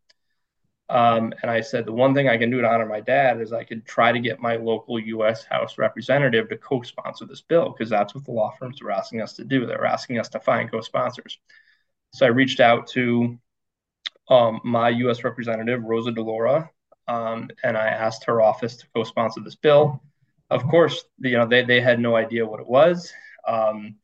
Um, 0.89 1.35
and 1.43 1.51
I 1.51 1.61
said 1.63 1.85
the 1.85 1.93
one 1.93 2.15
thing 2.15 2.29
I 2.29 2.37
can 2.39 2.51
do 2.51 2.61
to 2.61 2.69
honor 2.69 2.87
my 2.87 3.01
dad 3.01 3.41
is 3.41 3.53
I 3.53 3.65
could 3.65 3.85
try 3.85 4.13
to 4.13 4.21
get 4.21 4.41
my 4.41 4.57
local 4.57 5.01
U.S. 5.01 5.45
House 5.45 5.79
representative 5.79 6.49
to 6.49 6.57
co-sponsor 6.57 7.27
this 7.27 7.41
bill 7.41 7.71
because 7.71 7.91
that's 7.91 8.15
what 8.15 8.25
the 8.25 8.31
law 8.31 8.53
firms 8.59 8.81
were 8.81 8.93
asking 8.93 9.21
us 9.21 9.33
to 9.35 9.45
do. 9.45 9.67
They 9.67 9.75
were 9.75 9.87
asking 9.87 10.19
us 10.21 10.29
to 10.31 10.41
find 10.41 10.71
co-sponsors. 10.71 11.39
So 12.13 12.25
I 12.25 12.29
reached 12.29 12.61
out 12.61 12.87
to 12.89 13.37
um, 14.29 14.61
my 14.65 14.91
U.S. 14.91 15.25
representative, 15.25 15.83
Rosa 15.83 16.13
DeLauro, 16.13 16.69
um, 17.09 17.51
and 17.65 17.77
I 17.77 17.89
asked 17.89 18.25
her 18.25 18.41
office 18.41 18.77
to 18.77 18.87
co-sponsor 18.95 19.41
this 19.41 19.57
bill. 19.57 20.01
Of 20.51 20.65
course, 20.69 21.05
you 21.19 21.33
know 21.37 21.47
they 21.47 21.63
they 21.65 21.81
had 21.81 21.99
no 22.01 22.17
idea 22.17 22.47
what 22.47 22.61
it 22.61 22.67
was. 22.69 23.13
Um, 23.47 23.97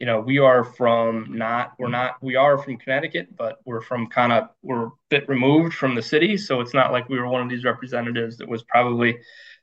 you 0.00 0.06
know, 0.06 0.20
we 0.20 0.38
are 0.38 0.64
from 0.64 1.36
not 1.36 1.72
we're 1.78 1.88
not 1.88 2.16
we 2.22 2.36
are 2.36 2.58
from 2.58 2.78
Connecticut, 2.78 3.36
but 3.36 3.58
we're 3.64 3.80
from 3.82 4.08
kind 4.08 4.32
of 4.32 4.50
we're 4.62 4.86
a 4.88 4.90
bit 5.10 5.28
removed 5.28 5.74
from 5.74 5.94
the 5.94 6.02
city, 6.02 6.36
so 6.36 6.60
it's 6.60 6.74
not 6.74 6.92
like 6.92 7.08
we 7.08 7.18
were 7.18 7.28
one 7.28 7.42
of 7.42 7.48
these 7.50 7.64
representatives 7.64 8.38
that 8.38 8.48
was 8.48 8.62
probably. 8.64 9.18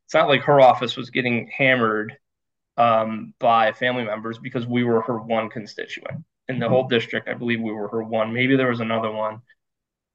It's 0.05 0.13
not 0.13 0.27
like 0.29 0.43
her 0.43 0.61
office 0.61 0.97
was 0.97 1.09
getting 1.09 1.47
hammered 1.47 2.17
um, 2.77 3.33
by 3.39 3.71
family 3.73 4.03
members 4.05 4.39
because 4.39 4.67
we 4.67 4.83
were 4.83 5.01
her 5.03 5.19
one 5.19 5.49
constituent 5.49 6.23
in 6.49 6.59
the 6.59 6.69
whole 6.69 6.87
district. 6.87 7.29
I 7.29 7.35
believe 7.35 7.61
we 7.61 7.71
were 7.73 7.89
her 7.89 8.03
one. 8.03 8.33
Maybe 8.33 8.55
there 8.57 8.69
was 8.69 8.81
another 8.81 9.11
one 9.11 9.35
It 9.35 9.41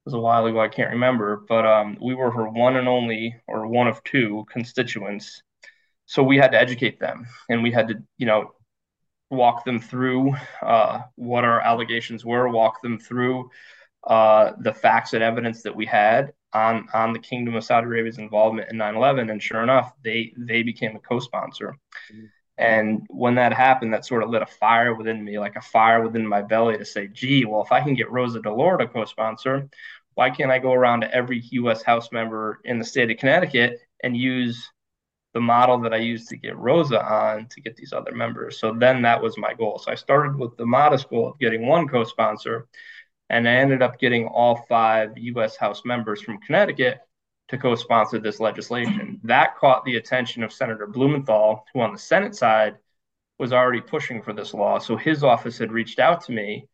was 0.05 0.15
a 0.15 0.19
while 0.19 0.47
ago. 0.47 0.61
I 0.61 0.69
can't 0.69 0.91
remember, 0.91 1.43
but 1.49 1.67
um, 1.67 1.97
we 2.03 2.15
were 2.15 2.31
her 2.31 2.49
one 2.49 2.77
and 2.77 2.89
only, 2.89 3.37
or 3.47 3.67
one 3.67 3.89
of 3.89 4.03
two 4.05 4.45
constituents. 4.51 5.43
So 6.11 6.25
we 6.25 6.39
had 6.39 6.51
to 6.51 6.61
educate 6.61 6.99
them, 6.99 7.29
and 7.49 7.63
we 7.63 7.71
had 7.71 7.87
to, 7.87 8.03
you 8.19 8.27
know, 8.27 8.51
walk 9.31 9.65
them 9.65 9.79
through 9.79 10.35
uh, 10.61 11.03
what 11.15 11.45
our 11.45 11.61
allegations 11.61 12.25
were, 12.25 12.49
walk 12.49 12.83
them 12.83 12.99
through 12.99 13.49
uh, 14.03 14.55
the 14.59 14.75
facts 14.75 15.13
and 15.13 15.23
evidence 15.23 15.63
that 15.63 15.77
we 15.77 15.87
had 15.87 16.33
on 16.53 16.89
on 16.93 17.13
the 17.13 17.21
Kingdom 17.21 17.55
of 17.55 17.63
Saudi 17.63 17.87
Arabia's 17.87 18.19
involvement 18.19 18.73
in 18.73 18.77
9/11. 18.77 19.31
And 19.31 19.41
sure 19.41 19.63
enough, 19.63 19.93
they 20.03 20.35
they 20.37 20.65
became 20.65 20.97
a 20.97 20.99
co-sponsor. 20.99 21.77
Mm-hmm. 22.13 22.27
And 22.59 23.07
when 23.09 23.37
that 23.37 23.53
happened, 23.53 23.95
that 23.95 24.05
sort 24.05 24.25
of 24.25 24.31
lit 24.31 24.43
a 24.43 24.47
fire 24.47 24.97
within 24.97 25.25
me, 25.25 25.39
like 25.39 25.55
a 25.55 25.61
fire 25.61 26.03
within 26.05 26.27
my 26.27 26.43
belly 26.43 26.77
to 26.77 26.85
say, 26.85 27.07
gee, 27.07 27.45
well, 27.45 27.63
if 27.63 27.71
I 27.71 27.83
can 27.83 27.95
get 27.95 28.11
Rosa 28.11 28.41
DeLauro 28.41 28.81
to 28.81 28.89
co 28.89 29.05
sponsor, 29.05 29.71
why 30.15 30.31
can't 30.31 30.51
I 30.51 30.59
go 30.59 30.73
around 30.73 31.03
to 31.03 31.15
every 31.15 31.39
US 31.53 31.85
House 31.85 32.11
member 32.11 32.59
in 32.65 32.81
the 32.81 32.85
state 32.85 33.13
of 33.13 33.19
Connecticut 33.19 33.79
and 34.03 34.17
use 34.17 34.69
the 35.33 35.41
model 35.41 35.79
that 35.81 35.95
I 35.95 35.99
used 35.99 36.29
to 36.29 36.37
get 36.37 36.57
Rosa 36.57 37.05
on 37.05 37.47
to 37.49 37.61
get 37.61 37.77
these 37.77 37.93
other 37.93 38.13
members? 38.13 38.59
So 38.59 38.75
then 38.75 39.03
that 39.03 39.23
was 39.23 39.39
my 39.39 39.55
goal. 39.55 39.79
So 39.79 39.93
I 39.93 39.95
started 39.95 40.37
with 40.37 40.57
the 40.57 40.67
modest 40.67 41.09
goal 41.09 41.29
of 41.29 41.39
getting 41.39 41.67
one 41.67 41.89
co 41.89 42.05
sponsor, 42.05 42.69
and 43.29 43.49
I 43.49 43.53
ended 43.53 43.83
up 43.83 43.99
getting 43.99 44.27
all 44.27 44.65
five 44.69 45.17
US 45.17 45.57
House 45.57 45.85
members 45.85 46.21
from 46.21 46.39
Connecticut 46.39 47.01
to 47.51 47.59
co-sponsor 47.59 48.19
this 48.19 48.41
legislation. 48.41 49.21
That 49.25 49.57
caught 49.57 49.85
the 49.85 49.97
attention 49.97 50.43
of 50.43 50.53
Senator 50.53 50.87
Blumenthal, 50.87 51.65
who 51.75 51.81
on 51.81 51.93
the 51.93 51.99
Senate 51.99 52.37
side 52.37 52.77
was 53.39 53.53
already 53.53 53.81
pushing 53.81 54.23
for 54.23 54.33
this 54.33 54.55
law. 54.55 54.79
So 54.79 54.97
his 54.97 55.25
office 55.25 55.59
had 55.59 55.73
reached 55.73 55.99
out 55.99 56.25
to 56.27 56.33
me 56.33 56.69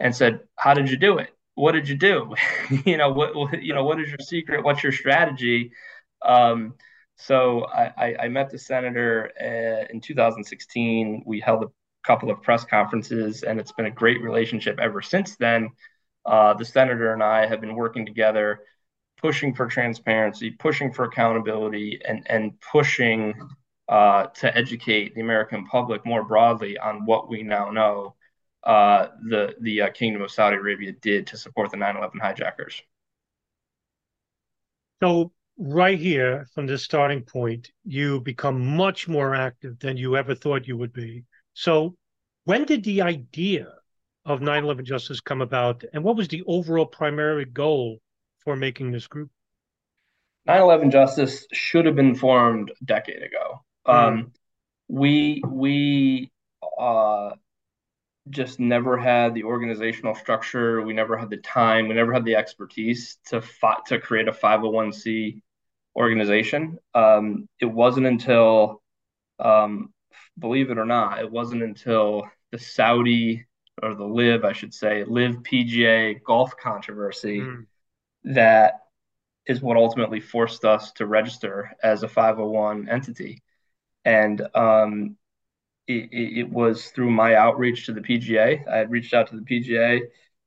and 0.00 0.14
said, 0.14 0.40
"How 0.56 0.72
did 0.74 0.88
you 0.90 0.96
do 0.96 1.18
it? 1.18 1.36
What 1.54 1.72
did 1.72 1.86
you 1.88 1.96
do? 1.96 2.34
you 2.86 2.96
know, 2.96 3.12
what, 3.12 3.34
what, 3.34 3.62
you 3.62 3.74
know, 3.74 3.84
what 3.84 4.00
is 4.00 4.08
your 4.08 4.18
secret? 4.20 4.64
What's 4.64 4.82
your 4.82 4.92
strategy?" 4.92 5.72
Um, 6.24 6.74
so 7.22 7.66
I, 7.66 8.16
I, 8.20 8.28
met 8.28 8.50
the 8.50 8.58
senator 8.58 9.30
uh, 9.40 9.92
in 9.92 10.00
2016. 10.00 11.22
We 11.24 11.38
held 11.38 11.62
a 11.62 11.68
couple 12.04 12.30
of 12.30 12.42
press 12.42 12.64
conferences, 12.64 13.44
and 13.44 13.60
it's 13.60 13.72
been 13.72 13.86
a 13.86 13.90
great 13.90 14.20
relationship 14.22 14.80
ever 14.80 15.02
since 15.02 15.36
then. 15.36 15.70
Uh, 16.26 16.54
the 16.54 16.64
senator 16.64 17.12
and 17.12 17.22
I 17.22 17.46
have 17.46 17.60
been 17.60 17.76
working 17.76 18.04
together 18.04 18.60
pushing 19.22 19.54
for 19.54 19.68
transparency, 19.68 20.50
pushing 20.50 20.92
for 20.92 21.04
accountability, 21.04 22.00
and 22.04 22.26
and 22.28 22.60
pushing 22.60 23.34
uh, 23.88 24.26
to 24.26 24.56
educate 24.56 25.14
the 25.14 25.20
American 25.20 25.64
public 25.66 26.04
more 26.04 26.24
broadly 26.24 26.76
on 26.76 27.06
what 27.06 27.28
we 27.28 27.42
now 27.42 27.70
know 27.70 28.16
uh, 28.64 29.08
the 29.28 29.54
the 29.60 29.82
uh, 29.82 29.90
Kingdom 29.90 30.22
of 30.22 30.30
Saudi 30.30 30.56
Arabia 30.56 30.92
did 30.92 31.28
to 31.28 31.36
support 31.36 31.70
the 31.70 31.76
9/11 31.76 32.20
hijackers. 32.20 32.82
So 35.00 35.32
right 35.58 35.98
here, 35.98 36.46
from 36.54 36.66
this 36.66 36.82
starting 36.82 37.22
point, 37.22 37.70
you 37.84 38.20
become 38.20 38.76
much 38.76 39.08
more 39.08 39.34
active 39.34 39.78
than 39.78 39.96
you 39.96 40.16
ever 40.16 40.34
thought 40.34 40.66
you 40.66 40.76
would 40.76 40.92
be. 40.92 41.24
So 41.54 41.96
when 42.44 42.64
did 42.64 42.84
the 42.84 43.02
idea 43.02 43.68
of 44.24 44.40
9/11 44.40 44.84
Justice 44.84 45.20
come 45.20 45.42
about, 45.42 45.84
and 45.92 46.04
what 46.04 46.16
was 46.16 46.28
the 46.28 46.42
overall 46.46 46.86
primary 46.86 47.44
goal 47.44 48.00
for 48.44 48.56
making 48.56 48.92
this 48.92 49.06
group? 49.06 49.30
9/11 50.48 50.90
Justice 50.90 51.46
should 51.52 51.86
have 51.86 51.96
been 51.96 52.14
formed 52.14 52.70
a 52.70 52.84
decade 52.84 53.22
ago. 53.22 53.64
Mm. 53.86 53.94
Um, 53.94 54.32
we 54.88 55.42
we 55.46 56.30
uh, 56.78 57.30
just 58.30 58.60
never 58.60 58.96
had 58.96 59.34
the 59.34 59.44
organizational 59.44 60.14
structure. 60.14 60.82
We 60.82 60.92
never 60.92 61.16
had 61.16 61.30
the 61.30 61.38
time. 61.38 61.88
We 61.88 61.94
never 61.94 62.12
had 62.12 62.24
the 62.24 62.36
expertise 62.36 63.18
to 63.26 63.42
fi- 63.42 63.80
to 63.86 63.98
create 63.98 64.28
a 64.28 64.32
501c 64.32 65.42
organization. 65.96 66.78
Um, 66.94 67.48
it 67.60 67.66
wasn't 67.66 68.06
until, 68.06 68.82
um, 69.38 69.92
believe 70.38 70.70
it 70.70 70.78
or 70.78 70.86
not, 70.86 71.18
it 71.20 71.30
wasn't 71.30 71.62
until 71.62 72.28
the 72.52 72.58
Saudi 72.58 73.44
or 73.82 73.94
the 73.94 74.04
LIV, 74.04 74.44
I 74.44 74.52
should 74.52 74.72
say, 74.72 75.04
LIV 75.04 75.42
PGA 75.42 76.22
golf 76.22 76.56
controversy. 76.56 77.40
Mm 77.40 77.66
that 78.24 78.80
is 79.46 79.60
what 79.60 79.76
ultimately 79.76 80.20
forced 80.20 80.64
us 80.64 80.92
to 80.92 81.06
register 81.06 81.76
as 81.82 82.02
a 82.02 82.08
501 82.08 82.88
entity. 82.88 83.42
And 84.04 84.40
um, 84.54 85.16
it, 85.88 86.38
it, 86.38 86.50
was 86.50 86.86
through 86.90 87.10
my 87.10 87.34
outreach 87.34 87.86
to 87.86 87.92
the 87.92 88.00
PGA. 88.00 88.66
I 88.68 88.76
had 88.76 88.90
reached 88.90 89.14
out 89.14 89.28
to 89.28 89.36
the 89.36 89.42
PGA 89.42 90.00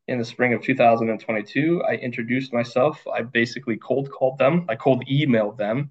in 0.07 0.17
the 0.17 0.25
spring 0.25 0.53
of 0.53 0.61
2022. 0.61 1.83
I 1.83 1.95
introduced 1.95 2.53
myself. 2.53 3.01
I 3.13 3.21
basically 3.21 3.77
cold 3.77 4.09
called 4.11 4.37
them, 4.37 4.65
I 4.69 4.75
cold 4.75 5.05
emailed 5.07 5.57
them. 5.57 5.89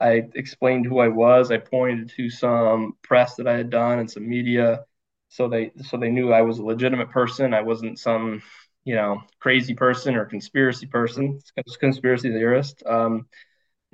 I 0.00 0.28
explained 0.34 0.86
who 0.86 0.98
I 0.98 1.08
was. 1.08 1.50
I 1.50 1.58
pointed 1.58 2.10
to 2.16 2.28
some 2.30 2.96
press 3.02 3.36
that 3.36 3.46
I 3.46 3.56
had 3.56 3.70
done 3.70 4.00
and 4.00 4.10
some 4.10 4.28
media 4.28 4.84
so 5.34 5.48
they 5.48 5.72
so 5.82 5.96
they 5.96 6.10
knew 6.10 6.32
I 6.32 6.42
was 6.42 6.58
a 6.60 6.64
legitimate 6.64 7.10
person. 7.10 7.54
I 7.54 7.62
wasn't 7.62 7.98
some 7.98 8.40
you 8.84 8.94
know 8.94 9.20
crazy 9.40 9.74
person 9.74 10.14
or 10.14 10.26
conspiracy 10.26 10.86
person, 10.86 11.40
conspiracy 11.80 12.30
theorist. 12.30 12.84
Um, 12.86 13.26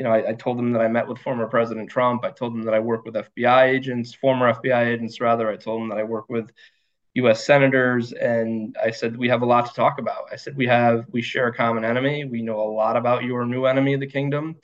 you 0.00 0.04
know, 0.04 0.12
I, 0.12 0.30
I, 0.30 0.32
told 0.32 0.56
them 0.56 0.72
that 0.72 0.80
I 0.80 0.88
met 0.88 1.06
with 1.06 1.18
former 1.18 1.46
President 1.46 1.90
Trump. 1.90 2.24
I 2.24 2.30
told 2.30 2.54
them 2.54 2.62
that 2.62 2.72
I 2.72 2.80
work 2.80 3.04
with 3.04 3.16
FBI 3.16 3.64
agents, 3.64 4.14
former 4.14 4.50
FBI 4.50 4.86
agents 4.86 5.20
rather. 5.20 5.50
I 5.50 5.56
told 5.56 5.82
them 5.82 5.90
that 5.90 5.98
I 5.98 6.04
work 6.04 6.30
with 6.30 6.50
U.S. 7.16 7.44
senators, 7.44 8.12
and 8.12 8.74
I 8.82 8.92
said 8.92 9.14
we 9.14 9.28
have 9.28 9.42
a 9.42 9.44
lot 9.44 9.66
to 9.66 9.74
talk 9.74 9.98
about. 9.98 10.22
I 10.32 10.36
said 10.36 10.56
we 10.56 10.66
have 10.68 11.04
we 11.10 11.20
share 11.20 11.48
a 11.48 11.54
common 11.54 11.84
enemy. 11.84 12.24
We 12.24 12.40
know 12.40 12.62
a 12.62 12.72
lot 12.72 12.96
about 12.96 13.24
your 13.24 13.44
new 13.44 13.66
enemy, 13.66 13.94
the 13.96 14.06
kingdom, 14.06 14.56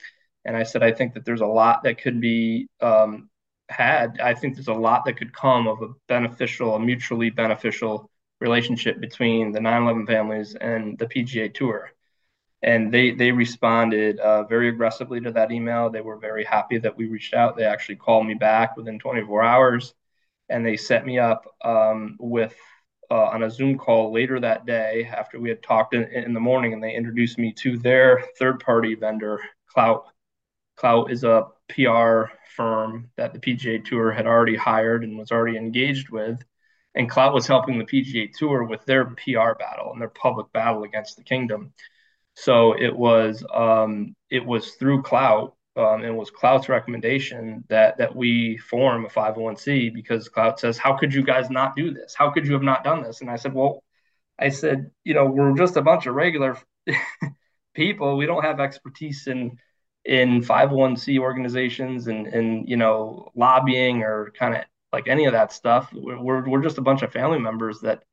and 0.43 0.57
I 0.57 0.63
said 0.63 0.81
I 0.81 0.91
think 0.91 1.13
that 1.13 1.23
there's 1.23 1.41
a 1.41 1.45
lot 1.45 1.83
that 1.83 2.01
could 2.01 2.19
be 2.19 2.67
um, 2.81 3.29
had. 3.69 4.19
I 4.19 4.33
think 4.33 4.55
there's 4.55 4.69
a 4.69 4.73
lot 4.73 5.05
that 5.05 5.17
could 5.17 5.33
come 5.35 5.67
of 5.67 5.83
a 5.83 5.89
beneficial, 6.07 6.73
a 6.73 6.79
mutually 6.79 7.29
beneficial 7.29 8.09
relationship 8.41 8.99
between 8.99 9.51
the 9.51 9.59
9/11 9.59 10.07
families 10.07 10.55
and 10.55 10.97
the 10.97 11.05
PGA 11.05 11.53
Tour. 11.53 11.91
And 12.63 12.91
they 12.91 13.11
they 13.11 13.31
responded 13.31 14.19
uh, 14.19 14.43
very 14.43 14.69
aggressively 14.69 15.21
to 15.21 15.31
that 15.31 15.51
email. 15.51 15.89
They 15.89 16.01
were 16.01 16.17
very 16.17 16.43
happy 16.43 16.79
that 16.79 16.97
we 16.97 17.07
reached 17.07 17.33
out. 17.33 17.55
They 17.55 17.65
actually 17.65 17.97
called 17.97 18.25
me 18.25 18.33
back 18.33 18.75
within 18.75 18.97
24 18.97 19.43
hours, 19.43 19.93
and 20.49 20.65
they 20.65 20.75
set 20.75 21.05
me 21.05 21.19
up 21.19 21.45
um, 21.63 22.17
with 22.19 22.55
uh, 23.11 23.25
on 23.25 23.43
a 23.43 23.49
Zoom 23.49 23.77
call 23.77 24.11
later 24.11 24.39
that 24.39 24.65
day 24.65 25.05
after 25.05 25.39
we 25.39 25.49
had 25.49 25.61
talked 25.61 25.93
in, 25.93 26.03
in 26.05 26.33
the 26.33 26.39
morning, 26.39 26.73
and 26.73 26.83
they 26.83 26.95
introduced 26.95 27.37
me 27.37 27.53
to 27.53 27.77
their 27.77 28.23
third-party 28.39 28.95
vendor, 28.95 29.39
Clout. 29.67 30.05
Clout 30.75 31.11
is 31.11 31.23
a 31.23 31.47
PR 31.69 32.23
firm 32.55 33.09
that 33.17 33.33
the 33.33 33.39
PGA 33.39 33.83
Tour 33.83 34.11
had 34.11 34.27
already 34.27 34.55
hired 34.55 35.03
and 35.03 35.17
was 35.17 35.31
already 35.31 35.57
engaged 35.57 36.09
with 36.09 36.43
and 36.97 37.09
Clout 37.09 37.33
was 37.33 37.45
helping 37.45 37.77
the 37.77 37.85
PGA 37.85 38.31
Tour 38.33 38.63
with 38.63 38.83
their 38.85 39.05
PR 39.05 39.53
battle 39.57 39.91
and 39.91 40.01
their 40.01 40.09
public 40.09 40.51
battle 40.51 40.83
against 40.83 41.15
the 41.15 41.23
Kingdom. 41.23 41.71
So 42.39 42.73
it 42.73 42.95
was 42.95 43.43
um, 43.51 44.15
it 44.29 44.45
was 44.45 44.75
through 44.75 45.01
Clout 45.01 45.55
um, 45.75 46.01
and 46.01 46.05
it 46.05 46.13
was 46.13 46.29
Clout's 46.29 46.69
recommendation 46.69 47.63
that 47.67 47.97
that 47.97 48.15
we 48.15 48.57
form 48.57 49.05
a 49.05 49.09
501c 49.09 49.91
because 49.91 50.29
Clout 50.29 50.59
says, 50.59 50.77
"How 50.77 50.95
could 50.95 51.11
you 51.15 51.23
guys 51.23 51.49
not 51.49 51.75
do 51.75 51.91
this? 51.91 52.13
How 52.15 52.29
could 52.29 52.45
you 52.45 52.53
have 52.53 52.61
not 52.61 52.83
done 52.83 53.01
this?" 53.01 53.21
And 53.21 53.29
I 53.31 53.37
said, 53.37 53.55
"Well, 53.55 53.83
I 54.39 54.49
said, 54.49 54.91
you 55.03 55.15
know, 55.15 55.25
we're 55.25 55.57
just 55.57 55.77
a 55.77 55.81
bunch 55.81 56.05
of 56.05 56.13
regular 56.13 56.59
people. 57.73 58.17
We 58.17 58.27
don't 58.27 58.43
have 58.43 58.59
expertise 58.59 59.27
in." 59.27 59.57
in 60.05 60.41
501c 60.41 61.19
organizations 61.19 62.07
and 62.07 62.27
and 62.27 62.69
you 62.69 62.77
know 62.77 63.29
lobbying 63.35 64.03
or 64.03 64.31
kind 64.39 64.55
of 64.55 64.63
like 64.93 65.09
any 65.09 65.25
of 65.25 65.33
that 65.33 65.51
stuff. 65.51 65.91
We're, 65.93 66.47
we're 66.47 66.61
just 66.61 66.77
a 66.77 66.81
bunch 66.81 67.01
of 67.01 67.11
family 67.11 67.39
members 67.39 67.81
that 67.81 68.03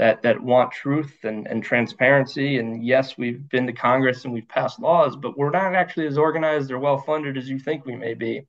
that 0.00 0.22
that 0.22 0.40
want 0.42 0.72
truth 0.72 1.14
and, 1.24 1.46
and 1.48 1.62
transparency. 1.62 2.58
And 2.58 2.84
yes, 2.84 3.18
we've 3.18 3.46
been 3.50 3.66
to 3.66 3.74
Congress 3.74 4.24
and 4.24 4.32
we've 4.34 4.48
passed 4.48 4.80
laws, 4.80 5.14
but 5.16 5.36
we're 5.38 5.50
not 5.50 5.74
actually 5.74 6.06
as 6.08 6.18
organized 6.18 6.70
or 6.72 6.78
well 6.80 6.98
funded 6.98 7.36
as 7.36 7.48
you 7.50 7.58
think 7.58 7.84
we 7.84 7.96
may 7.96 8.14
be. 8.14 8.46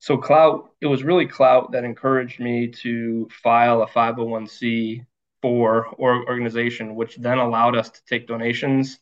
So 0.00 0.16
Clout, 0.18 0.70
it 0.80 0.86
was 0.86 1.04
really 1.04 1.26
Clout 1.26 1.72
that 1.72 1.84
encouraged 1.84 2.40
me 2.40 2.68
to 2.82 3.28
file 3.30 3.82
a 3.82 3.86
501c 3.86 5.06
for 5.42 5.86
or 5.98 6.26
organization, 6.28 6.94
which 6.96 7.16
then 7.16 7.38
allowed 7.38 7.76
us 7.76 7.90
to 7.90 8.04
take 8.06 8.26
donations 8.26 8.98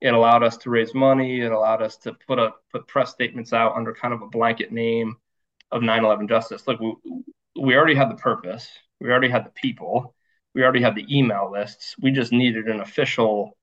It 0.00 0.14
allowed 0.14 0.42
us 0.44 0.56
to 0.58 0.70
raise 0.70 0.94
money. 0.94 1.40
It 1.42 1.52
allowed 1.52 1.82
us 1.82 1.96
to 1.98 2.14
put 2.14 2.38
a 2.38 2.52
put 2.72 2.88
press 2.88 3.10
statements 3.12 3.52
out 3.52 3.76
under 3.76 3.94
kind 3.94 4.14
of 4.14 4.22
a 4.22 4.28
blanket 4.28 4.72
name 4.72 5.16
of 5.72 5.82
9/11 5.82 6.28
Justice. 6.28 6.66
Look, 6.68 6.80
we, 6.80 6.94
we 7.60 7.76
already 7.76 7.94
had 7.94 8.10
the 8.10 8.16
purpose. 8.16 8.68
We 9.00 9.10
already 9.10 9.30
had 9.30 9.44
the 9.46 9.50
people. 9.50 10.14
We 10.54 10.62
already 10.62 10.82
had 10.82 10.94
the 10.94 11.06
email 11.08 11.50
lists. 11.50 11.94
We 12.00 12.10
just 12.10 12.32
needed 12.32 12.68
an 12.68 12.80
official 12.80 13.56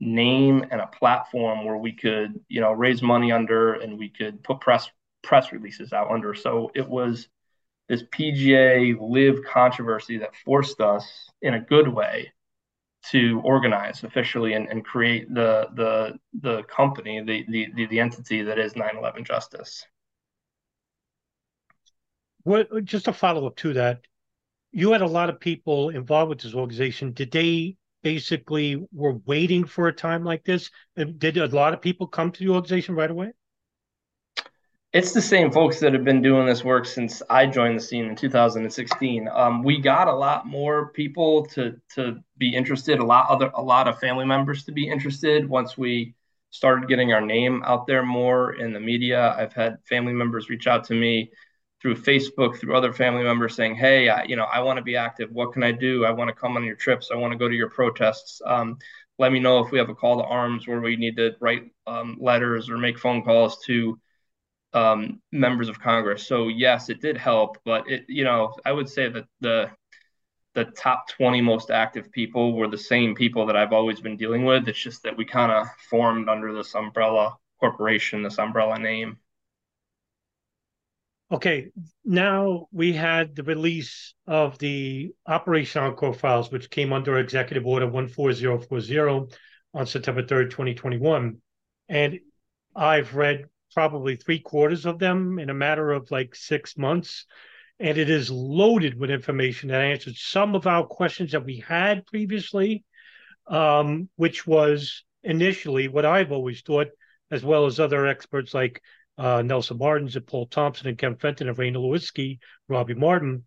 name 0.00 0.64
and 0.70 0.80
a 0.80 0.86
platform 0.86 1.64
where 1.64 1.76
we 1.76 1.92
could, 1.92 2.40
you 2.48 2.60
know, 2.60 2.72
raise 2.72 3.02
money 3.02 3.32
under 3.32 3.74
and 3.74 3.98
we 3.98 4.08
could 4.08 4.42
put 4.42 4.60
press 4.60 4.88
press 5.22 5.52
releases 5.52 5.92
out 5.92 6.10
under. 6.10 6.34
So 6.34 6.70
it 6.74 6.86
was 6.86 7.28
this 7.88 8.02
PGA 8.02 8.96
LIV 9.00 9.44
controversy 9.44 10.18
that 10.18 10.36
forced 10.44 10.80
us 10.80 11.30
in 11.42 11.54
a 11.54 11.60
good 11.60 11.88
way 11.88 12.32
to 13.10 13.40
organize 13.44 14.02
officially 14.02 14.54
and, 14.54 14.68
and 14.68 14.84
create 14.84 15.32
the 15.32 15.68
the 15.74 16.18
the 16.40 16.62
company, 16.64 17.20
the, 17.20 17.44
the 17.48 17.86
the 17.86 18.00
entity 18.00 18.42
that 18.42 18.58
is 18.58 18.74
9/11 18.74 19.24
Justice. 19.24 19.86
What 22.44 22.84
just 22.84 23.08
a 23.08 23.12
follow 23.12 23.46
up 23.46 23.56
to 23.56 23.74
that? 23.74 24.00
You 24.76 24.90
had 24.90 25.02
a 25.02 25.06
lot 25.06 25.30
of 25.30 25.38
people 25.38 25.90
involved 25.90 26.30
with 26.30 26.40
this 26.40 26.52
organization. 26.52 27.12
Did 27.12 27.30
they 27.30 27.76
basically 28.02 28.84
were 28.92 29.14
waiting 29.24 29.64
for 29.64 29.86
a 29.86 29.92
time 29.92 30.24
like 30.24 30.42
this? 30.42 30.68
Did 30.96 31.36
a 31.36 31.46
lot 31.46 31.74
of 31.74 31.80
people 31.80 32.08
come 32.08 32.32
to 32.32 32.44
the 32.44 32.50
organization 32.50 32.96
right 32.96 33.10
away? 33.10 33.30
It's 34.92 35.12
the 35.12 35.22
same 35.22 35.52
folks 35.52 35.78
that 35.78 35.92
have 35.92 36.02
been 36.02 36.22
doing 36.22 36.44
this 36.44 36.64
work 36.64 36.86
since 36.86 37.22
I 37.30 37.46
joined 37.46 37.78
the 37.78 37.82
scene 37.84 38.06
in 38.06 38.16
2016. 38.16 39.28
Um, 39.32 39.62
we 39.62 39.80
got 39.80 40.08
a 40.08 40.12
lot 40.12 40.44
more 40.44 40.88
people 40.88 41.46
to 41.46 41.80
to 41.94 42.18
be 42.38 42.52
interested, 42.52 42.98
a 42.98 43.04
lot 43.04 43.30
other 43.30 43.52
a 43.54 43.62
lot 43.62 43.86
of 43.86 44.00
family 44.00 44.24
members 44.24 44.64
to 44.64 44.72
be 44.72 44.88
interested 44.88 45.48
once 45.48 45.78
we 45.78 46.14
started 46.50 46.88
getting 46.88 47.12
our 47.12 47.20
name 47.20 47.62
out 47.64 47.86
there 47.86 48.04
more 48.04 48.54
in 48.54 48.72
the 48.72 48.80
media. 48.80 49.36
I've 49.38 49.52
had 49.52 49.78
family 49.88 50.12
members 50.12 50.50
reach 50.50 50.66
out 50.66 50.82
to 50.84 50.94
me 50.94 51.30
through 51.84 51.96
Facebook, 51.96 52.56
through 52.56 52.74
other 52.74 52.94
family 52.94 53.22
members 53.22 53.54
saying, 53.54 53.74
"Hey, 53.74 54.08
I, 54.08 54.24
you 54.24 54.36
know, 54.36 54.44
I 54.44 54.60
want 54.60 54.78
to 54.78 54.82
be 54.82 54.96
active. 54.96 55.30
What 55.30 55.52
can 55.52 55.62
I 55.62 55.70
do? 55.70 56.06
I 56.06 56.10
want 56.12 56.28
to 56.28 56.34
come 56.34 56.56
on 56.56 56.64
your 56.64 56.76
trips. 56.76 57.10
I 57.12 57.16
want 57.16 57.32
to 57.32 57.38
go 57.38 57.46
to 57.46 57.54
your 57.54 57.68
protests. 57.68 58.40
Um, 58.46 58.78
let 59.18 59.32
me 59.32 59.38
know 59.38 59.58
if 59.60 59.70
we 59.70 59.78
have 59.78 59.90
a 59.90 59.94
call 59.94 60.16
to 60.16 60.24
arms 60.24 60.66
where 60.66 60.80
we 60.80 60.96
need 60.96 61.16
to 61.18 61.32
write 61.40 61.64
um, 61.86 62.16
letters 62.18 62.70
or 62.70 62.78
make 62.78 62.98
phone 62.98 63.22
calls 63.22 63.58
to." 63.66 63.98
um, 64.72 65.20
members 65.30 65.68
of 65.68 65.80
Congress. 65.80 66.26
So 66.26 66.48
yes, 66.48 66.88
it 66.90 67.00
did 67.00 67.16
help, 67.16 67.58
but 67.64 67.88
it 67.88 68.04
you 68.08 68.24
know 68.24 68.54
I 68.64 68.72
would 68.72 68.88
say 68.88 69.08
that 69.08 69.26
the 69.40 69.70
the 70.54 70.64
top 70.66 71.08
20 71.08 71.40
most 71.40 71.70
active 71.70 72.10
people 72.12 72.54
were 72.54 72.68
the 72.68 72.78
same 72.78 73.14
people 73.14 73.46
that 73.46 73.56
I've 73.56 73.72
always 73.72 74.00
been 74.00 74.16
dealing 74.16 74.44
with. 74.44 74.68
It's 74.68 74.78
just 74.78 75.02
that 75.02 75.16
we 75.16 75.24
kind 75.24 75.52
of 75.52 75.66
formed 75.90 76.28
under 76.28 76.54
this 76.54 76.74
umbrella 76.74 77.36
corporation, 77.60 78.22
this 78.22 78.38
umbrella 78.38 78.78
name. 78.78 79.18
Okay, 81.34 81.72
now 82.04 82.68
we 82.70 82.92
had 82.92 83.34
the 83.34 83.42
release 83.42 84.14
of 84.24 84.56
the 84.58 85.12
Operation 85.26 85.82
Encore 85.82 86.14
files, 86.14 86.52
which 86.52 86.70
came 86.70 86.92
under 86.92 87.18
Executive 87.18 87.66
Order 87.66 87.90
14040 87.90 89.36
on 89.74 89.84
September 89.84 90.22
3rd, 90.22 90.50
2021. 90.50 91.38
And 91.88 92.20
I've 92.76 93.16
read 93.16 93.46
probably 93.72 94.14
three 94.14 94.38
quarters 94.38 94.86
of 94.86 95.00
them 95.00 95.40
in 95.40 95.50
a 95.50 95.54
matter 95.54 95.90
of 95.90 96.08
like 96.12 96.36
six 96.36 96.78
months. 96.78 97.26
And 97.80 97.98
it 97.98 98.08
is 98.08 98.30
loaded 98.30 98.96
with 98.96 99.10
information 99.10 99.70
that 99.70 99.80
answered 99.80 100.14
some 100.14 100.54
of 100.54 100.68
our 100.68 100.86
questions 100.86 101.32
that 101.32 101.44
we 101.44 101.64
had 101.66 102.06
previously, 102.06 102.84
um, 103.48 104.08
which 104.14 104.46
was 104.46 105.02
initially 105.24 105.88
what 105.88 106.04
I've 106.04 106.30
always 106.30 106.62
thought, 106.62 106.90
as 107.32 107.42
well 107.42 107.66
as 107.66 107.80
other 107.80 108.06
experts 108.06 108.54
like 108.54 108.80
uh, 109.18 109.42
Nelson 109.42 109.78
Martins 109.78 110.16
and 110.16 110.26
Paul 110.26 110.46
Thompson 110.46 110.88
and 110.88 110.98
Ken 110.98 111.16
Fenton 111.16 111.48
and 111.48 111.56
Raina 111.56 111.76
Lewinsky, 111.76 112.38
Robbie 112.68 112.94
Martin. 112.94 113.44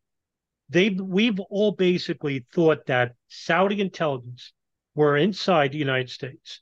They 0.70 0.90
we've 0.90 1.40
all 1.40 1.72
basically 1.72 2.46
thought 2.54 2.86
that 2.88 3.16
Saudi 3.28 3.80
intelligence 3.80 4.54
were 4.96 5.18
inside 5.18 5.72
the 5.72 5.78
United 5.78 6.10
States, 6.10 6.62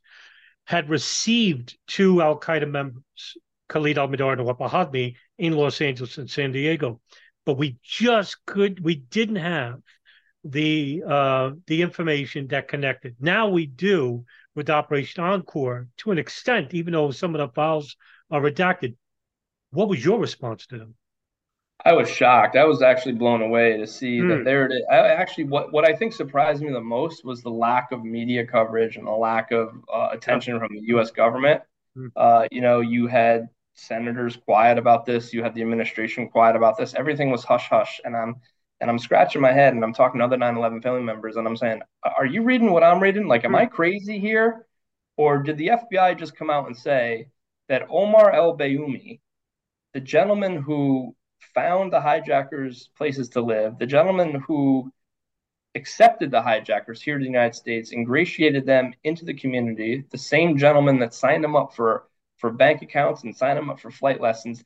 had 0.66 0.90
received 0.90 1.78
two 1.88 2.22
Al 2.22 2.40
Qaeda 2.40 2.70
members 2.70 3.38
Khalid 3.68 3.98
al-Mihdhar 3.98 4.34
and 4.34 4.42
Wahab 4.42 5.16
in 5.38 5.54
Los 5.54 5.82
Angeles 5.82 6.18
and 6.18 6.30
San 6.30 6.52
Diego. 6.52 7.02
But 7.46 7.58
we 7.58 7.78
just 7.84 8.46
could, 8.46 8.84
we 8.84 8.96
didn't 8.96 9.38
have 9.38 9.82
the 10.44 11.04
uh, 11.08 11.52
the 11.66 11.82
information 11.82 12.48
that 12.48 12.68
connected. 12.68 13.16
Now 13.20 13.50
we 13.50 13.66
do 13.66 14.26
with 14.54 14.70
Operation 14.70 15.24
Encore 15.24 15.88
to 15.98 16.12
an 16.12 16.20
extent, 16.20 16.74
even 16.74 16.94
though 16.94 17.12
some 17.12 17.34
of 17.34 17.40
the 17.40 17.54
files 17.54 17.96
are 18.32 18.42
redacted. 18.42 18.96
What 19.72 19.90
was 19.90 20.04
your 20.04 20.20
response 20.20 20.68
to 20.68 20.78
them? 20.78 20.96
I 21.84 21.94
was 21.94 22.10
shocked. 22.10 22.56
I 22.56 22.64
was 22.64 22.82
actually 22.82 23.14
blown 23.14 23.42
away 23.42 23.78
to 23.78 23.86
see 23.86 24.20
mm. 24.20 24.30
that 24.30 24.38
hmm. 24.40 24.44
there 24.44 24.66
it 24.66 24.74
is. 24.74 24.82
I 24.90 24.96
actually, 24.96 25.44
what, 25.46 25.74
what 25.74 25.88
I 25.88 25.94
think 25.94 26.14
surprised 26.14 26.62
me 26.62 26.72
the 26.72 26.82
most 26.82 27.26
was 27.26 27.42
the 27.42 27.50
lack 27.50 27.92
of 27.92 28.04
media 28.04 28.46
coverage 28.46 28.96
and 28.96 29.06
the 29.06 29.12
lack 29.12 29.52
of 29.52 29.74
uh, 29.94 30.10
attention 30.12 30.58
from 30.58 30.74
the 30.74 30.82
U.S. 30.88 31.12
government. 31.12 31.62
Mm. 31.98 32.12
Uh, 32.16 32.48
you 32.52 32.62
know, 32.62 32.80
you 32.80 33.08
had 33.08 33.50
senators 33.74 34.38
quiet 34.38 34.78
about 34.78 35.06
this. 35.06 35.34
You 35.34 35.44
had 35.44 35.54
the 35.54 35.62
administration 35.62 36.30
quiet 36.30 36.56
about 36.56 36.78
this. 36.78 36.96
Everything 36.96 37.30
was 37.30 37.44
hush 37.44 37.68
hush. 37.70 38.02
And 38.04 38.16
I'm 38.16 38.36
and 38.82 38.90
I'm 38.90 39.00
scratching 39.00 39.42
my 39.42 39.52
head 39.52 39.74
and 39.74 39.84
I'm 39.84 39.94
talking 39.94 40.20
to 40.20 40.26
other 40.26 40.38
9/11 40.38 40.82
family 40.82 41.04
members 41.04 41.36
and 41.36 41.48
I'm 41.48 41.56
saying, 41.56 41.82
"Are 42.04 42.26
you 42.26 42.44
reading 42.44 42.72
what 42.72 42.84
I'm 42.84 43.02
reading? 43.02 43.28
Like, 43.28 43.46
am 43.46 43.56
I 43.56 43.66
crazy 43.66 44.20
here, 44.20 44.66
or 45.18 45.40
did 45.40 45.58
the 45.58 45.68
FBI 45.68 46.18
just 46.18 46.36
come 46.36 46.50
out 46.50 46.68
and 46.68 46.76
say 46.76 47.28
that 47.68 47.88
Omar 47.90 48.32
El 48.32 48.58
Bayoumi, 48.58 49.20
the 49.94 50.00
gentleman 50.00 50.62
who 50.62 51.16
found 51.54 51.92
the 51.92 52.02
hijackers 52.02 52.90
places 52.98 53.30
to 53.30 53.42
live, 53.42 53.78
the 53.80 53.86
gentleman 53.86 54.42
who 54.48 54.92
accepted 55.76 56.32
the 56.32 56.42
hijackers 56.42 57.02
here 57.02 57.18
to 57.18 57.24
the 57.24 57.30
United 57.30 57.56
States, 57.56 57.92
ingratiated 57.92 58.66
them 58.66 58.94
into 59.04 59.26
the 59.26 59.34
community, 59.34 60.06
the 60.12 60.18
same 60.18 60.58
gentleman 60.58 61.00
that 61.00 61.14
signed 61.14 61.44
them 61.44 61.56
up 61.56 61.74
for 61.74 62.08
for 62.38 62.52
bank 62.52 62.82
accounts 62.82 63.24
and 63.24 63.36
signed 63.36 63.58
them 63.58 63.70
up 63.70 63.80
for 63.80 63.90
flight 63.92 64.20
lessons. 64.20 64.64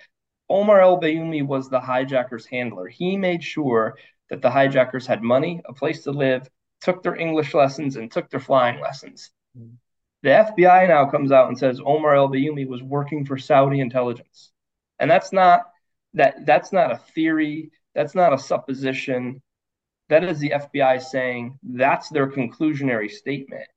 Omar 0.49 0.81
El 0.81 0.99
Bayoumi 0.99 1.45
was 1.45 1.69
the 1.69 1.79
hijackers 1.79 2.45
handler. 2.45 2.87
He 2.87 3.15
made 3.15 3.43
sure 3.43 3.95
that 4.29 4.41
the 4.41 4.49
hijackers 4.49 5.05
had 5.05 5.21
money, 5.21 5.61
a 5.65 5.73
place 5.73 6.03
to 6.03 6.11
live, 6.11 6.49
took 6.81 7.03
their 7.03 7.15
English 7.15 7.53
lessons, 7.53 7.95
and 7.95 8.11
took 8.11 8.29
their 8.29 8.39
flying 8.39 8.79
lessons. 8.81 9.31
Mm. 9.57 9.75
The 10.23 10.29
FBI 10.29 10.87
now 10.89 11.09
comes 11.09 11.31
out 11.31 11.47
and 11.47 11.57
says 11.57 11.79
Omar 11.83 12.15
El 12.15 12.29
Bayoumi 12.29 12.67
was 12.67 12.83
working 12.83 13.25
for 13.25 13.37
Saudi 13.37 13.79
intelligence. 13.79 14.51
And 14.99 15.09
that's 15.09 15.31
not 15.31 15.61
that 16.13 16.45
that's 16.45 16.73
not 16.73 16.91
a 16.91 16.97
theory, 16.97 17.71
that's 17.95 18.15
not 18.15 18.33
a 18.33 18.37
supposition. 18.37 19.41
That 20.09 20.23
is 20.23 20.39
the 20.39 20.51
FBI 20.51 21.01
saying 21.01 21.57
that's 21.63 22.09
their 22.09 22.29
conclusionary 22.29 23.09
statement 23.09 23.67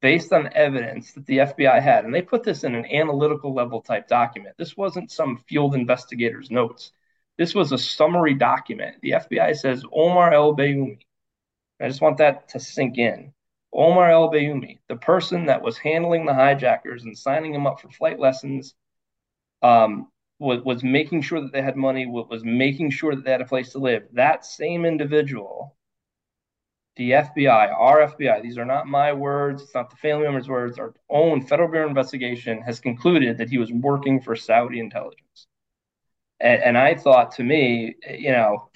based 0.00 0.32
on 0.32 0.50
evidence 0.54 1.12
that 1.12 1.26
the 1.26 1.38
FBI 1.38 1.82
had. 1.82 2.04
And 2.04 2.14
they 2.14 2.22
put 2.22 2.44
this 2.44 2.64
in 2.64 2.74
an 2.74 2.86
analytical 2.86 3.54
level 3.54 3.82
type 3.82 4.08
document. 4.08 4.54
This 4.58 4.76
wasn't 4.76 5.10
some 5.10 5.38
field 5.48 5.74
investigator's 5.74 6.50
notes. 6.50 6.92
This 7.36 7.54
was 7.54 7.72
a 7.72 7.78
summary 7.78 8.34
document. 8.34 8.96
The 9.02 9.12
FBI 9.12 9.56
says 9.56 9.84
Omar 9.92 10.32
El 10.32 10.56
Bayoumi. 10.56 11.00
I 11.80 11.88
just 11.88 12.00
want 12.00 12.18
that 12.18 12.48
to 12.50 12.60
sink 12.60 12.96
in. 12.96 13.33
Omar 13.74 14.10
El 14.10 14.30
Bayoumi, 14.30 14.78
the 14.88 14.96
person 14.96 15.46
that 15.46 15.62
was 15.62 15.76
handling 15.78 16.26
the 16.26 16.34
hijackers 16.34 17.04
and 17.04 17.16
signing 17.16 17.52
them 17.52 17.66
up 17.66 17.80
for 17.80 17.90
flight 17.90 18.20
lessons, 18.20 18.74
um, 19.62 20.08
was, 20.38 20.62
was 20.62 20.84
making 20.84 21.22
sure 21.22 21.40
that 21.40 21.52
they 21.52 21.62
had 21.62 21.76
money, 21.76 22.06
was 22.06 22.44
making 22.44 22.90
sure 22.90 23.14
that 23.14 23.24
they 23.24 23.32
had 23.32 23.40
a 23.40 23.46
place 23.46 23.72
to 23.72 23.78
live. 23.78 24.04
That 24.12 24.44
same 24.44 24.84
individual 24.84 25.76
the 26.96 27.10
FBI, 27.10 27.74
our 27.76 28.06
FBI, 28.06 28.42
these 28.42 28.56
are 28.56 28.64
not 28.64 28.86
my 28.86 29.12
words, 29.12 29.62
it's 29.62 29.74
not 29.74 29.90
the 29.90 29.96
family 29.96 30.24
members' 30.24 30.48
words, 30.48 30.78
our 30.78 30.94
own 31.10 31.42
Federal 31.42 31.68
Bureau 31.68 31.88
investigation 31.88 32.62
has 32.62 32.78
concluded 32.78 33.38
that 33.38 33.50
he 33.50 33.58
was 33.58 33.72
working 33.72 34.20
for 34.20 34.36
Saudi 34.36 34.78
intelligence. 34.78 35.48
And, 36.38 36.62
and 36.62 36.78
I 36.78 36.94
thought 36.94 37.32
to 37.32 37.42
me, 37.42 37.96
you 38.08 38.30
know, 38.30 38.70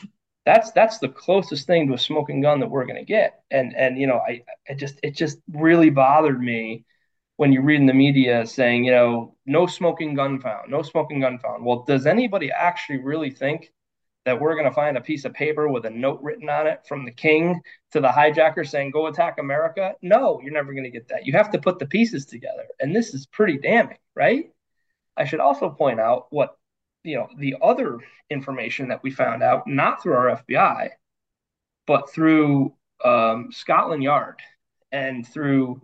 that's 0.48 0.70
that's 0.72 0.96
the 0.98 1.10
closest 1.10 1.66
thing 1.66 1.86
to 1.86 1.92
a 1.92 1.98
smoking 1.98 2.40
gun 2.40 2.60
that 2.60 2.70
we're 2.70 2.86
going 2.86 2.98
to 2.98 3.04
get. 3.04 3.42
And 3.50 3.76
and 3.76 3.98
you 3.98 4.06
know, 4.06 4.18
I, 4.26 4.42
I 4.66 4.72
just 4.72 4.98
it 5.02 5.14
just 5.14 5.38
really 5.52 5.90
bothered 5.90 6.40
me 6.40 6.86
when 7.36 7.52
you 7.52 7.60
read 7.60 7.80
in 7.80 7.86
the 7.86 7.92
media 7.92 8.46
saying, 8.46 8.84
you 8.84 8.90
know, 8.90 9.36
no 9.44 9.66
smoking 9.66 10.14
gun 10.14 10.40
found, 10.40 10.70
no 10.70 10.80
smoking 10.82 11.20
gun 11.20 11.38
found. 11.38 11.64
Well, 11.66 11.84
does 11.86 12.06
anybody 12.06 12.50
actually 12.50 12.98
really 13.00 13.30
think 13.30 13.72
that 14.24 14.40
we're 14.40 14.54
going 14.54 14.64
to 14.64 14.72
find 14.72 14.96
a 14.96 15.02
piece 15.02 15.24
of 15.26 15.34
paper 15.34 15.68
with 15.68 15.84
a 15.84 15.90
note 15.90 16.20
written 16.22 16.48
on 16.48 16.66
it 16.66 16.80
from 16.88 17.04
the 17.04 17.12
king 17.12 17.60
to 17.92 18.00
the 18.00 18.08
hijacker 18.08 18.66
saying, 18.66 18.90
go 18.90 19.06
attack 19.06 19.36
America? 19.38 19.94
No, 20.02 20.40
you're 20.42 20.52
never 20.52 20.72
going 20.72 20.84
to 20.84 20.90
get 20.90 21.08
that. 21.08 21.26
You 21.26 21.34
have 21.34 21.50
to 21.52 21.60
put 21.60 21.78
the 21.78 21.86
pieces 21.86 22.26
together. 22.26 22.64
And 22.80 22.96
this 22.96 23.14
is 23.14 23.26
pretty 23.26 23.58
damning, 23.58 23.98
right? 24.16 24.50
I 25.16 25.24
should 25.24 25.40
also 25.40 25.70
point 25.70 26.00
out 26.00 26.26
what, 26.30 26.57
you 27.08 27.16
know, 27.16 27.28
the 27.38 27.56
other 27.62 27.98
information 28.28 28.88
that 28.88 29.02
we 29.02 29.10
found 29.10 29.42
out, 29.42 29.66
not 29.66 30.02
through 30.02 30.12
our 30.12 30.42
FBI, 30.42 30.90
but 31.86 32.10
through 32.10 32.74
um, 33.02 33.48
Scotland 33.50 34.02
Yard 34.02 34.40
and 34.92 35.26
through 35.26 35.80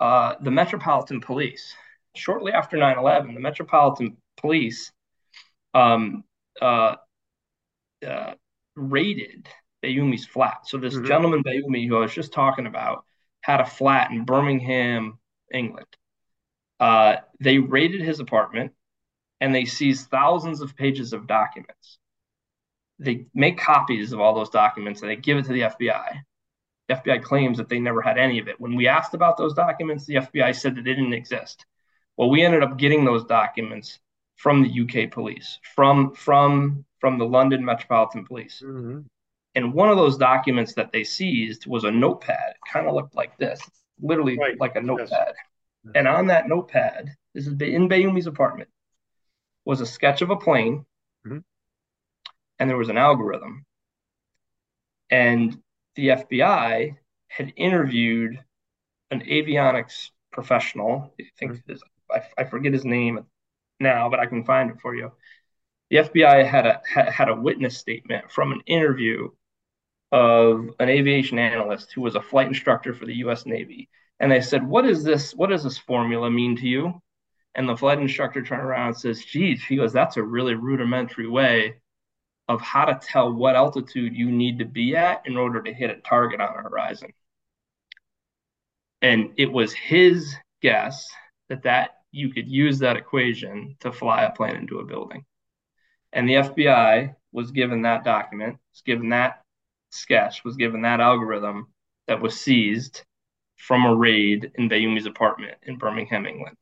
uh, 0.00 0.34
the 0.40 0.50
Metropolitan 0.50 1.20
Police, 1.20 1.72
shortly 2.16 2.52
after 2.52 2.76
9 2.76 2.98
11, 2.98 3.34
the 3.34 3.40
Metropolitan 3.40 4.16
Police 4.38 4.90
um, 5.72 6.24
uh, 6.60 6.96
uh, 8.04 8.32
raided 8.74 9.48
Bayoumi's 9.84 10.26
flat. 10.26 10.66
So 10.66 10.78
this 10.78 10.94
mm-hmm. 10.94 11.06
gentleman 11.06 11.44
Bayoumi, 11.44 11.86
who 11.86 11.96
I 11.96 12.00
was 12.00 12.12
just 12.12 12.32
talking 12.32 12.66
about, 12.66 13.04
had 13.42 13.60
a 13.60 13.66
flat 13.66 14.10
in 14.10 14.24
Birmingham, 14.24 15.18
England. 15.52 15.86
Uh, 16.80 17.16
they 17.38 17.58
raided 17.58 18.00
his 18.00 18.18
apartment 18.18 18.72
and 19.40 19.54
they 19.54 19.64
seize 19.64 20.04
thousands 20.04 20.60
of 20.60 20.76
pages 20.76 21.12
of 21.12 21.26
documents. 21.26 21.98
They 22.98 23.26
make 23.34 23.58
copies 23.58 24.12
of 24.12 24.20
all 24.20 24.34
those 24.34 24.50
documents 24.50 25.00
and 25.00 25.10
they 25.10 25.16
give 25.16 25.38
it 25.38 25.46
to 25.46 25.52
the 25.52 25.62
FBI. 25.62 26.20
The 26.88 26.94
FBI 26.94 27.22
claims 27.22 27.56
that 27.58 27.68
they 27.68 27.78
never 27.78 28.02
had 28.02 28.18
any 28.18 28.38
of 28.38 28.48
it. 28.48 28.60
When 28.60 28.74
we 28.74 28.88
asked 28.88 29.14
about 29.14 29.36
those 29.36 29.54
documents, 29.54 30.04
the 30.04 30.16
FBI 30.16 30.54
said 30.54 30.74
that 30.74 30.84
they 30.84 30.94
didn't 30.94 31.14
exist. 31.14 31.64
Well, 32.16 32.28
we 32.28 32.42
ended 32.42 32.62
up 32.62 32.76
getting 32.76 33.04
those 33.04 33.24
documents 33.24 33.98
from 34.36 34.62
the 34.62 34.80
UK 34.80 35.10
police, 35.10 35.58
from 35.74 36.14
from 36.14 36.84
from 36.98 37.18
the 37.18 37.24
London 37.24 37.64
Metropolitan 37.64 38.26
Police. 38.26 38.62
Mm-hmm. 38.64 39.00
And 39.54 39.74
one 39.74 39.88
of 39.88 39.96
those 39.96 40.16
documents 40.16 40.74
that 40.74 40.92
they 40.92 41.02
seized 41.02 41.66
was 41.66 41.84
a 41.84 41.90
notepad. 41.90 42.50
It 42.50 42.72
kind 42.72 42.86
of 42.86 42.94
looked 42.94 43.14
like 43.14 43.36
this, 43.38 43.60
literally 44.00 44.38
right. 44.38 44.58
like 44.60 44.76
a 44.76 44.80
notepad. 44.80 45.34
Yes. 45.84 45.92
And 45.94 46.06
on 46.06 46.26
that 46.28 46.48
notepad, 46.48 47.14
this 47.34 47.46
is 47.46 47.52
in 47.60 47.88
Bayoumi's 47.88 48.26
apartment, 48.26 48.68
was 49.70 49.80
a 49.80 49.86
sketch 49.86 50.20
of 50.20 50.30
a 50.30 50.36
plane, 50.36 50.84
mm-hmm. 51.24 51.38
and 52.58 52.68
there 52.68 52.76
was 52.76 52.88
an 52.88 52.98
algorithm. 52.98 53.64
And 55.10 55.56
the 55.94 56.08
FBI 56.08 56.96
had 57.28 57.52
interviewed 57.56 58.42
an 59.12 59.20
avionics 59.20 60.10
professional. 60.32 61.14
I 61.20 61.24
think 61.38 61.52
mm-hmm. 61.52 61.70
his, 61.70 61.82
I, 62.10 62.22
I 62.36 62.44
forget 62.44 62.72
his 62.72 62.84
name 62.84 63.24
now, 63.78 64.10
but 64.10 64.18
I 64.18 64.26
can 64.26 64.42
find 64.42 64.70
it 64.70 64.80
for 64.82 64.92
you. 64.92 65.12
The 65.90 65.98
FBI 65.98 66.44
had 66.44 66.66
a 66.66 66.80
had 66.92 67.28
a 67.28 67.34
witness 67.36 67.78
statement 67.78 68.32
from 68.32 68.50
an 68.50 68.62
interview 68.66 69.28
of 70.10 70.70
an 70.80 70.88
aviation 70.88 71.38
analyst 71.38 71.92
who 71.92 72.00
was 72.00 72.16
a 72.16 72.22
flight 72.22 72.48
instructor 72.48 72.92
for 72.92 73.06
the 73.06 73.18
U.S. 73.18 73.46
Navy, 73.46 73.88
and 74.18 74.32
they 74.32 74.40
said, 74.40 74.66
"What 74.66 74.84
is 74.84 75.04
this? 75.04 75.32
What 75.32 75.50
does 75.50 75.62
this 75.62 75.78
formula 75.78 76.28
mean 76.28 76.56
to 76.56 76.66
you?" 76.66 77.00
And 77.54 77.68
the 77.68 77.76
flight 77.76 77.98
instructor 77.98 78.42
turned 78.42 78.62
around 78.62 78.88
and 78.88 78.96
says, 78.96 79.24
"Geez," 79.24 79.64
he 79.64 79.76
goes, 79.76 79.92
"That's 79.92 80.16
a 80.16 80.22
really 80.22 80.54
rudimentary 80.54 81.28
way 81.28 81.80
of 82.48 82.60
how 82.60 82.84
to 82.84 83.00
tell 83.02 83.32
what 83.32 83.56
altitude 83.56 84.16
you 84.16 84.30
need 84.30 84.58
to 84.58 84.64
be 84.64 84.96
at 84.96 85.26
in 85.26 85.36
order 85.36 85.62
to 85.62 85.72
hit 85.72 85.90
a 85.90 86.00
target 86.00 86.40
on 86.40 86.56
a 86.56 86.62
horizon." 86.62 87.12
And 89.02 89.34
it 89.36 89.50
was 89.50 89.72
his 89.72 90.36
guess 90.60 91.10
that 91.48 91.62
that 91.62 92.02
you 92.12 92.32
could 92.32 92.48
use 92.48 92.78
that 92.80 92.96
equation 92.96 93.76
to 93.80 93.92
fly 93.92 94.24
a 94.24 94.32
plane 94.32 94.56
into 94.56 94.78
a 94.78 94.84
building. 94.84 95.24
And 96.12 96.28
the 96.28 96.36
FBI 96.36 97.14
was 97.32 97.52
given 97.52 97.82
that 97.82 98.04
document, 98.04 98.58
was 98.72 98.82
given 98.82 99.10
that 99.10 99.44
sketch, 99.90 100.44
was 100.44 100.56
given 100.56 100.82
that 100.82 101.00
algorithm 101.00 101.72
that 102.06 102.20
was 102.20 102.40
seized 102.40 103.04
from 103.56 103.84
a 103.84 103.94
raid 103.94 104.50
in 104.56 104.68
Bayoumi's 104.68 105.06
apartment 105.06 105.58
in 105.62 105.76
Birmingham, 105.76 106.26
England. 106.26 106.56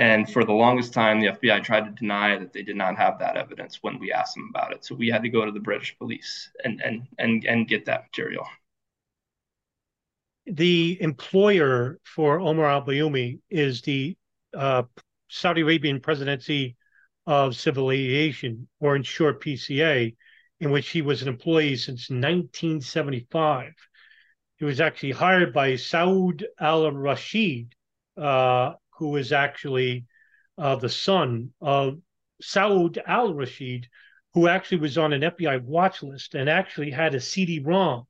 And 0.00 0.32
for 0.32 0.44
the 0.44 0.52
longest 0.52 0.94
time, 0.94 1.20
the 1.20 1.26
FBI 1.26 1.62
tried 1.62 1.84
to 1.84 1.90
deny 1.90 2.38
that 2.38 2.54
they 2.54 2.62
did 2.62 2.74
not 2.74 2.96
have 2.96 3.18
that 3.18 3.36
evidence 3.36 3.80
when 3.82 3.98
we 3.98 4.10
asked 4.10 4.34
them 4.34 4.48
about 4.48 4.72
it. 4.72 4.82
So 4.82 4.94
we 4.94 5.08
had 5.08 5.22
to 5.24 5.28
go 5.28 5.44
to 5.44 5.52
the 5.52 5.60
British 5.60 5.94
police 5.98 6.50
and 6.64 6.80
and 6.80 7.06
and 7.18 7.44
and 7.44 7.68
get 7.68 7.84
that 7.84 8.04
material. 8.04 8.46
The 10.46 10.96
employer 11.02 12.00
for 12.02 12.40
Omar 12.40 12.64
al 12.64 12.82
Bayoumi 12.86 13.40
is 13.50 13.82
the 13.82 14.16
uh, 14.54 14.84
Saudi 15.28 15.60
Arabian 15.60 16.00
Presidency 16.00 16.76
of 17.26 17.54
Civil 17.54 17.90
Aviation, 17.90 18.68
or 18.80 18.96
in 18.96 19.02
short, 19.02 19.42
PCA, 19.44 20.16
in 20.60 20.70
which 20.70 20.88
he 20.88 21.02
was 21.02 21.20
an 21.20 21.28
employee 21.28 21.76
since 21.76 22.08
1975. 22.08 23.74
He 24.56 24.64
was 24.64 24.80
actually 24.80 25.12
hired 25.12 25.52
by 25.52 25.74
Saud 25.74 26.42
al 26.58 26.90
Rashid, 26.90 27.74
uh, 28.16 28.72
who 29.00 29.08
was 29.08 29.32
actually 29.32 30.04
uh, 30.58 30.76
the 30.76 30.88
son 30.90 31.50
of 31.60 31.98
Saud 32.42 32.98
al 33.06 33.32
Rashid, 33.34 33.88
who 34.34 34.46
actually 34.46 34.78
was 34.78 34.98
on 34.98 35.14
an 35.14 35.22
FBI 35.22 35.64
watch 35.64 36.02
list 36.02 36.34
and 36.34 36.48
actually 36.48 36.90
had 36.90 37.14
a 37.14 37.20
CD-ROM 37.20 38.06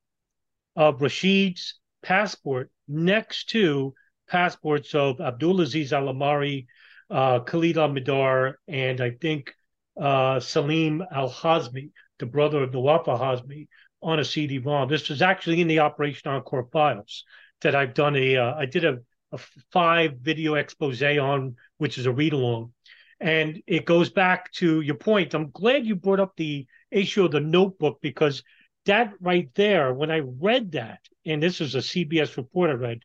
of 0.75 1.01
Rashid's 1.01 1.79
passport 2.03 2.71
next 2.89 3.51
to 3.51 3.95
passports 4.29 4.95
of 4.97 5.19
Abdulaziz 5.19 5.93
Al 5.93 6.09
Amari, 6.09 6.67
uh, 7.09 7.39
Khalid 7.41 7.79
al 7.79 7.91
Mihdhar, 7.91 8.55
and 8.67 9.01
I 9.01 9.11
think 9.13 9.55
uh, 9.97 10.41
Salim 10.41 11.05
Al 11.13 11.31
Hazmi, 11.31 11.93
the 12.19 12.27
brother 12.27 12.65
of 12.65 12.73
Nawaf 12.73 13.07
Al 13.07 13.19
Hazmi, 13.19 13.69
on 14.03 14.19
a 14.19 14.25
CD-ROM. 14.25 14.89
This 14.89 15.09
was 15.09 15.23
actually 15.23 15.61
in 15.61 15.69
the 15.69 15.79
Operation 15.79 16.33
Encore 16.33 16.69
files 16.73 17.25
that 17.61 17.77
I've 17.77 17.95
done 17.95 18.17
a. 18.17 18.37
Uh, 18.37 18.55
I 18.57 18.67
did 18.67 18.85
a, 18.85 18.99
a 19.33 19.39
five 19.73 20.19
video 20.21 20.55
expose 20.55 21.03
on, 21.03 21.57
which 21.79 21.99
is 21.99 22.07
a 22.07 22.13
read 22.13 22.33
along. 22.33 22.73
And 23.21 23.63
it 23.67 23.85
goes 23.85 24.11
back 24.11 24.51
to 24.55 24.81
your 24.81 24.95
point. 24.95 25.35
I'm 25.35 25.51
glad 25.51 25.87
you 25.87 25.95
brought 25.95 26.21
up 26.21 26.37
the 26.37 26.67
issue 26.91 27.25
of 27.25 27.33
the 27.33 27.41
notebook 27.41 27.99
because 28.01 28.43
that 28.87 29.13
right 29.21 29.49
there, 29.55 29.93
when 29.93 30.11
I 30.11 30.21
read 30.21 30.73
that, 30.73 31.01
and 31.27 31.43
this 31.43 31.61
is 31.61 31.75
a 31.75 31.79
CBS 31.79 32.37
report 32.37 32.71
I 32.71 32.75
read, 32.75 33.01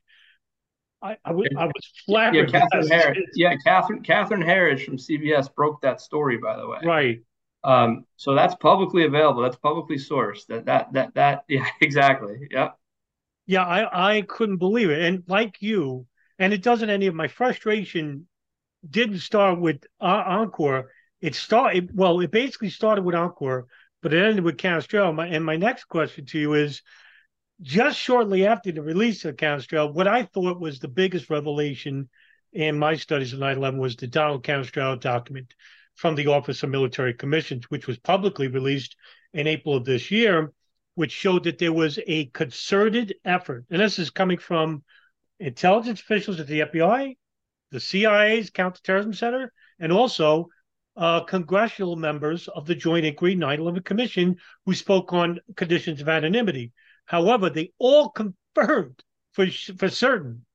I, 1.01 1.17
I, 1.23 1.33
was, 1.33 1.47
I 1.57 1.65
was 1.65 1.91
flattered. 2.05 2.51
Yeah, 2.51 2.59
Catherine 2.59 2.89
Herridge. 2.89 3.23
Yeah, 3.35 3.55
Catherine 3.63 4.01
Catherine 4.01 4.41
Herridge 4.41 4.85
from 4.85 4.97
CBS 4.97 5.53
broke 5.53 5.81
that 5.81 6.01
story, 6.01 6.37
by 6.37 6.55
the 6.55 6.67
way. 6.67 6.79
Right. 6.83 7.19
Um, 7.63 8.05
so 8.15 8.33
that's 8.33 8.55
publicly 8.55 9.05
available. 9.05 9.41
That's 9.41 9.57
publicly 9.57 9.97
sourced. 9.97 10.45
That 10.47 10.65
that 10.65 10.93
that 10.93 11.13
that. 11.15 11.43
Yeah, 11.49 11.67
exactly. 11.81 12.47
Yeah. 12.49 12.69
Yeah, 13.45 13.63
I 13.63 14.17
I 14.17 14.21
couldn't 14.21 14.57
believe 14.57 14.89
it, 14.89 15.01
and 15.03 15.23
like 15.27 15.57
you, 15.61 16.07
and 16.39 16.53
it 16.53 16.61
doesn't. 16.61 16.89
Any 16.89 17.07
of 17.07 17.15
my 17.15 17.27
frustration 17.27 18.27
didn't 18.87 19.19
start 19.19 19.59
with 19.59 19.83
uh, 19.99 20.23
Encore. 20.25 20.91
It 21.21 21.35
started 21.35 21.91
well. 21.93 22.19
It 22.19 22.31
basically 22.31 22.69
started 22.69 23.03
with 23.03 23.15
Encore, 23.15 23.67
but 24.01 24.13
it 24.13 24.23
ended 24.23 24.43
with 24.43 24.57
Canestraro. 24.57 25.13
My, 25.13 25.27
and 25.27 25.43
my 25.43 25.55
next 25.55 25.85
question 25.85 26.25
to 26.27 26.39
you 26.39 26.53
is, 26.53 26.81
just 27.61 27.97
shortly 27.97 28.45
after 28.45 28.71
the 28.71 28.81
release 28.81 29.23
of 29.23 29.37
Canestraro, 29.37 29.93
what 29.93 30.07
I 30.07 30.23
thought 30.23 30.59
was 30.59 30.79
the 30.79 30.89
biggest 30.89 31.29
revelation 31.29 32.09
in 32.51 32.77
my 32.77 32.95
studies 32.95 33.33
of 33.33 33.39
9 33.39 33.57
11 33.57 33.79
was 33.79 33.95
the 33.95 34.07
Donald 34.07 34.43
Canestraro 34.43 34.99
document 34.99 35.53
from 35.95 36.15
the 36.15 36.27
Office 36.27 36.63
of 36.63 36.69
Military 36.69 37.13
Commissions, 37.13 37.65
which 37.69 37.87
was 37.87 37.97
publicly 37.97 38.47
released 38.47 38.95
in 39.33 39.47
April 39.47 39.75
of 39.75 39.85
this 39.85 40.11
year, 40.11 40.51
which 40.95 41.11
showed 41.11 41.43
that 41.45 41.57
there 41.57 41.73
was 41.73 41.99
a 42.07 42.25
concerted 42.27 43.15
effort. 43.23 43.65
And 43.69 43.81
this 43.81 43.99
is 43.99 44.09
coming 44.09 44.37
from 44.37 44.83
intelligence 45.39 46.01
officials 46.01 46.39
at 46.39 46.47
the 46.47 46.61
FBI, 46.61 47.17
the 47.71 47.79
CIA's 47.79 48.49
Counterterrorism 48.49 49.13
Center, 49.13 49.51
and 49.79 49.91
also 49.91 50.49
uh, 50.97 51.21
congressional 51.21 51.95
members 51.95 52.47
of 52.47 52.65
the 52.65 52.75
Joint 52.75 53.05
Inquiry 53.05 53.35
9 53.35 53.59
11 53.59 53.83
Commission 53.83 54.37
who 54.65 54.73
spoke 54.73 55.11
on 55.13 55.39
conditions 55.55 56.01
of 56.01 56.09
anonymity. 56.09 56.71
However, 57.05 57.49
they 57.49 57.71
all 57.77 58.09
confirmed 58.09 59.03
for, 59.33 59.47
for 59.77 59.89
certain 59.89 60.45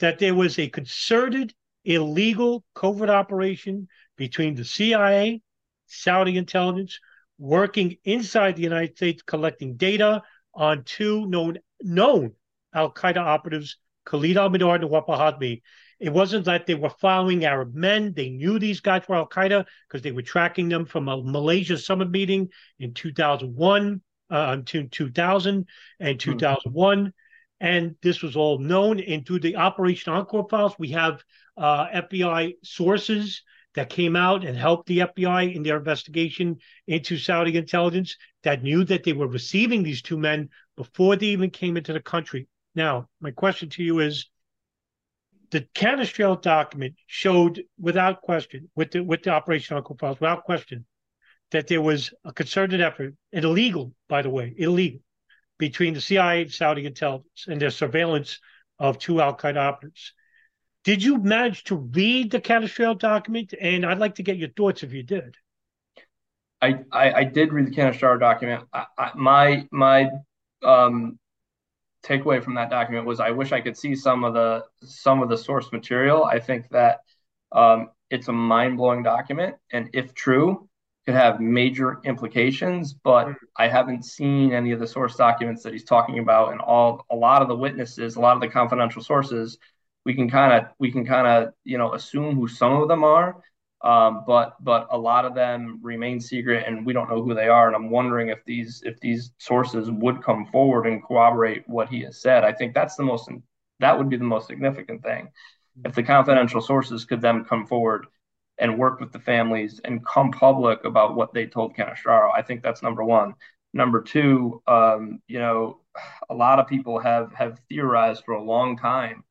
that 0.00 0.18
there 0.18 0.34
was 0.34 0.58
a 0.58 0.68
concerted, 0.68 1.54
illegal 1.84 2.64
covert 2.74 3.10
operation 3.10 3.88
between 4.16 4.54
the 4.54 4.64
CIA, 4.64 5.40
Saudi 5.86 6.36
intelligence, 6.36 6.98
working 7.38 7.96
inside 8.04 8.56
the 8.56 8.62
United 8.62 8.96
States, 8.96 9.22
collecting 9.22 9.76
data 9.76 10.22
on 10.54 10.82
two 10.84 11.26
known 11.26 11.58
known 11.80 12.32
Al 12.72 12.92
Qaeda 12.92 13.18
operatives, 13.18 13.76
Khalid 14.04 14.36
al 14.36 14.50
Mihdhar 14.50 14.74
and 14.74 14.84
Nawaf 14.84 15.06
Hazmi. 15.06 15.62
It 16.00 16.12
wasn't 16.12 16.44
that 16.46 16.66
they 16.66 16.74
were 16.74 16.90
following 16.90 17.44
Arab 17.44 17.74
men. 17.74 18.12
They 18.14 18.30
knew 18.30 18.58
these 18.58 18.80
guys 18.80 19.02
were 19.08 19.16
Al 19.16 19.28
Qaeda 19.28 19.64
because 19.88 20.02
they 20.02 20.12
were 20.12 20.22
tracking 20.22 20.68
them 20.68 20.84
from 20.84 21.08
a 21.08 21.22
Malaysia 21.22 21.78
summit 21.78 22.10
meeting 22.10 22.50
in 22.78 22.94
2001 22.94 24.02
uh, 24.30 24.56
2000 24.64 25.66
and 26.00 26.20
2001. 26.20 26.98
Mm-hmm. 26.98 27.08
And 27.60 27.94
this 28.02 28.20
was 28.22 28.36
all 28.36 28.58
known. 28.58 29.00
And 29.00 29.24
through 29.24 29.40
the 29.40 29.56
Operation 29.56 30.12
Encore 30.12 30.48
files, 30.48 30.74
we 30.78 30.90
have 30.90 31.22
uh, 31.56 31.86
FBI 31.86 32.54
sources 32.62 33.42
that 33.74 33.90
came 33.90 34.16
out 34.16 34.44
and 34.44 34.56
helped 34.56 34.86
the 34.86 34.98
FBI 34.98 35.54
in 35.54 35.62
their 35.62 35.78
investigation 35.78 36.58
into 36.86 37.16
Saudi 37.16 37.56
intelligence 37.56 38.16
that 38.42 38.62
knew 38.62 38.84
that 38.84 39.04
they 39.04 39.12
were 39.12 39.26
receiving 39.26 39.82
these 39.82 40.02
two 40.02 40.18
men 40.18 40.48
before 40.76 41.16
they 41.16 41.26
even 41.26 41.50
came 41.50 41.76
into 41.76 41.92
the 41.92 42.00
country. 42.00 42.46
Now, 42.74 43.08
my 43.20 43.30
question 43.30 43.68
to 43.70 43.82
you 43.82 44.00
is 44.00 44.28
the 45.50 45.60
Canestraro 45.74 46.40
document 46.40 46.94
showed 47.06 47.62
without 47.78 48.22
question, 48.22 48.70
with 48.74 48.90
the 48.90 49.04
with 49.04 49.22
the 49.22 49.30
Operation 49.30 49.76
Encore 49.76 49.96
files, 49.96 50.20
without 50.20 50.44
question, 50.44 50.84
that 51.52 51.68
there 51.68 51.82
was 51.82 52.12
a 52.24 52.32
concerted 52.32 52.80
effort, 52.80 53.14
and 53.32 53.44
illegal, 53.44 53.94
by 54.08 54.22
the 54.22 54.30
way, 54.30 54.52
illegal, 54.56 55.00
between 55.58 55.94
the 55.94 56.00
CIA 56.00 56.42
and 56.42 56.52
Saudi 56.52 56.86
intelligence 56.86 57.46
and 57.46 57.60
their 57.60 57.70
surveillance 57.70 58.40
of 58.78 58.98
two 58.98 59.20
Al 59.20 59.36
Qaeda 59.36 59.56
operatives. 59.56 60.12
Did 60.82 61.02
you 61.02 61.18
manage 61.18 61.64
to 61.64 61.76
read 61.76 62.30
the 62.30 62.40
Canestraro 62.40 62.98
document? 62.98 63.54
And 63.58 63.86
I'd 63.86 63.98
like 63.98 64.16
to 64.16 64.22
get 64.22 64.36
your 64.36 64.50
thoughts 64.50 64.82
if 64.82 64.92
you 64.92 65.02
did. 65.02 65.36
I, 66.60 66.80
I, 66.92 67.12
I 67.12 67.24
did 67.24 67.52
read 67.52 67.66
the 67.66 67.70
Canestraro 67.70 68.18
document. 68.18 68.64
I, 68.72 68.86
I, 68.98 69.10
my 69.14 69.68
my 69.70 70.10
um, 70.62 71.18
takeaway 72.04 72.42
from 72.42 72.54
that 72.54 72.70
document 72.70 73.06
was 73.06 73.20
I 73.20 73.30
wish 73.30 73.52
I 73.52 73.60
could 73.60 73.76
see 73.76 73.94
some 73.94 74.24
of 74.24 74.34
the 74.34 74.64
some 74.82 75.22
of 75.22 75.28
the 75.28 75.38
source 75.38 75.72
material. 75.72 76.24
I 76.24 76.38
think 76.38 76.68
that 76.70 77.00
um, 77.52 77.90
it's 78.10 78.28
a 78.28 78.32
mind 78.32 78.76
blowing 78.76 79.02
document, 79.02 79.56
and 79.72 79.90
if 79.92 80.14
true, 80.14 80.68
could 81.06 81.14
have 81.14 81.40
major 81.40 82.00
implications. 82.04 82.92
But 82.92 83.28
mm. 83.28 83.36
I 83.56 83.68
haven't 83.68 84.04
seen 84.04 84.52
any 84.52 84.72
of 84.72 84.80
the 84.80 84.86
source 84.86 85.16
documents 85.16 85.62
that 85.62 85.72
he's 85.72 85.84
talking 85.84 86.18
about, 86.18 86.52
and 86.52 86.60
all 86.60 87.04
a 87.10 87.16
lot 87.16 87.42
of 87.42 87.48
the 87.48 87.56
witnesses, 87.56 88.16
a 88.16 88.20
lot 88.20 88.36
of 88.36 88.40
the 88.40 88.48
confidential 88.48 89.02
sources. 89.02 89.58
We 90.04 90.14
can 90.14 90.28
kind 90.28 90.52
of 90.52 90.70
we 90.78 90.92
can 90.92 91.06
kind 91.06 91.26
of 91.26 91.54
you 91.64 91.78
know 91.78 91.94
assume 91.94 92.36
who 92.36 92.46
some 92.46 92.72
of 92.72 92.88
them 92.88 93.04
are, 93.04 93.42
um, 93.84 94.24
but 94.26 94.56
but 94.64 94.88
a 94.90 94.98
lot 94.98 95.26
of 95.26 95.34
them 95.34 95.78
remain 95.82 96.18
secret, 96.18 96.64
and 96.66 96.86
we 96.86 96.94
don't 96.94 97.10
know 97.10 97.22
who 97.22 97.34
they 97.34 97.48
are. 97.48 97.66
And 97.66 97.76
I'm 97.76 97.90
wondering 97.90 98.28
if 98.30 98.42
these 98.46 98.82
if 98.84 98.98
these 99.00 99.32
sources 99.38 99.90
would 99.90 100.22
come 100.22 100.46
forward 100.46 100.86
and 100.86 101.04
corroborate 101.04 101.68
what 101.68 101.90
he 101.90 102.00
has 102.00 102.20
said. 102.20 102.44
I 102.44 102.52
think 102.52 102.72
that's 102.74 102.96
the 102.96 103.02
most 103.02 103.28
that 103.80 103.96
would 103.98 104.08
be 104.08 104.16
the 104.16 104.24
most 104.24 104.46
significant 104.46 105.02
thing. 105.02 105.28
If 105.84 105.94
the 105.94 106.02
confidential 106.02 106.62
sources 106.62 107.04
could 107.04 107.20
then 107.20 107.44
come 107.44 107.66
forward 107.66 108.06
and 108.58 108.78
work 108.78 109.00
with 109.00 109.12
the 109.12 109.18
families 109.18 109.80
and 109.84 110.06
come 110.06 110.30
public 110.30 110.84
about 110.84 111.14
what 111.14 111.34
they 111.34 111.46
told 111.46 111.76
Canestraro. 111.76 112.30
I 112.34 112.40
think 112.40 112.62
that's 112.62 112.82
number 112.82 113.04
one. 113.04 113.34
Number 113.74 114.00
two, 114.00 114.62
um, 114.66 115.20
you 115.26 115.40
know, 115.40 115.80
a 116.30 116.34
lot 116.34 116.58
of 116.58 116.68
people 116.68 116.98
have 117.00 117.34
have 117.34 117.60
theorized 117.68 118.24
for 118.24 118.34
a 118.34 118.42
long 118.42 118.78
time 118.78 119.24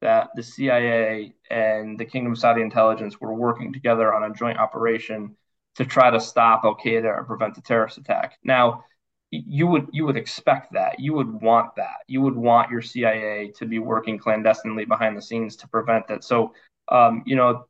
that 0.00 0.30
the 0.34 0.42
CIA 0.42 1.34
and 1.50 1.98
the 1.98 2.04
Kingdom 2.04 2.32
of 2.32 2.38
Saudi 2.38 2.62
intelligence 2.62 3.20
were 3.20 3.34
working 3.34 3.72
together 3.72 4.12
on 4.12 4.30
a 4.30 4.34
joint 4.34 4.58
operation 4.58 5.36
to 5.76 5.84
try 5.84 6.10
to 6.10 6.20
stop 6.20 6.62
Al 6.64 6.76
Qaeda 6.76 7.04
or 7.04 7.24
prevent 7.24 7.58
a 7.58 7.62
terrorist 7.62 7.98
attack. 7.98 8.38
Now, 8.42 8.84
you 9.30 9.66
would 9.68 9.88
you 9.92 10.04
would 10.06 10.16
expect 10.16 10.72
that. 10.72 10.98
You 10.98 11.12
would 11.14 11.40
want 11.40 11.76
that. 11.76 11.98
You 12.08 12.20
would 12.22 12.34
want 12.34 12.70
your 12.70 12.82
CIA 12.82 13.52
to 13.56 13.66
be 13.66 13.78
working 13.78 14.18
clandestinely 14.18 14.84
behind 14.84 15.16
the 15.16 15.22
scenes 15.22 15.54
to 15.56 15.68
prevent 15.68 16.08
that. 16.08 16.24
So, 16.24 16.52
um, 16.88 17.22
you 17.26 17.36
know, 17.36 17.66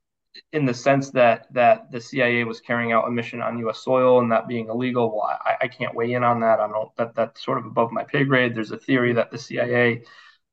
in 0.53 0.65
the 0.65 0.73
sense 0.73 1.11
that 1.11 1.53
that 1.53 1.91
the 1.91 2.01
CIA 2.01 2.45
was 2.45 2.61
carrying 2.61 2.93
out 2.93 3.07
a 3.07 3.11
mission 3.11 3.43
on 3.43 3.59
U.S. 3.59 3.85
soil 3.85 4.21
and 4.21 4.33
that 4.33 4.49
being 4.49 4.69
illegal. 4.69 5.15
Well, 5.15 5.39
I, 5.45 5.57
I 5.63 5.69
can't 5.69 5.95
weigh 5.95 6.13
in 6.13 6.25
on 6.25 6.41
that. 6.41 6.61
I 6.61 6.69
don't 6.69 6.97
that 6.97 7.15
that's 7.15 7.45
sort 7.45 7.59
of 7.59 7.67
above 7.67 7.93
my 7.93 8.05
pay 8.05 8.25
grade. 8.25 8.55
There's 8.55 8.73
a 8.73 8.79
theory 8.79 9.13
that 9.15 9.31
the 9.31 9.39
CIA 9.39 10.05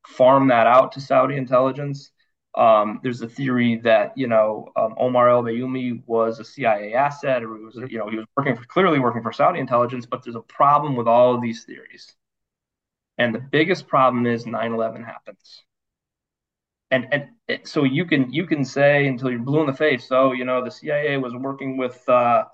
farmed 0.07 0.51
that 0.51 0.67
out 0.67 0.93
to 0.93 1.01
Saudi 1.01 1.35
intelligence. 1.37 2.11
Um, 2.55 2.99
there's 3.03 3.21
a 3.21 3.29
theory 3.29 3.77
that 3.83 4.13
you 4.17 4.27
know 4.27 4.71
um, 4.75 4.95
Omar 4.97 5.29
El 5.29 5.43
Bayoumi 5.43 6.03
was 6.07 6.39
a 6.39 6.45
CIA 6.45 6.93
asset, 6.93 7.43
or 7.43 7.49
was 7.49 7.75
you 7.89 7.99
know 7.99 8.09
he 8.09 8.17
was 8.17 8.25
working 8.35 8.55
for 8.55 8.65
clearly 8.65 8.99
working 8.99 9.21
for 9.21 9.31
Saudi 9.31 9.59
intelligence. 9.59 10.05
But 10.05 10.23
there's 10.23 10.35
a 10.35 10.41
problem 10.41 10.95
with 10.95 11.07
all 11.07 11.35
of 11.35 11.41
these 11.41 11.63
theories, 11.65 12.15
and 13.17 13.33
the 13.35 13.39
biggest 13.39 13.87
problem 13.87 14.25
is 14.25 14.45
9/11 14.45 15.03
happens 15.05 15.63
and 16.91 17.07
and 17.11 17.27
it, 17.47 17.67
so 17.67 17.83
you 17.83 18.05
can 18.05 18.31
you 18.31 18.45
can 18.45 18.63
say 18.63 19.07
until 19.07 19.29
you're 19.29 19.39
blue 19.39 19.61
in 19.61 19.67
the 19.67 19.73
face. 19.73 20.07
So 20.07 20.31
you 20.33 20.45
know 20.45 20.63
the 20.63 20.71
CIA 20.71 21.17
was 21.17 21.35
working 21.35 21.77
with 21.77 22.07
uh, 22.09 22.45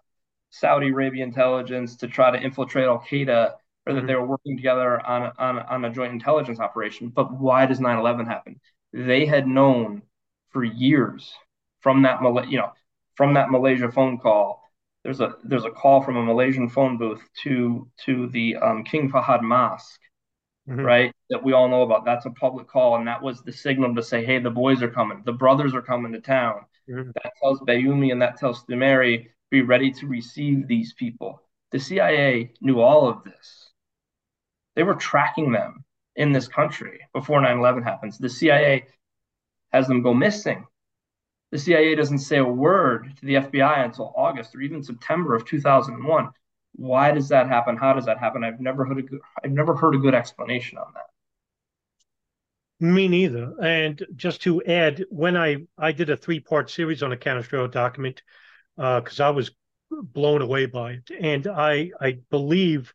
Saudi 0.49 0.89
Arabia 0.89 1.23
intelligence 1.23 1.97
to 1.97 2.07
try 2.07 2.31
to 2.31 2.41
infiltrate 2.41 2.85
Al 2.85 2.99
Qaeda, 2.99 3.53
or 3.85 3.93
that 3.93 3.99
mm-hmm. 3.99 4.07
they 4.07 4.15
were 4.15 4.25
working 4.25 4.55
together 4.57 5.05
on 5.05 5.23
a, 5.23 5.33
on 5.37 5.59
on 5.59 5.85
a 5.85 5.91
joint 5.91 6.13
intelligence 6.13 6.59
operation. 6.59 7.09
But 7.09 7.33
why 7.33 7.65
does 7.65 7.79
9/11 7.79 8.27
happen? 8.27 8.59
They 8.91 9.25
had 9.25 9.47
known 9.47 10.03
for 10.49 10.63
years 10.63 11.33
from 11.81 12.03
that 12.03 12.21
you 12.49 12.57
know 12.57 12.71
from 13.15 13.33
that 13.35 13.51
Malaysia 13.51 13.91
phone 13.91 14.17
call. 14.17 14.61
There's 15.03 15.19
a 15.19 15.35
there's 15.43 15.65
a 15.65 15.71
call 15.71 16.01
from 16.01 16.17
a 16.17 16.23
Malaysian 16.23 16.69
phone 16.69 16.97
booth 16.97 17.21
to 17.43 17.89
to 18.05 18.27
the 18.29 18.55
um, 18.57 18.83
King 18.83 19.11
Fahad 19.11 19.41
Mosque 19.41 19.99
mm-hmm. 20.67 20.81
right? 20.81 21.13
That 21.29 21.43
we 21.43 21.53
all 21.53 21.67
know 21.67 21.83
about. 21.83 22.05
That's 22.05 22.25
a 22.25 22.31
public 22.31 22.67
call, 22.67 22.95
and 22.95 23.07
that 23.07 23.21
was 23.21 23.41
the 23.41 23.51
signal 23.51 23.95
to 23.95 24.03
say, 24.03 24.23
"Hey, 24.25 24.39
the 24.39 24.49
boys 24.49 24.81
are 24.81 24.89
coming. 24.89 25.21
The 25.25 25.33
brothers 25.33 25.73
are 25.73 25.81
coming 25.81 26.11
to 26.13 26.21
town." 26.21 26.65
Mm-hmm. 26.89 27.11
That 27.23 27.31
tells 27.41 27.59
Bayoumi 27.61 28.11
and 28.11 28.21
that 28.21 28.37
tells 28.37 28.63
Stumeiri, 28.63 29.27
"Be 29.49 29.61
ready 29.61 29.91
to 29.91 30.07
receive 30.07 30.67
these 30.67 30.93
people." 30.93 31.41
The 31.71 31.79
CIA 31.79 32.51
knew 32.61 32.81
all 32.81 33.07
of 33.07 33.23
this. 33.23 33.71
They 34.75 34.83
were 34.83 34.95
tracking 34.95 35.51
them 35.51 35.83
in 36.15 36.31
this 36.31 36.47
country 36.47 37.01
before 37.13 37.41
9/11 37.41 37.83
happens. 37.83 38.17
The 38.17 38.29
CIA 38.29 38.85
has 39.71 39.87
them 39.87 40.01
go 40.01 40.13
missing. 40.13 40.65
The 41.51 41.59
CIA 41.59 41.95
doesn't 41.95 42.19
say 42.19 42.37
a 42.37 42.45
word 42.45 43.15
to 43.17 43.25
the 43.25 43.35
FBI 43.35 43.85
until 43.85 44.13
August 44.15 44.55
or 44.55 44.61
even 44.61 44.83
September 44.83 45.35
of 45.35 45.45
2001. 45.45 46.29
Why 46.75 47.11
does 47.11 47.29
that 47.29 47.47
happen? 47.47 47.77
How 47.77 47.93
does 47.93 48.05
that 48.05 48.17
happen? 48.17 48.43
I've 48.43 48.59
never 48.59 48.85
heard 48.85 48.97
a 48.97 49.03
good, 49.03 49.19
I've 49.43 49.51
never 49.51 49.75
heard 49.75 49.93
a 49.95 49.99
good 49.99 50.15
explanation 50.15 50.77
on 50.79 50.91
that. 50.95 51.05
Me 52.79 53.07
neither. 53.07 53.53
And 53.61 54.03
just 54.15 54.41
to 54.41 54.63
add, 54.63 55.05
when 55.09 55.37
I 55.37 55.65
I 55.77 55.91
did 55.91 56.09
a 56.09 56.17
three 56.17 56.39
part 56.39 56.69
series 56.69 57.03
on 57.03 57.11
the 57.11 57.17
Canestraro 57.17 57.71
document, 57.71 58.23
because 58.75 59.19
uh, 59.19 59.27
I 59.27 59.29
was 59.29 59.51
blown 59.91 60.41
away 60.41 60.65
by 60.65 60.93
it, 60.93 61.11
and 61.19 61.45
I 61.47 61.91
I 62.01 62.19
believe 62.29 62.93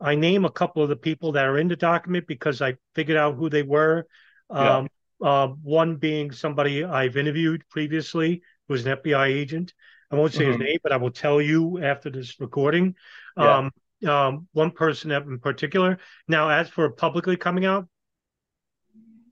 I 0.00 0.14
name 0.14 0.44
a 0.44 0.50
couple 0.50 0.82
of 0.82 0.88
the 0.88 0.96
people 0.96 1.32
that 1.32 1.46
are 1.46 1.58
in 1.58 1.68
the 1.68 1.76
document 1.76 2.26
because 2.26 2.60
I 2.60 2.76
figured 2.94 3.16
out 3.16 3.36
who 3.36 3.48
they 3.48 3.62
were. 3.62 4.06
Yeah. 4.50 4.76
Um, 4.78 4.88
uh, 5.22 5.48
one 5.62 5.96
being 5.96 6.30
somebody 6.30 6.84
I've 6.84 7.16
interviewed 7.16 7.66
previously, 7.70 8.42
who 8.68 8.74
was 8.74 8.84
an 8.84 8.98
FBI 8.98 9.28
agent, 9.28 9.72
I 10.10 10.16
won't 10.16 10.32
say 10.32 10.44
mm-hmm. 10.44 10.52
his 10.52 10.60
name, 10.60 10.78
but 10.82 10.92
I 10.92 10.98
will 10.98 11.10
tell 11.10 11.40
you 11.40 11.82
after 11.82 12.10
this 12.10 12.38
recording. 12.38 12.94
Yeah. 13.36 13.56
Um, 13.56 13.70
um, 14.06 14.48
one 14.52 14.70
person 14.70 15.10
in 15.10 15.38
particular. 15.38 15.98
Now, 16.28 16.50
as 16.50 16.68
for 16.68 16.90
publicly 16.90 17.36
coming 17.36 17.64
out, 17.64 17.88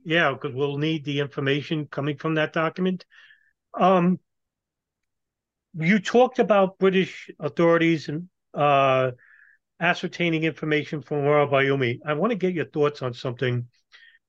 yeah, 0.04 0.32
because 0.32 0.54
we'll 0.54 0.78
need 0.78 1.04
the 1.04 1.20
information 1.20 1.86
coming 1.86 2.16
from 2.16 2.34
that 2.34 2.52
document. 2.52 3.04
Um, 3.78 4.18
you 5.74 5.98
talked 5.98 6.38
about 6.38 6.78
British 6.78 7.30
authorities 7.40 8.08
and 8.08 8.28
uh, 8.52 9.12
ascertaining 9.80 10.44
information 10.44 11.02
from 11.02 11.22
Royal 11.22 11.48
Bayoumi. 11.48 12.00
I 12.06 12.14
want 12.14 12.30
to 12.30 12.38
get 12.38 12.54
your 12.54 12.66
thoughts 12.66 13.02
on 13.02 13.14
something. 13.14 13.68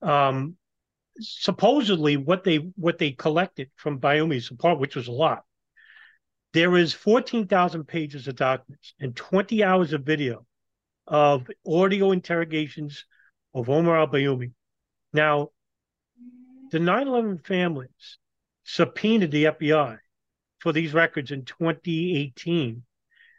Um, 0.02 0.56
supposedly, 1.20 2.18
what 2.18 2.44
they 2.44 2.58
what 2.76 2.98
they 2.98 3.12
collected 3.12 3.70
from 3.76 4.00
Bayoumi's 4.00 4.50
part, 4.50 4.80
which 4.80 4.96
was 4.96 5.08
a 5.08 5.12
lot, 5.12 5.44
there 6.54 6.76
is 6.78 6.94
14,000 6.94 7.86
pages 7.86 8.28
of 8.28 8.36
documents 8.36 8.94
and 9.00 9.16
20 9.16 9.64
hours 9.64 9.94
of 9.94 10.04
video 10.04 10.46
of 11.08 11.50
audio 11.68 12.12
interrogations 12.12 13.06
of 13.54 13.70
Omar 13.70 14.00
al 14.00 14.08
Bayoumi. 14.08 14.52
Now, 15.14 15.50
the 16.72 16.80
9 16.80 17.08
11 17.08 17.40
families 17.40 18.18
subpoenaed 18.64 19.32
the 19.32 19.46
FBI 19.46 19.98
for 20.60 20.74
these 20.74 20.94
records 20.94 21.32
in 21.32 21.46
2018, 21.46 22.84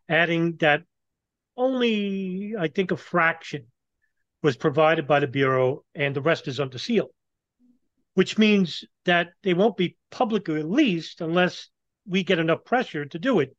adding 0.09 0.57
that 0.57 0.85
only, 1.57 2.55
I 2.59 2.69
think, 2.69 2.91
a 2.91 2.97
fraction 2.97 3.67
was 4.43 4.57
provided 4.57 5.07
by 5.07 5.21
the 5.21 5.27
Bureau 5.27 5.85
and 5.95 6.15
the 6.15 6.21
rest 6.21 6.49
is 6.49 6.61
under 6.61 6.79
seal, 6.79 7.09
which 8.15 8.39
means 8.39 8.85
that 9.05 9.29
they 9.43 9.55
won't 9.55 9.77
be 9.77 9.97
publicly 10.11 10.55
released 10.55 11.21
unless 11.21 11.69
we 12.07 12.23
get 12.23 12.39
enough 12.39 12.65
pressure 12.65 13.07
to 13.07 13.19
do 13.19 13.41
it. 13.41 13.57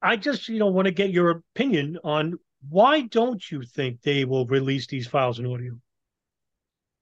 I 0.00 0.16
just, 0.16 0.48
you 0.48 0.58
know, 0.58 0.68
want 0.68 0.86
to 0.86 0.92
get 0.92 1.10
your 1.10 1.30
opinion 1.30 1.98
on 2.04 2.38
why 2.68 3.02
don't 3.02 3.42
you 3.50 3.62
think 3.62 4.02
they 4.02 4.24
will 4.24 4.46
release 4.46 4.86
these 4.86 5.06
files 5.06 5.38
in 5.38 5.46
audio? 5.46 5.78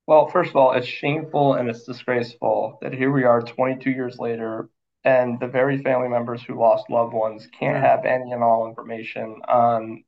Well, 0.07 0.29
first 0.29 0.51
of 0.51 0.57
all, 0.57 0.73
it's 0.73 0.87
shameful 0.87 1.55
and 1.55 1.69
it's 1.69 1.85
disgraceful 1.85 2.79
that 2.81 2.95
here 2.95 3.11
we 3.11 3.25
are 3.25 3.43
22 3.43 3.91
years 3.91 4.19
later 4.19 4.69
and 5.07 5.41
the 5.41 5.47
very 5.47 5.83
family 5.83 6.09
members 6.09 6.43
who 6.43 6.61
lost 6.61 6.91
loved 6.91 7.15
ones 7.15 7.49
can't 7.59 7.83
have 7.83 8.05
any 8.05 8.33
and 8.33 8.43
all 8.43 8.69
information 8.69 9.41
on 9.49 10.05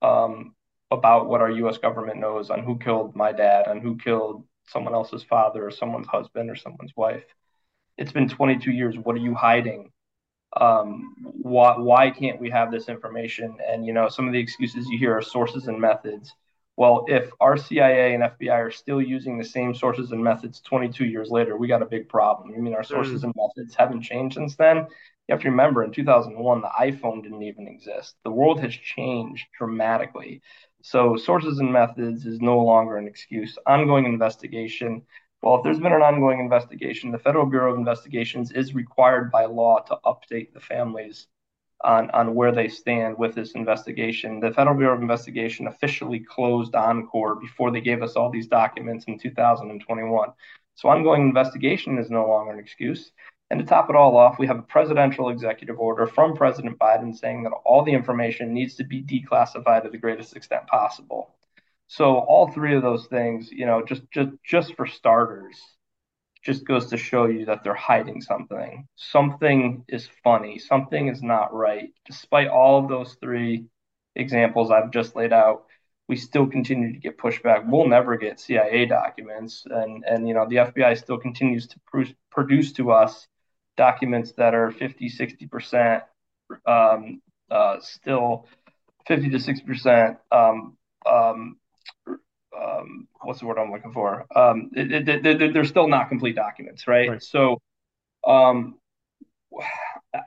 um, 0.00 0.54
about 0.90 1.28
what 1.28 1.42
our 1.42 1.50
U.S. 1.50 1.76
government 1.76 2.18
knows 2.18 2.48
on 2.48 2.62
who 2.62 2.78
killed 2.78 3.14
my 3.14 3.32
dad, 3.32 3.66
and 3.66 3.82
who 3.82 3.98
killed 3.98 4.44
someone 4.66 4.94
else's 4.94 5.22
father, 5.22 5.66
or 5.66 5.70
someone's 5.70 6.06
husband, 6.06 6.48
or 6.48 6.56
someone's 6.56 6.96
wife 6.96 7.24
it's 8.00 8.12
been 8.12 8.28
22 8.28 8.72
years. 8.72 8.96
What 8.96 9.14
are 9.14 9.20
you 9.20 9.34
hiding? 9.34 9.92
Um, 10.58 11.14
why, 11.20 11.76
why 11.78 12.10
can't 12.10 12.40
we 12.40 12.50
have 12.50 12.72
this 12.72 12.88
information? 12.88 13.58
And, 13.64 13.86
you 13.86 13.92
know, 13.92 14.08
some 14.08 14.26
of 14.26 14.32
the 14.32 14.40
excuses 14.40 14.86
you 14.88 14.98
hear 14.98 15.16
are 15.16 15.22
sources 15.22 15.68
and 15.68 15.78
methods. 15.78 16.34
Well, 16.80 17.04
if 17.08 17.30
our 17.42 17.58
CIA 17.58 18.14
and 18.14 18.22
FBI 18.22 18.54
are 18.54 18.70
still 18.70 19.02
using 19.02 19.36
the 19.36 19.44
same 19.44 19.74
sources 19.74 20.12
and 20.12 20.24
methods 20.24 20.62
22 20.62 21.04
years 21.04 21.28
later, 21.28 21.54
we 21.54 21.68
got 21.68 21.82
a 21.82 21.84
big 21.84 22.08
problem. 22.08 22.54
I 22.56 22.58
mean, 22.58 22.72
our 22.72 22.82
sources 22.82 23.20
mm. 23.20 23.24
and 23.24 23.34
methods 23.36 23.74
haven't 23.74 24.00
changed 24.00 24.36
since 24.36 24.56
then. 24.56 24.76
You 24.78 25.34
have 25.34 25.42
to 25.42 25.50
remember 25.50 25.84
in 25.84 25.92
2001, 25.92 26.62
the 26.62 26.68
iPhone 26.68 27.22
didn't 27.22 27.42
even 27.42 27.68
exist. 27.68 28.14
The 28.24 28.30
world 28.30 28.60
has 28.60 28.72
changed 28.72 29.46
dramatically. 29.58 30.40
So 30.80 31.18
sources 31.18 31.58
and 31.58 31.70
methods 31.70 32.24
is 32.24 32.40
no 32.40 32.60
longer 32.60 32.96
an 32.96 33.06
excuse. 33.06 33.58
Ongoing 33.66 34.06
investigation. 34.06 35.02
Well, 35.42 35.56
if 35.56 35.64
there's 35.64 35.80
been 35.80 35.92
an 35.92 36.00
ongoing 36.00 36.40
investigation, 36.40 37.10
the 37.10 37.18
Federal 37.18 37.44
Bureau 37.44 37.72
of 37.72 37.78
Investigations 37.78 38.52
is 38.52 38.74
required 38.74 39.30
by 39.30 39.44
law 39.44 39.80
to 39.80 39.98
update 40.06 40.54
the 40.54 40.60
families 40.60 41.26
on, 41.82 42.10
on 42.10 42.34
where 42.34 42.52
they 42.52 42.68
stand 42.68 43.18
with 43.18 43.34
this 43.34 43.52
investigation. 43.52 44.40
The 44.40 44.52
Federal 44.52 44.76
Bureau 44.76 44.94
of 44.94 45.02
Investigation 45.02 45.66
officially 45.66 46.20
closed 46.20 46.74
Encore 46.74 47.36
before 47.36 47.70
they 47.70 47.80
gave 47.80 48.02
us 48.02 48.16
all 48.16 48.30
these 48.30 48.46
documents 48.46 49.06
in 49.06 49.18
2021. 49.18 50.28
So 50.74 50.88
ongoing 50.88 51.22
investigation 51.22 51.98
is 51.98 52.10
no 52.10 52.26
longer 52.26 52.52
an 52.52 52.58
excuse. 52.58 53.12
And 53.50 53.58
to 53.58 53.66
top 53.66 53.90
it 53.90 53.96
all 53.96 54.16
off, 54.16 54.38
we 54.38 54.46
have 54.46 54.58
a 54.58 54.62
presidential 54.62 55.28
executive 55.28 55.78
order 55.80 56.06
from 56.06 56.36
President 56.36 56.78
Biden 56.78 57.16
saying 57.16 57.42
that 57.42 57.52
all 57.64 57.82
the 57.82 57.92
information 57.92 58.54
needs 58.54 58.76
to 58.76 58.84
be 58.84 59.02
declassified 59.02 59.82
to 59.82 59.90
the 59.90 59.98
greatest 59.98 60.36
extent 60.36 60.66
possible. 60.68 61.34
So 61.88 62.18
all 62.18 62.48
three 62.52 62.76
of 62.76 62.82
those 62.82 63.06
things, 63.06 63.50
you 63.50 63.66
know, 63.66 63.84
just 63.84 64.02
just 64.12 64.30
just 64.44 64.76
for 64.76 64.86
starters, 64.86 65.56
just 66.42 66.66
goes 66.66 66.86
to 66.86 66.96
show 66.96 67.26
you 67.26 67.44
that 67.46 67.62
they're 67.62 67.74
hiding 67.74 68.20
something. 68.22 68.86
Something 68.96 69.84
is 69.88 70.08
funny, 70.24 70.58
something 70.58 71.08
is 71.08 71.22
not 71.22 71.52
right. 71.52 71.90
Despite 72.06 72.48
all 72.48 72.78
of 72.78 72.88
those 72.88 73.16
three 73.20 73.66
examples 74.16 74.70
I've 74.70 74.90
just 74.90 75.16
laid 75.16 75.32
out, 75.32 75.64
we 76.08 76.16
still 76.16 76.46
continue 76.46 76.92
to 76.92 76.98
get 76.98 77.18
pushback. 77.18 77.68
We'll 77.68 77.86
never 77.86 78.16
get 78.16 78.40
CIA 78.40 78.86
documents, 78.86 79.64
and 79.70 80.04
and 80.04 80.26
you 80.26 80.34
know 80.34 80.46
the 80.48 80.56
FBI 80.56 80.98
still 80.98 81.18
continues 81.18 81.68
to 81.68 81.80
pr- 81.86 82.14
produce 82.30 82.72
to 82.72 82.90
us 82.90 83.28
documents 83.76 84.32
that 84.32 84.54
are 84.54 84.70
50, 84.72 85.08
60% 85.08 86.02
um, 86.66 87.22
uh, 87.50 87.76
still 87.80 88.46
50 89.06 89.30
to 89.30 89.38
60% 89.38 90.16
um, 90.30 90.76
um, 91.06 91.56
um, 92.58 93.08
what's 93.22 93.40
the 93.40 93.46
word 93.46 93.58
I'm 93.58 93.70
looking 93.70 93.92
for? 93.92 94.26
Um, 94.36 94.70
it, 94.74 95.08
it, 95.08 95.26
it, 95.26 95.52
they're 95.52 95.64
still 95.64 95.88
not 95.88 96.08
complete 96.08 96.36
documents, 96.36 96.86
right? 96.86 97.08
right. 97.08 97.22
So 97.22 97.60
um, 98.26 98.78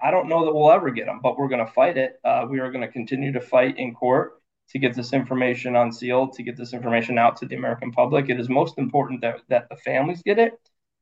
I 0.02 0.12
don't 0.12 0.30
know 0.30 0.46
that 0.46 0.54
we'll 0.54 0.72
ever 0.72 0.90
get 0.92 1.06
them, 1.06 1.20
but 1.22 1.38
we're 1.38 1.50
going 1.50 1.66
to 1.66 1.72
fight 1.72 1.98
it. 1.98 2.20
Uh, 2.24 2.46
we 2.50 2.60
are 2.60 2.72
going 2.72 2.86
to 2.86 2.92
continue 2.92 3.32
to 3.34 3.42
fight 3.42 3.78
in 3.78 3.94
court 3.94 4.34
to 4.70 4.80
get 4.80 4.96
this 4.96 5.14
information 5.14 5.76
unsealed, 5.76 6.34
to 6.34 6.44
get 6.44 6.58
this 6.58 6.74
information 6.74 7.18
out 7.18 7.38
to 7.38 7.46
the 7.46 7.56
American 7.56 7.92
public. 7.92 8.30
It 8.30 8.40
is 8.40 8.50
most 8.50 8.78
important 8.78 9.22
that, 9.22 9.42
that 9.50 9.70
the 9.70 9.76
families 9.76 10.22
get 10.24 10.40
it, 10.40 10.54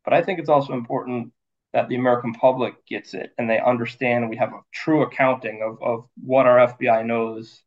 but 0.03 0.13
I 0.13 0.21
think 0.21 0.39
it's 0.39 0.49
also 0.49 0.73
important 0.73 1.31
that 1.73 1.87
the 1.87 1.95
American 1.95 2.33
public 2.33 2.85
gets 2.85 3.13
it 3.13 3.31
and 3.37 3.49
they 3.49 3.59
understand 3.59 4.29
we 4.29 4.35
have 4.37 4.51
a 4.51 4.61
true 4.73 5.03
accounting 5.03 5.61
of, 5.63 5.81
of 5.81 6.09
what 6.21 6.45
our 6.45 6.67
FBI 6.67 7.05
knows 7.05 7.63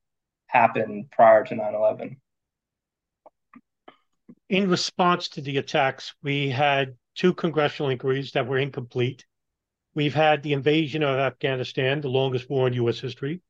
happened 0.47 1.11
prior 1.11 1.45
to 1.45 1.55
9 1.55 1.75
11. 1.75 2.17
In 4.51 4.69
response 4.69 5.29
to 5.31 5.41
the 5.41 5.57
attacks, 5.57 6.15
we 6.23 6.51
had 6.51 6.97
two 7.15 7.33
congressional 7.33 7.91
inquiries 7.91 8.33
that 8.33 8.47
were 8.47 8.59
incomplete. 8.59 9.25
We've 9.95 10.15
had 10.15 10.43
the 10.43 10.53
invasion 10.53 11.03
of 11.03 11.19
Afghanistan, 11.19 12.03
the 12.03 12.11
longest 12.11 12.51
war 12.51 12.67
in 12.67 12.75
U.S. 12.75 13.01
history. 13.01 13.41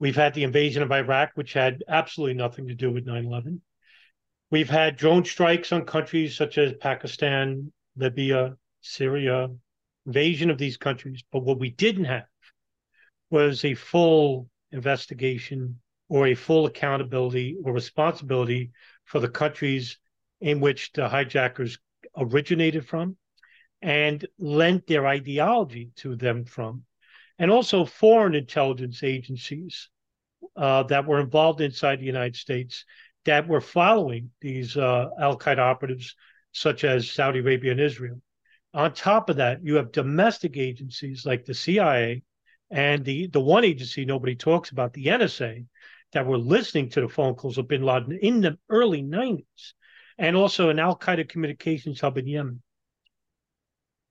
We've 0.00 0.16
had 0.16 0.34
the 0.34 0.42
invasion 0.42 0.82
of 0.82 0.90
Iraq, 0.90 1.30
which 1.34 1.52
had 1.52 1.84
absolutely 1.86 2.34
nothing 2.34 2.66
to 2.66 2.74
do 2.74 2.90
with 2.90 3.06
9 3.06 3.24
11. 3.24 3.62
We've 4.50 4.68
had 4.68 4.96
drone 4.96 5.24
strikes 5.24 5.70
on 5.70 5.84
countries 5.84 6.36
such 6.36 6.58
as 6.58 6.74
Pakistan, 6.74 7.72
Libya, 7.96 8.56
Syria, 8.80 9.48
invasion 10.06 10.50
of 10.50 10.58
these 10.58 10.76
countries. 10.76 11.22
But 11.30 11.44
what 11.44 11.60
we 11.60 11.70
didn't 11.70 12.04
have 12.06 12.26
was 13.30 13.64
a 13.64 13.74
full 13.74 14.48
investigation 14.72 15.80
or 16.08 16.26
a 16.26 16.34
full 16.34 16.66
accountability 16.66 17.56
or 17.64 17.72
responsibility 17.72 18.72
for 19.04 19.20
the 19.20 19.28
countries 19.28 19.98
in 20.40 20.60
which 20.60 20.92
the 20.92 21.08
hijackers 21.08 21.78
originated 22.16 22.86
from 22.86 23.16
and 23.82 24.26
lent 24.38 24.86
their 24.86 25.06
ideology 25.06 25.90
to 25.96 26.16
them 26.16 26.44
from. 26.44 26.84
And 27.38 27.50
also 27.50 27.84
foreign 27.84 28.34
intelligence 28.34 29.02
agencies 29.02 29.88
uh, 30.56 30.84
that 30.84 31.06
were 31.06 31.20
involved 31.20 31.60
inside 31.60 32.00
the 32.00 32.06
United 32.06 32.36
States 32.36 32.84
that 33.26 33.46
were 33.46 33.60
following 33.60 34.30
these 34.40 34.76
uh, 34.76 35.08
Al 35.20 35.38
Qaeda 35.38 35.58
operatives, 35.58 36.14
such 36.52 36.84
as 36.84 37.10
Saudi 37.10 37.40
Arabia 37.40 37.72
and 37.72 37.80
Israel. 37.80 38.20
On 38.72 38.92
top 38.92 39.28
of 39.28 39.36
that, 39.36 39.62
you 39.62 39.74
have 39.76 39.92
domestic 39.92 40.56
agencies 40.56 41.26
like 41.26 41.44
the 41.44 41.54
CIA 41.54 42.22
and 42.70 43.04
the, 43.04 43.26
the 43.28 43.40
one 43.40 43.64
agency 43.64 44.04
nobody 44.04 44.34
talks 44.34 44.70
about, 44.70 44.92
the 44.92 45.06
NSA, 45.06 45.66
that 46.12 46.26
were 46.26 46.38
listening 46.38 46.88
to 46.90 47.00
the 47.00 47.08
phone 47.08 47.34
calls 47.34 47.58
of 47.58 47.68
bin 47.68 47.82
Laden 47.82 48.18
in 48.22 48.40
the 48.40 48.58
early 48.68 49.02
90s, 49.02 49.72
and 50.18 50.36
also 50.36 50.68
an 50.70 50.78
Al 50.78 50.96
Qaeda 50.96 51.28
communications 51.28 52.00
hub 52.00 52.18
in 52.18 52.26
Yemen. 52.26 52.62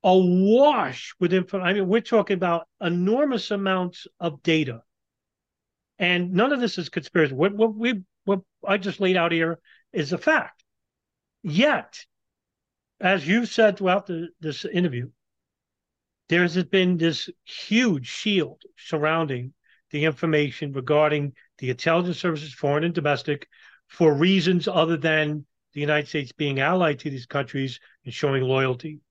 Awash 0.03 1.15
with 1.19 1.33
info. 1.33 1.59
I 1.59 1.73
mean, 1.73 1.87
we're 1.87 2.01
talking 2.01 2.35
about 2.35 2.67
enormous 2.79 3.49
amounts 3.49 4.07
of 4.19 4.43
data. 4.43 4.81
And 5.97 6.33
none 6.33 6.51
of 6.51 6.59
this 6.59 6.77
is 6.77 6.89
conspiracy. 6.89 7.33
What, 7.33 7.53
what 7.53 7.73
we 7.73 8.03
what 8.25 8.41
I 8.67 8.77
just 8.77 8.99
laid 8.99 9.17
out 9.17 9.31
here 9.31 9.59
is 9.93 10.13
a 10.13 10.17
fact. 10.17 10.63
Yet 11.41 12.05
as 12.99 13.27
you've 13.27 13.49
said 13.49 13.77
throughout 13.77 14.07
the, 14.07 14.29
this 14.39 14.65
interview, 14.65 15.09
there's 16.29 16.61
been 16.65 16.97
this 16.97 17.29
huge 17.43 18.07
shield 18.07 18.61
surrounding 18.77 19.53
the 19.91 20.05
information 20.05 20.73
regarding 20.73 21.33
the 21.59 21.69
intelligence 21.69 22.17
services, 22.17 22.53
foreign 22.53 22.83
and 22.83 22.93
domestic, 22.93 23.47
for 23.87 24.13
reasons 24.13 24.67
other 24.67 24.97
than 24.97 25.45
the 25.75 25.81
United 25.81 26.07
States 26.07 26.31
being 26.31 26.59
allied 26.59 26.99
to 26.99 27.09
these 27.11 27.27
countries 27.27 27.79
and 28.05 28.13
showing 28.13 28.41
loyalty. 28.41 29.01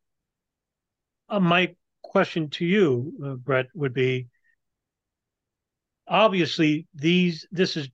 Uh, 1.28 1.38
my 1.38 1.74
question 2.02 2.48
to 2.50 2.64
you, 2.64 3.12
uh, 3.24 3.34
Brett, 3.34 3.66
would 3.74 3.94
be: 3.94 4.28
obviously, 6.08 6.86
these 6.94 7.46
this 7.52 7.76
is 7.76 7.88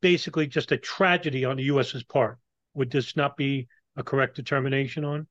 basically 0.00 0.46
just 0.46 0.72
a 0.72 0.78
tragedy 0.78 1.44
on 1.44 1.56
the 1.56 1.64
U.S.'s 1.64 2.02
part. 2.02 2.38
Would 2.74 2.90
this 2.90 3.16
not 3.16 3.36
be 3.36 3.68
a 3.96 4.02
correct 4.02 4.36
determination 4.36 5.04
on? 5.04 5.26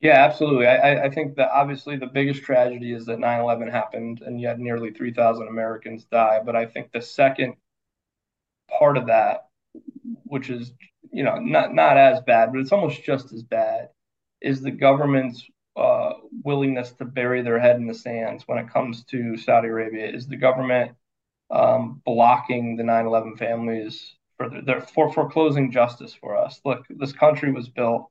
Yeah, 0.00 0.24
absolutely. 0.24 0.66
I, 0.66 1.04
I 1.06 1.10
think 1.10 1.36
that 1.36 1.50
obviously 1.50 1.96
the 1.96 2.06
biggest 2.06 2.42
tragedy 2.42 2.92
is 2.92 3.06
that 3.06 3.18
9 3.18 3.40
11 3.40 3.68
happened 3.68 4.20
and 4.20 4.40
yet 4.40 4.58
nearly 4.58 4.90
3,000 4.90 5.48
Americans 5.48 6.04
die. 6.04 6.40
But 6.44 6.54
I 6.54 6.66
think 6.66 6.92
the 6.92 7.00
second 7.00 7.54
part 8.78 8.98
of 8.98 9.06
that, 9.06 9.46
which 10.24 10.50
is, 10.50 10.72
you 11.12 11.24
know, 11.24 11.36
not, 11.36 11.74
not 11.74 11.96
as 11.96 12.20
bad, 12.20 12.52
but 12.52 12.60
it's 12.60 12.72
almost 12.72 13.02
just 13.02 13.32
as 13.32 13.42
bad, 13.42 13.90
is 14.40 14.60
the 14.60 14.70
government's 14.70 15.44
uh, 15.76 16.14
willingness 16.42 16.92
to 16.92 17.04
bury 17.04 17.42
their 17.42 17.60
head 17.60 17.76
in 17.76 17.86
the 17.86 17.94
sands 17.94 18.44
when 18.46 18.58
it 18.58 18.72
comes 18.72 19.04
to 19.04 19.36
Saudi 19.36 19.68
Arabia. 19.68 20.08
Is 20.08 20.26
the 20.26 20.36
government 20.36 20.92
um, 21.50 22.00
blocking 22.04 22.76
the 22.76 22.82
9 22.82 23.06
11 23.06 23.36
families 23.36 24.14
for, 24.36 24.48
their, 24.48 24.80
for 24.80 25.12
foreclosing 25.12 25.70
justice 25.70 26.14
for 26.14 26.36
us? 26.36 26.60
Look, 26.64 26.86
this 26.88 27.12
country 27.12 27.52
was 27.52 27.68
built 27.68 28.10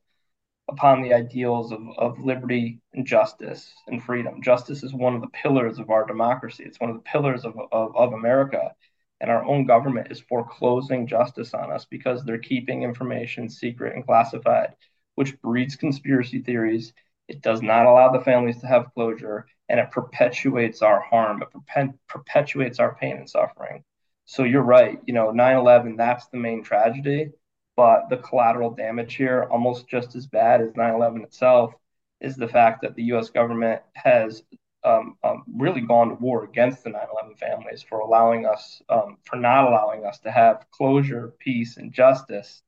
upon 0.68 1.02
the 1.02 1.14
ideals 1.14 1.72
of, 1.72 1.82
of 1.98 2.20
liberty 2.20 2.82
and 2.93 3.06
justice 3.06 3.72
and 3.88 4.04
freedom. 4.04 4.41
Justice 4.41 4.84
is 4.84 4.93
one 4.93 5.16
of 5.16 5.22
the 5.22 5.28
pillars 5.28 5.80
of 5.80 5.89
our 5.89 6.06
democracy. 6.06 6.64
It's 6.66 6.80
one 6.80 6.89
of 6.89 6.96
the 6.96 7.04
pillars 7.04 7.46
of, 7.46 7.56
of, 7.72 7.96
of 7.96 8.14
America. 8.14 8.74
And 9.22 9.32
our 9.32 9.43
own 9.45 9.66
government 9.66 10.11
is 10.11 10.20
foreclosing 10.20 11.07
justice 11.07 11.53
on 11.53 11.72
us 11.72 11.86
because 11.86 12.24
they're 12.24 12.38
keeping 12.38 12.84
information 12.84 13.49
secret 13.49 13.95
and 13.95 14.05
classified, 14.05 14.76
which 15.16 15.39
breeds 15.41 15.76
conspiracy 15.76 16.41
theories. 16.41 16.93
It 17.28 17.41
does 17.41 17.61
not 17.61 17.86
allow 17.86 18.11
the 18.11 18.24
families 18.24 18.59
to 18.61 18.68
have 18.68 18.93
closure, 18.93 19.47
and 19.70 19.80
it 19.80 19.91
perpetuates 19.91 20.82
our 20.82 21.01
harm. 21.01 21.41
It 21.41 21.89
perpetuates 22.07 22.80
our 22.80 22.95
pain 22.95 23.18
and 23.18 23.30
suffering. 23.30 23.84
So 24.26 24.43
you're 24.43 24.61
right. 24.61 24.99
You 25.05 25.13
know, 25.13 25.32
9 25.32 25.55
11, 25.55 25.95
that's 25.95 26.28
the 26.28 26.38
main 26.38 26.63
tragedy 26.63 27.32
but 27.76 28.09
the 28.09 28.18
collateral 28.18 28.72
damage 28.72 29.16
here, 29.16 29.47
almost 29.51 29.88
just 29.88 30.16
as 30.16 30.28
bad 30.28 30.61
as 30.61 30.76
9 30.76 30.95
11 30.95 31.24
itself, 31.24 31.74
is 32.22 32.36
the 32.36 32.47
fact 32.47 32.82
that 32.82 32.95
the 32.95 33.03
US 33.03 33.30
government 33.30 33.82
has 33.93 34.43
um, 34.86 35.18
um, 35.24 35.44
really 35.54 35.82
gone 35.82 36.10
to 36.10 36.16
war 36.16 36.44
against 36.44 36.84
the 36.84 36.92
9 36.92 37.02
11 37.12 37.36
families 37.38 37.82
for 37.82 38.00
allowing 38.00 38.46
us, 38.46 38.82
um, 38.90 39.18
for 39.24 39.36
not 39.36 39.68
allowing 39.68 40.06
us 40.06 40.20
to 40.20 40.32
have 40.32 40.66
closure, 40.72 41.34
peace, 41.40 41.78
and 41.78 41.92
justice. 41.92 42.62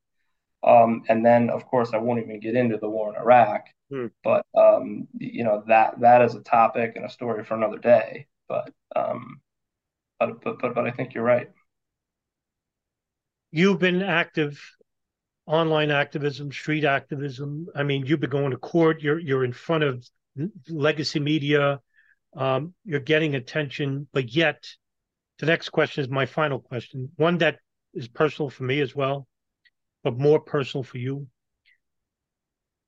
Um, 0.63 1.03
and 1.07 1.25
then, 1.25 1.49
of 1.49 1.65
course, 1.67 1.91
I 1.93 1.97
won't 1.97 2.21
even 2.21 2.39
get 2.39 2.55
into 2.55 2.77
the 2.77 2.89
war 2.89 3.13
in 3.13 3.21
Iraq, 3.21 3.67
hmm. 3.91 4.07
but 4.23 4.45
um, 4.57 5.07
you 5.19 5.43
know 5.43 5.63
that 5.67 5.99
that 6.01 6.23
is 6.23 6.33
a 6.33 6.41
topic 6.41 6.93
and 6.95 7.05
a 7.05 7.09
story 7.09 7.43
for 7.43 7.53
another 7.53 7.77
day. 7.77 8.25
But 8.49 8.71
um, 8.95 9.39
but 10.19 10.41
but 10.41 10.59
but, 10.59 10.73
but 10.73 10.87
I 10.87 10.91
think 10.91 11.13
you're 11.13 11.23
right. 11.23 11.51
You've 13.51 13.79
been 13.79 14.01
active 14.01 14.59
online 15.45 15.91
activism, 15.91 16.51
street 16.51 16.83
activism. 16.83 17.67
I 17.75 17.83
mean, 17.83 18.05
you've 18.05 18.19
been 18.19 18.31
going 18.31 18.51
to 18.51 18.57
court. 18.57 19.01
You're 19.01 19.19
you're 19.19 19.45
in 19.45 19.53
front 19.53 19.83
of 19.83 20.09
legacy 20.67 21.19
media. 21.19 21.81
Um, 22.35 22.73
you're 22.85 22.99
getting 22.99 23.35
attention, 23.35 24.07
but 24.13 24.33
yet 24.33 24.67
the 25.39 25.45
next 25.45 25.69
question 25.69 26.03
is 26.03 26.09
my 26.09 26.25
final 26.25 26.59
question, 26.59 27.09
one 27.15 27.37
that 27.39 27.59
is 27.93 28.07
personal 28.07 28.49
for 28.49 28.63
me 28.63 28.81
as 28.81 28.95
well, 28.95 29.27
but 30.03 30.17
more 30.17 30.39
personal 30.39 30.83
for 30.83 30.97
you. 30.97 31.27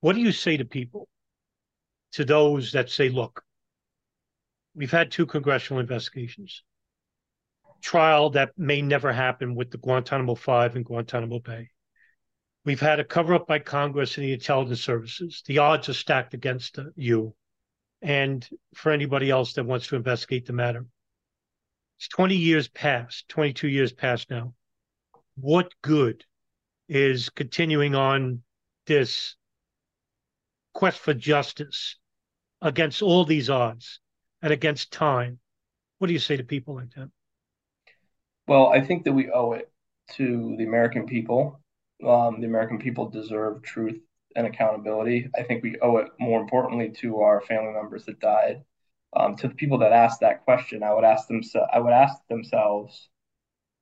What 0.02 0.16
do 0.16 0.22
you 0.22 0.32
say 0.32 0.58
to 0.58 0.66
people, 0.66 1.08
to 2.14 2.26
those 2.26 2.72
that 2.74 2.90
say, 2.90 3.10
look, 3.10 3.44
we've 4.76 4.92
had 4.92 5.12
two 5.12 5.26
congressional 5.26 5.80
investigations, 5.80 6.64
trial 7.82 8.30
that 8.32 8.52
may 8.58 8.82
never 8.82 9.12
happen 9.12 9.56
with 9.56 9.72
the 9.72 9.78
Guantanamo 9.78 10.36
Five 10.36 10.76
and 10.76 10.86
Guantanamo 10.86 11.40
Bay. 11.40 11.70
We've 12.66 12.80
had 12.80 13.00
a 13.00 13.06
cover 13.06 13.34
up 13.34 13.48
by 13.48 13.60
Congress 13.60 14.18
and 14.18 14.26
the 14.26 14.34
intelligence 14.34 14.82
services. 14.82 15.44
The 15.46 15.60
odds 15.60 15.90
are 15.90 15.94
stacked 15.94 16.34
against 16.34 16.78
you 16.96 17.34
and 18.02 18.48
for 18.76 18.92
anybody 18.92 19.30
else 19.30 19.54
that 19.54 19.66
wants 19.66 19.88
to 19.88 19.96
investigate 19.96 20.46
the 20.46 20.54
matter. 20.54 20.86
It's 21.98 22.08
20 22.08 22.36
years 22.36 22.68
past, 22.68 23.28
22 23.30 23.68
years 23.68 23.92
past 23.92 24.30
now. 24.30 24.54
What 25.36 25.74
good 25.82 26.24
is 26.88 27.30
continuing 27.30 27.96
on 27.96 28.42
this 28.88 29.36
quest 30.74 31.00
for 31.00 31.14
justice 31.14 31.98
against 32.62 33.02
all 33.02 33.26
these 33.26 33.50
odds 33.50 34.00
and 34.42 34.54
against 34.54 34.94
time? 34.94 35.40
What 35.98 36.08
do 36.08 36.14
you 36.14 36.20
say 36.20 36.38
to 36.38 36.44
people 36.44 36.76
like 36.76 36.94
that? 36.96 37.10
Well, 38.48 38.68
I 38.68 38.82
think 38.82 39.04
that 39.04 39.14
we 39.14 39.30
owe 39.30 39.52
it 39.54 39.70
to 40.14 40.56
the 40.58 40.64
American 40.64 41.06
people. 41.06 41.60
Um, 42.06 42.40
the 42.40 42.48
American 42.48 42.80
people 42.80 43.10
deserve 43.10 43.62
truth 43.62 44.00
and 44.36 44.48
accountability. 44.48 45.30
I 45.38 45.44
think 45.44 45.64
we 45.64 45.80
owe 45.82 45.98
it 45.98 46.10
more 46.20 46.40
importantly 46.42 46.90
to 47.02 47.22
our 47.22 47.42
family 47.42 47.74
members 47.74 48.06
that 48.06 48.20
died. 48.20 48.64
Um, 49.16 49.36
to 49.38 49.48
the 49.48 49.56
people 49.56 49.80
that 49.80 49.92
asked 49.92 50.20
that 50.20 50.44
question, 50.46 50.84
I 50.84 50.94
would 50.94 51.04
ask 51.04 51.28
them. 51.28 51.42
I 51.74 51.80
would 51.80 51.94
ask 51.94 52.16
themselves 52.28 53.10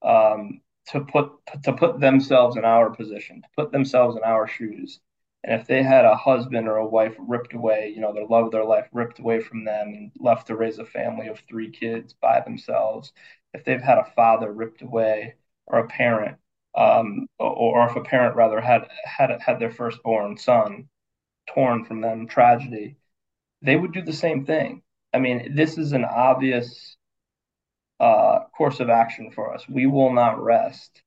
um, 0.02 0.62
to 0.88 1.02
put 1.02 1.32
to 1.64 1.74
put 1.74 2.00
themselves 2.00 2.56
in 2.58 2.66
our 2.66 2.90
position, 2.90 3.42
to 3.42 3.48
put 3.56 3.72
themselves 3.72 4.16
in 4.16 4.24
our 4.24 4.48
shoes. 4.48 5.00
And 5.44 5.60
if 5.60 5.68
they 5.68 5.84
had 5.84 6.06
a 6.06 6.16
husband 6.16 6.68
or 6.68 6.78
a 6.78 6.88
wife 6.88 7.16
ripped 7.20 7.54
away, 7.54 7.94
you 7.96 8.02
know, 8.02 8.14
their 8.14 8.26
love 8.26 8.48
of 8.48 8.52
their 8.52 8.66
life 8.66 8.88
ripped 8.92 9.20
away 9.20 9.40
from 9.42 9.66
them 9.66 9.90
and 9.90 10.12
left 10.20 10.48
to 10.48 10.56
raise 10.56 10.80
a 10.80 10.86
family 10.86 11.28
of 11.28 11.40
three 11.48 11.72
kids 11.72 12.14
by 12.14 12.42
themselves, 12.42 13.14
if 13.54 13.64
they've 13.64 13.82
had 13.82 13.98
a 13.98 14.12
father 14.16 14.52
ripped 14.52 14.82
away 14.82 15.36
or 15.68 15.80
a 15.80 15.88
parent 15.88 16.38
um, 16.78 17.28
or, 17.40 17.90
if 17.90 17.96
a 17.96 18.02
parent 18.02 18.36
rather 18.36 18.62
had 18.62 18.88
had 19.04 19.32
had 19.42 19.60
their 19.60 19.72
firstborn 19.72 20.38
son 20.38 20.88
torn 21.50 21.86
from 21.86 22.02
them, 22.02 22.28
tragedy, 22.28 22.98
they 23.64 23.76
would 23.76 23.94
do 23.94 24.04
the 24.04 24.14
same 24.14 24.46
thing. 24.46 24.84
I 25.14 25.20
mean, 25.20 25.56
this 25.56 25.78
is 25.80 25.94
an 25.94 26.06
obvious 26.06 26.96
uh, 28.00 28.42
course 28.56 28.80
of 28.80 28.90
action 28.90 29.32
for 29.32 29.54
us. 29.54 29.68
We 29.68 29.88
will 29.88 30.14
not 30.14 30.42
rest 30.42 31.02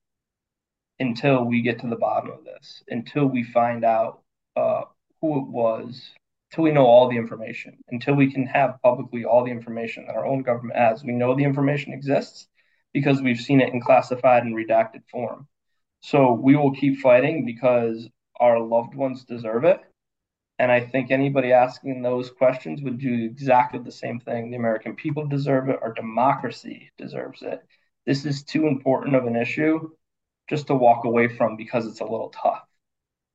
until 0.99 1.45
we 1.45 1.63
get 1.63 1.79
to 1.81 1.89
the 1.89 1.97
bottom 1.97 2.31
of 2.31 2.45
this, 2.45 2.83
until 2.89 3.27
we 3.27 3.45
find 3.45 3.85
out 3.85 4.23
uh, 4.57 4.83
who 5.21 5.39
it 5.39 5.47
was, 5.49 6.11
until 6.51 6.65
we 6.65 6.73
know 6.73 6.87
all 6.87 7.09
the 7.09 7.17
information, 7.17 7.79
until 7.91 8.15
we 8.15 8.33
can 8.33 8.45
have 8.47 8.83
publicly 8.83 9.25
all 9.25 9.45
the 9.45 9.53
information 9.53 10.07
that 10.07 10.17
our 10.17 10.27
own 10.27 10.43
government 10.43 10.79
has. 10.79 11.05
We 11.05 11.13
know 11.13 11.37
the 11.37 11.45
information 11.45 11.93
exists 11.93 12.49
because 12.93 13.23
we've 13.23 13.39
seen 13.39 13.61
it 13.61 13.73
in 13.73 13.81
classified 13.81 14.43
and 14.43 14.57
redacted 14.57 15.03
form. 15.13 15.47
So 16.01 16.33
we 16.33 16.57
will 16.57 16.73
keep 16.73 16.99
fighting 16.99 17.45
because 17.45 18.09
our 18.39 18.59
loved 18.59 18.95
ones 18.95 19.25
deserve 19.25 19.65
it. 19.65 19.81
And 20.59 20.71
I 20.71 20.81
think 20.81 21.11
anybody 21.11 21.53
asking 21.53 22.03
those 22.03 22.31
questions 22.31 22.83
would 22.83 22.99
do 22.99 23.25
exactly 23.25 23.81
the 23.81 23.93
same 23.93 24.21
thing. 24.21 24.51
The 24.51 24.57
American 24.57 24.95
people 24.95 25.27
deserve 25.27 25.69
it. 25.69 25.79
Our 25.83 25.93
democracy 25.93 26.91
deserves 26.99 27.43
it. 27.43 27.61
This 28.07 28.25
is 28.25 28.45
too 28.45 28.67
important 28.67 29.17
of 29.17 29.27
an 29.27 29.37
issue 29.37 29.91
just 30.49 30.67
to 30.67 30.75
walk 30.75 31.05
away 31.05 31.29
from 31.29 31.57
because 31.57 31.87
it's 31.87 32.01
a 32.01 32.05
little 32.05 32.31
tough. 32.31 32.63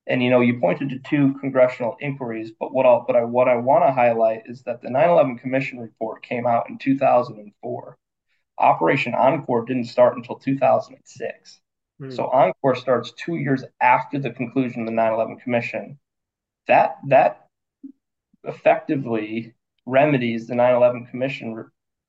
And 0.07 0.21
you 0.21 0.29
know, 0.29 0.41
you 0.41 0.59
pointed 0.59 0.89
to 0.89 0.99
two 0.99 1.33
congressional 1.39 1.97
inquiries, 1.99 2.51
but 2.59 2.73
what 2.73 2.85
I'll, 2.85 3.05
but 3.07 3.15
I 3.15 3.23
what 3.23 3.47
I 3.47 3.55
want 3.55 3.85
to 3.85 3.91
highlight 3.91 4.43
is 4.45 4.61
that 4.63 4.81
the 4.81 4.89
9/11 4.89 5.39
Commission 5.39 5.79
report 5.79 6.21
came 6.21 6.45
out 6.45 6.69
in 6.69 6.77
2004. 6.77 7.97
Operation 8.59 9.15
Encore 9.15 9.65
didn't 9.65 9.85
start 9.85 10.15
until 10.15 10.37
2006. 10.37 11.59
Hmm. 11.99 12.11
So 12.11 12.27
Encore 12.27 12.75
starts 12.75 13.11
two 13.13 13.35
years 13.35 13.63
after 13.81 14.19
the 14.19 14.31
conclusion 14.31 14.81
of 14.81 14.87
the 14.87 14.91
9/11 14.91 15.39
Commission. 15.41 15.97
That 16.67 16.97
that 17.07 17.47
effectively 18.43 19.53
remedies 19.85 20.47
the 20.47 20.55
9/11 20.55 21.09
Commission 21.09 21.55
re- 21.55 21.65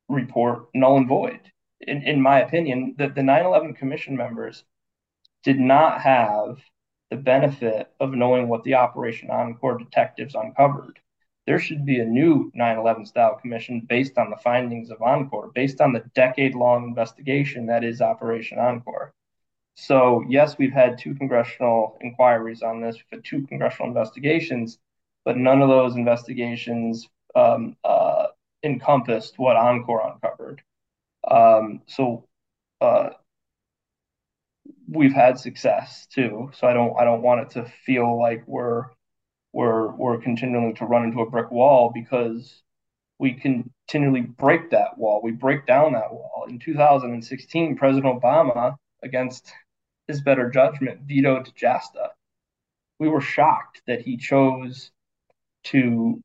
report 0.09 0.69
null 0.75 0.97
and 0.97 1.09
void. 1.09 1.41
In, 1.81 2.03
in 2.03 2.21
my 2.21 2.41
opinion, 2.41 2.95
that 2.99 3.15
the 3.15 3.23
9/11 3.23 3.77
Commission 3.77 4.17
members 4.17 4.65
did 5.43 5.59
not 5.61 6.01
have 6.01 6.59
the 7.11 7.17
benefit 7.17 7.93
of 8.01 8.13
knowing 8.13 8.49
what 8.49 8.65
the 8.65 8.75
Operation 8.75 9.31
Encore 9.31 9.79
detectives 9.79 10.35
uncovered. 10.35 10.99
There 11.47 11.61
should 11.61 11.87
be 11.87 12.01
a 12.01 12.05
new 12.05 12.51
9 12.55 12.79
11 12.79 13.07
style 13.07 13.37
commission 13.37 13.81
based 13.89 14.19
on 14.19 14.31
the 14.31 14.37
findings 14.39 14.91
of 14.91 15.01
Encore, 15.01 15.53
based 15.55 15.81
on 15.81 15.93
the 15.93 16.05
decade 16.15 16.57
long 16.57 16.89
investigation 16.89 17.67
that 17.67 17.85
is 17.85 18.01
Operation 18.01 18.59
Encore. 18.59 19.15
So, 19.77 20.25
yes, 20.29 20.57
we've 20.59 20.73
had 20.73 20.99
two 20.99 21.15
congressional 21.15 21.99
inquiries 22.01 22.63
on 22.63 22.81
this, 22.81 22.97
we've 22.97 23.19
had 23.19 23.25
two 23.25 23.47
congressional 23.47 23.89
investigations, 23.89 24.79
but 25.25 25.37
none 25.37 25.61
of 25.61 25.69
those 25.69 25.97
investigations 25.97 27.09
um, 27.35 27.77
uh, 27.85 28.29
encompassed 28.63 29.39
what 29.39 29.57
Encore 29.57 30.11
uncovered. 30.11 30.63
Um, 31.31 31.83
so, 31.87 32.27
uh, 32.81 33.11
we've 34.89 35.13
had 35.13 35.39
success 35.39 36.07
too. 36.07 36.51
So 36.55 36.67
I 36.67 36.73
don't 36.73 36.99
I 36.99 37.05
don't 37.05 37.23
want 37.23 37.43
it 37.43 37.51
to 37.51 37.71
feel 37.85 38.19
like 38.19 38.45
we're 38.47 38.85
we're 39.53 39.91
we're 39.95 40.19
continuing 40.19 40.75
to 40.77 40.87
run 40.87 41.05
into 41.05 41.21
a 41.21 41.31
brick 41.31 41.51
wall 41.51 41.91
because 41.93 42.63
we 43.19 43.35
continually 43.35 44.21
break 44.21 44.71
that 44.71 44.99
wall. 44.99 45.21
We 45.23 45.33
break 45.33 45.67
down 45.67 45.93
that 45.95 46.13
wall. 46.13 46.47
In 46.49 46.59
2016, 46.59 47.77
President 47.77 48.23
Obama, 48.23 48.77
against 49.03 49.53
his 50.09 50.21
better 50.21 50.51
judgment, 50.51 51.03
vetoed 51.03 51.53
JASTA. 51.57 52.11
We 52.99 53.09
were 53.09 53.21
shocked 53.21 53.83
that 53.87 54.01
he 54.03 54.17
chose 54.17 54.91
to, 55.65 56.21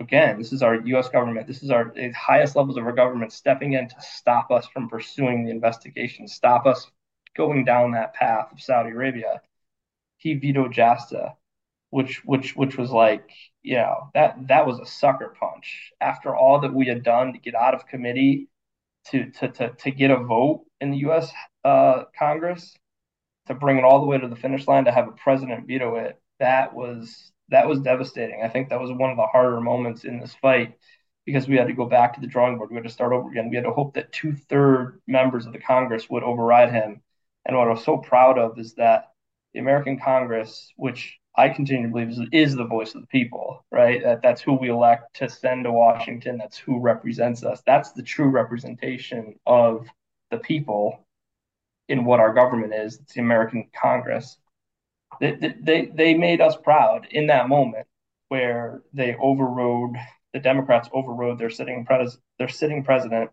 again, 0.00 0.38
this 0.38 0.52
is 0.52 0.62
our 0.62 0.74
US 0.74 1.08
government, 1.08 1.46
this 1.46 1.62
is 1.62 1.70
our 1.70 1.92
highest 2.14 2.56
levels 2.56 2.76
of 2.76 2.84
our 2.84 2.92
government 2.92 3.32
stepping 3.32 3.74
in 3.74 3.88
to 3.88 3.94
stop 4.00 4.50
us 4.50 4.66
from 4.66 4.88
pursuing 4.88 5.44
the 5.44 5.50
investigation, 5.50 6.28
stop 6.28 6.66
us 6.66 6.90
going 7.36 7.64
down 7.64 7.92
that 7.92 8.14
path 8.14 8.52
of 8.52 8.60
Saudi 8.60 8.90
Arabia. 8.90 9.40
He 10.18 10.34
vetoed 10.34 10.72
JASTA, 10.72 11.34
which 11.90 12.22
which 12.24 12.56
which 12.56 12.76
was 12.76 12.90
like, 12.90 13.30
you 13.62 13.76
know, 13.76 14.10
that 14.14 14.48
that 14.48 14.66
was 14.66 14.78
a 14.80 14.86
sucker 14.86 15.34
punch. 15.38 15.92
After 16.00 16.34
all 16.34 16.60
that 16.60 16.74
we 16.74 16.86
had 16.86 17.02
done 17.02 17.32
to 17.32 17.38
get 17.38 17.54
out 17.54 17.74
of 17.74 17.86
committee 17.86 18.48
to 19.06 19.30
to 19.30 19.48
to, 19.48 19.70
to 19.70 19.90
get 19.90 20.10
a 20.10 20.18
vote 20.18 20.64
in 20.80 20.90
the 20.90 20.98
US 21.08 21.32
uh, 21.64 22.04
Congress, 22.18 22.76
to 23.50 23.54
bring 23.54 23.78
it 23.78 23.84
all 23.84 24.00
the 24.00 24.06
way 24.06 24.18
to 24.18 24.28
the 24.28 24.36
finish 24.36 24.66
line 24.66 24.84
to 24.84 24.92
have 24.92 25.08
a 25.08 25.12
president 25.12 25.66
veto 25.66 25.96
it 25.96 26.20
that 26.40 26.74
was 26.74 27.30
that 27.50 27.68
was 27.68 27.80
devastating. 27.80 28.42
I 28.42 28.48
think 28.48 28.68
that 28.68 28.80
was 28.80 28.92
one 28.92 29.10
of 29.10 29.16
the 29.16 29.26
harder 29.26 29.60
moments 29.60 30.04
in 30.04 30.20
this 30.20 30.34
fight 30.34 30.74
because 31.26 31.48
we 31.48 31.56
had 31.56 31.66
to 31.66 31.72
go 31.72 31.84
back 31.84 32.14
to 32.14 32.20
the 32.20 32.26
drawing 32.26 32.56
board. 32.56 32.70
We 32.70 32.76
had 32.76 32.84
to 32.84 32.90
start 32.90 33.12
over 33.12 33.28
again. 33.28 33.50
We 33.50 33.56
had 33.56 33.64
to 33.64 33.72
hope 33.72 33.94
that 33.94 34.12
two-third 34.12 35.00
members 35.06 35.46
of 35.46 35.52
the 35.52 35.58
congress 35.58 36.08
would 36.08 36.22
override 36.22 36.72
him. 36.72 37.02
And 37.46 37.56
what 37.56 37.68
i 37.68 37.70
was 37.70 37.84
so 37.84 37.98
proud 37.98 38.38
of 38.38 38.58
is 38.58 38.74
that 38.74 39.12
the 39.54 39.60
american 39.60 39.98
congress 39.98 40.72
which 40.76 41.18
i 41.36 41.48
continue 41.48 41.86
to 41.86 41.92
believe 41.92 42.10
is, 42.10 42.20
is 42.32 42.54
the 42.54 42.66
voice 42.66 42.94
of 42.94 43.00
the 43.00 43.06
people 43.08 43.64
right? 43.72 44.02
That, 44.02 44.22
that's 44.22 44.42
who 44.42 44.54
we 44.54 44.68
elect 44.68 45.14
to 45.16 45.28
send 45.28 45.64
to 45.64 45.72
washington. 45.72 46.38
That's 46.38 46.58
who 46.58 46.80
represents 46.80 47.42
us. 47.44 47.62
That's 47.66 47.92
the 47.92 48.02
true 48.02 48.28
representation 48.28 49.36
of 49.46 49.86
the 50.30 50.38
people 50.38 51.06
in 51.90 52.04
what 52.04 52.20
our 52.20 52.32
government 52.32 52.72
is. 52.72 53.00
It's 53.00 53.14
the 53.14 53.20
American 53.20 53.68
Congress. 53.78 54.38
They, 55.20 55.54
they, 55.60 55.90
they 55.92 56.14
made 56.14 56.40
us 56.40 56.56
proud 56.56 57.08
in 57.10 57.26
that 57.26 57.48
moment 57.48 57.86
where 58.28 58.82
they 58.94 59.16
overrode 59.20 59.96
the 60.32 60.38
Democrats 60.38 60.88
overrode 60.92 61.38
their 61.38 61.50
sitting 61.50 61.84
pres 61.84 62.16
their 62.38 62.48
sitting 62.48 62.84
president 62.84 63.30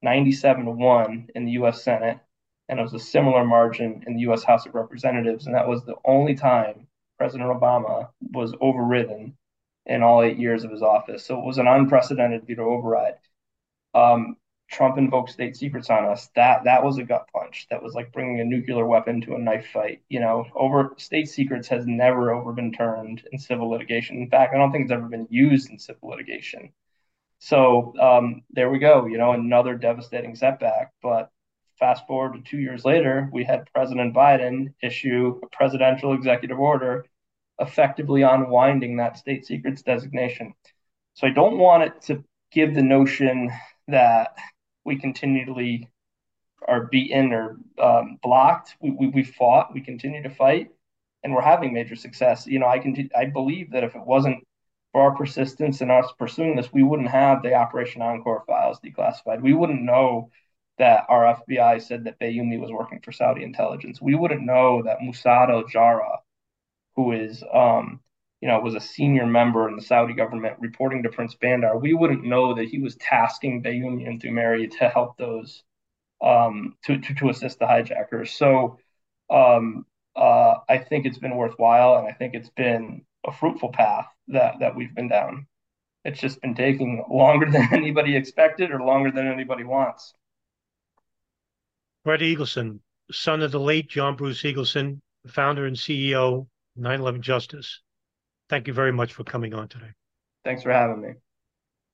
97 0.00 0.64
to 0.64 0.70
1 0.70 1.28
in 1.34 1.44
the 1.44 1.52
US 1.52 1.84
Senate 1.84 2.18
and 2.70 2.80
it 2.80 2.82
was 2.82 2.94
a 2.94 2.98
similar 2.98 3.44
margin 3.44 4.02
in 4.06 4.14
the 4.14 4.22
US 4.30 4.42
House 4.42 4.64
of 4.64 4.74
Representatives 4.74 5.44
and 5.44 5.54
that 5.54 5.68
was 5.68 5.84
the 5.84 5.96
only 6.06 6.34
time 6.34 6.86
President 7.18 7.50
Obama 7.50 8.08
was 8.32 8.54
overridden 8.62 9.36
in 9.84 10.02
all 10.02 10.22
8 10.22 10.38
years 10.38 10.64
of 10.64 10.70
his 10.70 10.82
office 10.82 11.26
so 11.26 11.38
it 11.38 11.44
was 11.44 11.58
an 11.58 11.66
unprecedented 11.68 12.46
veto 12.46 12.64
override 12.64 13.18
um, 13.94 14.36
Trump 14.70 14.98
invoked 14.98 15.30
state 15.30 15.56
secrets 15.56 15.90
on 15.90 16.04
us. 16.04 16.28
That 16.34 16.64
that 16.64 16.82
was 16.82 16.98
a 16.98 17.04
gut 17.04 17.28
punch. 17.32 17.66
That 17.70 17.82
was 17.82 17.94
like 17.94 18.12
bringing 18.12 18.40
a 18.40 18.44
nuclear 18.44 18.86
weapon 18.86 19.20
to 19.22 19.34
a 19.34 19.38
knife 19.38 19.68
fight. 19.72 20.02
You 20.08 20.20
know, 20.20 20.46
over 20.54 20.94
state 20.96 21.28
secrets 21.28 21.68
has 21.68 21.86
never 21.86 22.32
over 22.32 22.52
been 22.52 22.72
turned 22.72 23.22
in 23.30 23.38
civil 23.38 23.70
litigation. 23.70 24.16
In 24.16 24.30
fact, 24.30 24.54
I 24.54 24.58
don't 24.58 24.72
think 24.72 24.84
it's 24.84 24.92
ever 24.92 25.08
been 25.08 25.28
used 25.30 25.70
in 25.70 25.78
civil 25.78 26.08
litigation. 26.08 26.72
So 27.38 27.94
um, 28.00 28.42
there 28.50 28.70
we 28.70 28.78
go. 28.78 29.06
You 29.06 29.18
know, 29.18 29.32
another 29.32 29.74
devastating 29.76 30.34
setback. 30.34 30.92
But 31.02 31.30
fast 31.78 32.06
forward 32.06 32.34
to 32.34 32.50
two 32.50 32.58
years 32.58 32.84
later, 32.84 33.28
we 33.32 33.44
had 33.44 33.70
President 33.74 34.14
Biden 34.14 34.72
issue 34.82 35.40
a 35.42 35.48
presidential 35.48 36.14
executive 36.14 36.58
order 36.58 37.04
effectively 37.60 38.22
unwinding 38.22 38.96
that 38.96 39.16
state 39.16 39.46
secrets 39.46 39.82
designation. 39.82 40.54
So 41.14 41.26
I 41.26 41.30
don't 41.30 41.58
want 41.58 41.84
it 41.84 42.02
to 42.02 42.24
give 42.50 42.74
the 42.74 42.82
notion 42.82 43.50
that 43.88 44.36
we 44.84 44.96
continually 44.98 45.88
are 46.66 46.86
beaten 46.86 47.32
or 47.32 47.58
um, 47.78 48.18
blocked. 48.22 48.76
We, 48.80 48.90
we, 48.90 49.08
we 49.08 49.24
fought, 49.24 49.74
we 49.74 49.80
continue 49.80 50.22
to 50.22 50.30
fight, 50.30 50.70
and 51.22 51.34
we're 51.34 51.42
having 51.42 51.72
major 51.72 51.96
success. 51.96 52.46
You 52.46 52.58
know, 52.58 52.68
I 52.68 52.78
can 52.78 53.10
I 53.16 53.26
believe 53.26 53.72
that 53.72 53.84
if 53.84 53.94
it 53.94 54.04
wasn't 54.04 54.44
for 54.92 55.02
our 55.02 55.16
persistence 55.16 55.80
and 55.80 55.90
us 55.90 56.12
pursuing 56.18 56.56
this, 56.56 56.72
we 56.72 56.82
wouldn't 56.82 57.10
have 57.10 57.42
the 57.42 57.54
Operation 57.54 58.02
Encore 58.02 58.44
files 58.46 58.78
declassified. 58.84 59.42
We 59.42 59.54
wouldn't 59.54 59.82
know 59.82 60.30
that 60.78 61.04
our 61.08 61.42
FBI 61.48 61.82
said 61.82 62.04
that 62.04 62.18
Bayoumi 62.18 62.60
was 62.60 62.70
working 62.70 63.00
for 63.00 63.12
Saudi 63.12 63.42
intelligence. 63.42 64.00
We 64.00 64.14
wouldn't 64.14 64.42
know 64.42 64.82
that 64.82 64.98
Musaed 64.98 65.50
al 65.50 65.64
Jarrah, 65.66 66.18
who 66.96 67.12
is 67.12 67.42
um, 67.52 68.00
you 68.44 68.50
know, 68.50 68.60
was 68.60 68.74
a 68.74 68.80
senior 68.80 69.24
member 69.24 69.70
in 69.70 69.74
the 69.74 69.80
Saudi 69.80 70.12
government 70.12 70.56
reporting 70.60 71.02
to 71.02 71.08
Prince 71.08 71.34
Bandar, 71.34 71.78
we 71.78 71.94
wouldn't 71.94 72.24
know 72.24 72.52
that 72.52 72.66
he 72.68 72.78
was 72.78 72.94
tasking 72.96 73.62
Bayoumi 73.62 74.06
and 74.06 74.20
Dumeri 74.20 74.70
to 74.78 74.90
help 74.90 75.16
those 75.16 75.62
um, 76.22 76.76
to, 76.84 76.98
to, 76.98 77.14
to 77.14 77.30
assist 77.30 77.58
the 77.58 77.66
hijackers. 77.66 78.32
So 78.32 78.80
um, 79.30 79.86
uh, 80.14 80.56
I 80.68 80.76
think 80.76 81.06
it's 81.06 81.16
been 81.16 81.36
worthwhile, 81.36 81.96
and 81.96 82.06
I 82.06 82.12
think 82.12 82.34
it's 82.34 82.50
been 82.50 83.06
a 83.26 83.32
fruitful 83.32 83.72
path 83.72 84.08
that 84.28 84.56
that 84.60 84.76
we've 84.76 84.94
been 84.94 85.08
down. 85.08 85.46
It's 86.04 86.20
just 86.20 86.42
been 86.42 86.54
taking 86.54 87.02
longer 87.10 87.46
than 87.50 87.72
anybody 87.72 88.14
expected, 88.14 88.72
or 88.72 88.80
longer 88.80 89.10
than 89.10 89.26
anybody 89.26 89.64
wants. 89.64 90.12
Brett 92.04 92.20
Eagleson, 92.20 92.80
son 93.10 93.40
of 93.40 93.52
the 93.52 93.58
late 93.58 93.88
John 93.88 94.16
Bruce 94.16 94.42
Eagleson, 94.42 95.00
founder 95.28 95.64
and 95.64 95.76
CEO 95.76 96.46
9/11 96.78 97.22
Justice. 97.22 97.80
Thank 98.54 98.68
you 98.68 98.72
very 98.72 98.92
much 98.92 99.14
for 99.14 99.24
coming 99.24 99.52
on 99.52 99.66
today. 99.66 99.90
Thanks 100.44 100.62
for 100.62 100.70
having 100.70 101.00
me. 101.02 101.14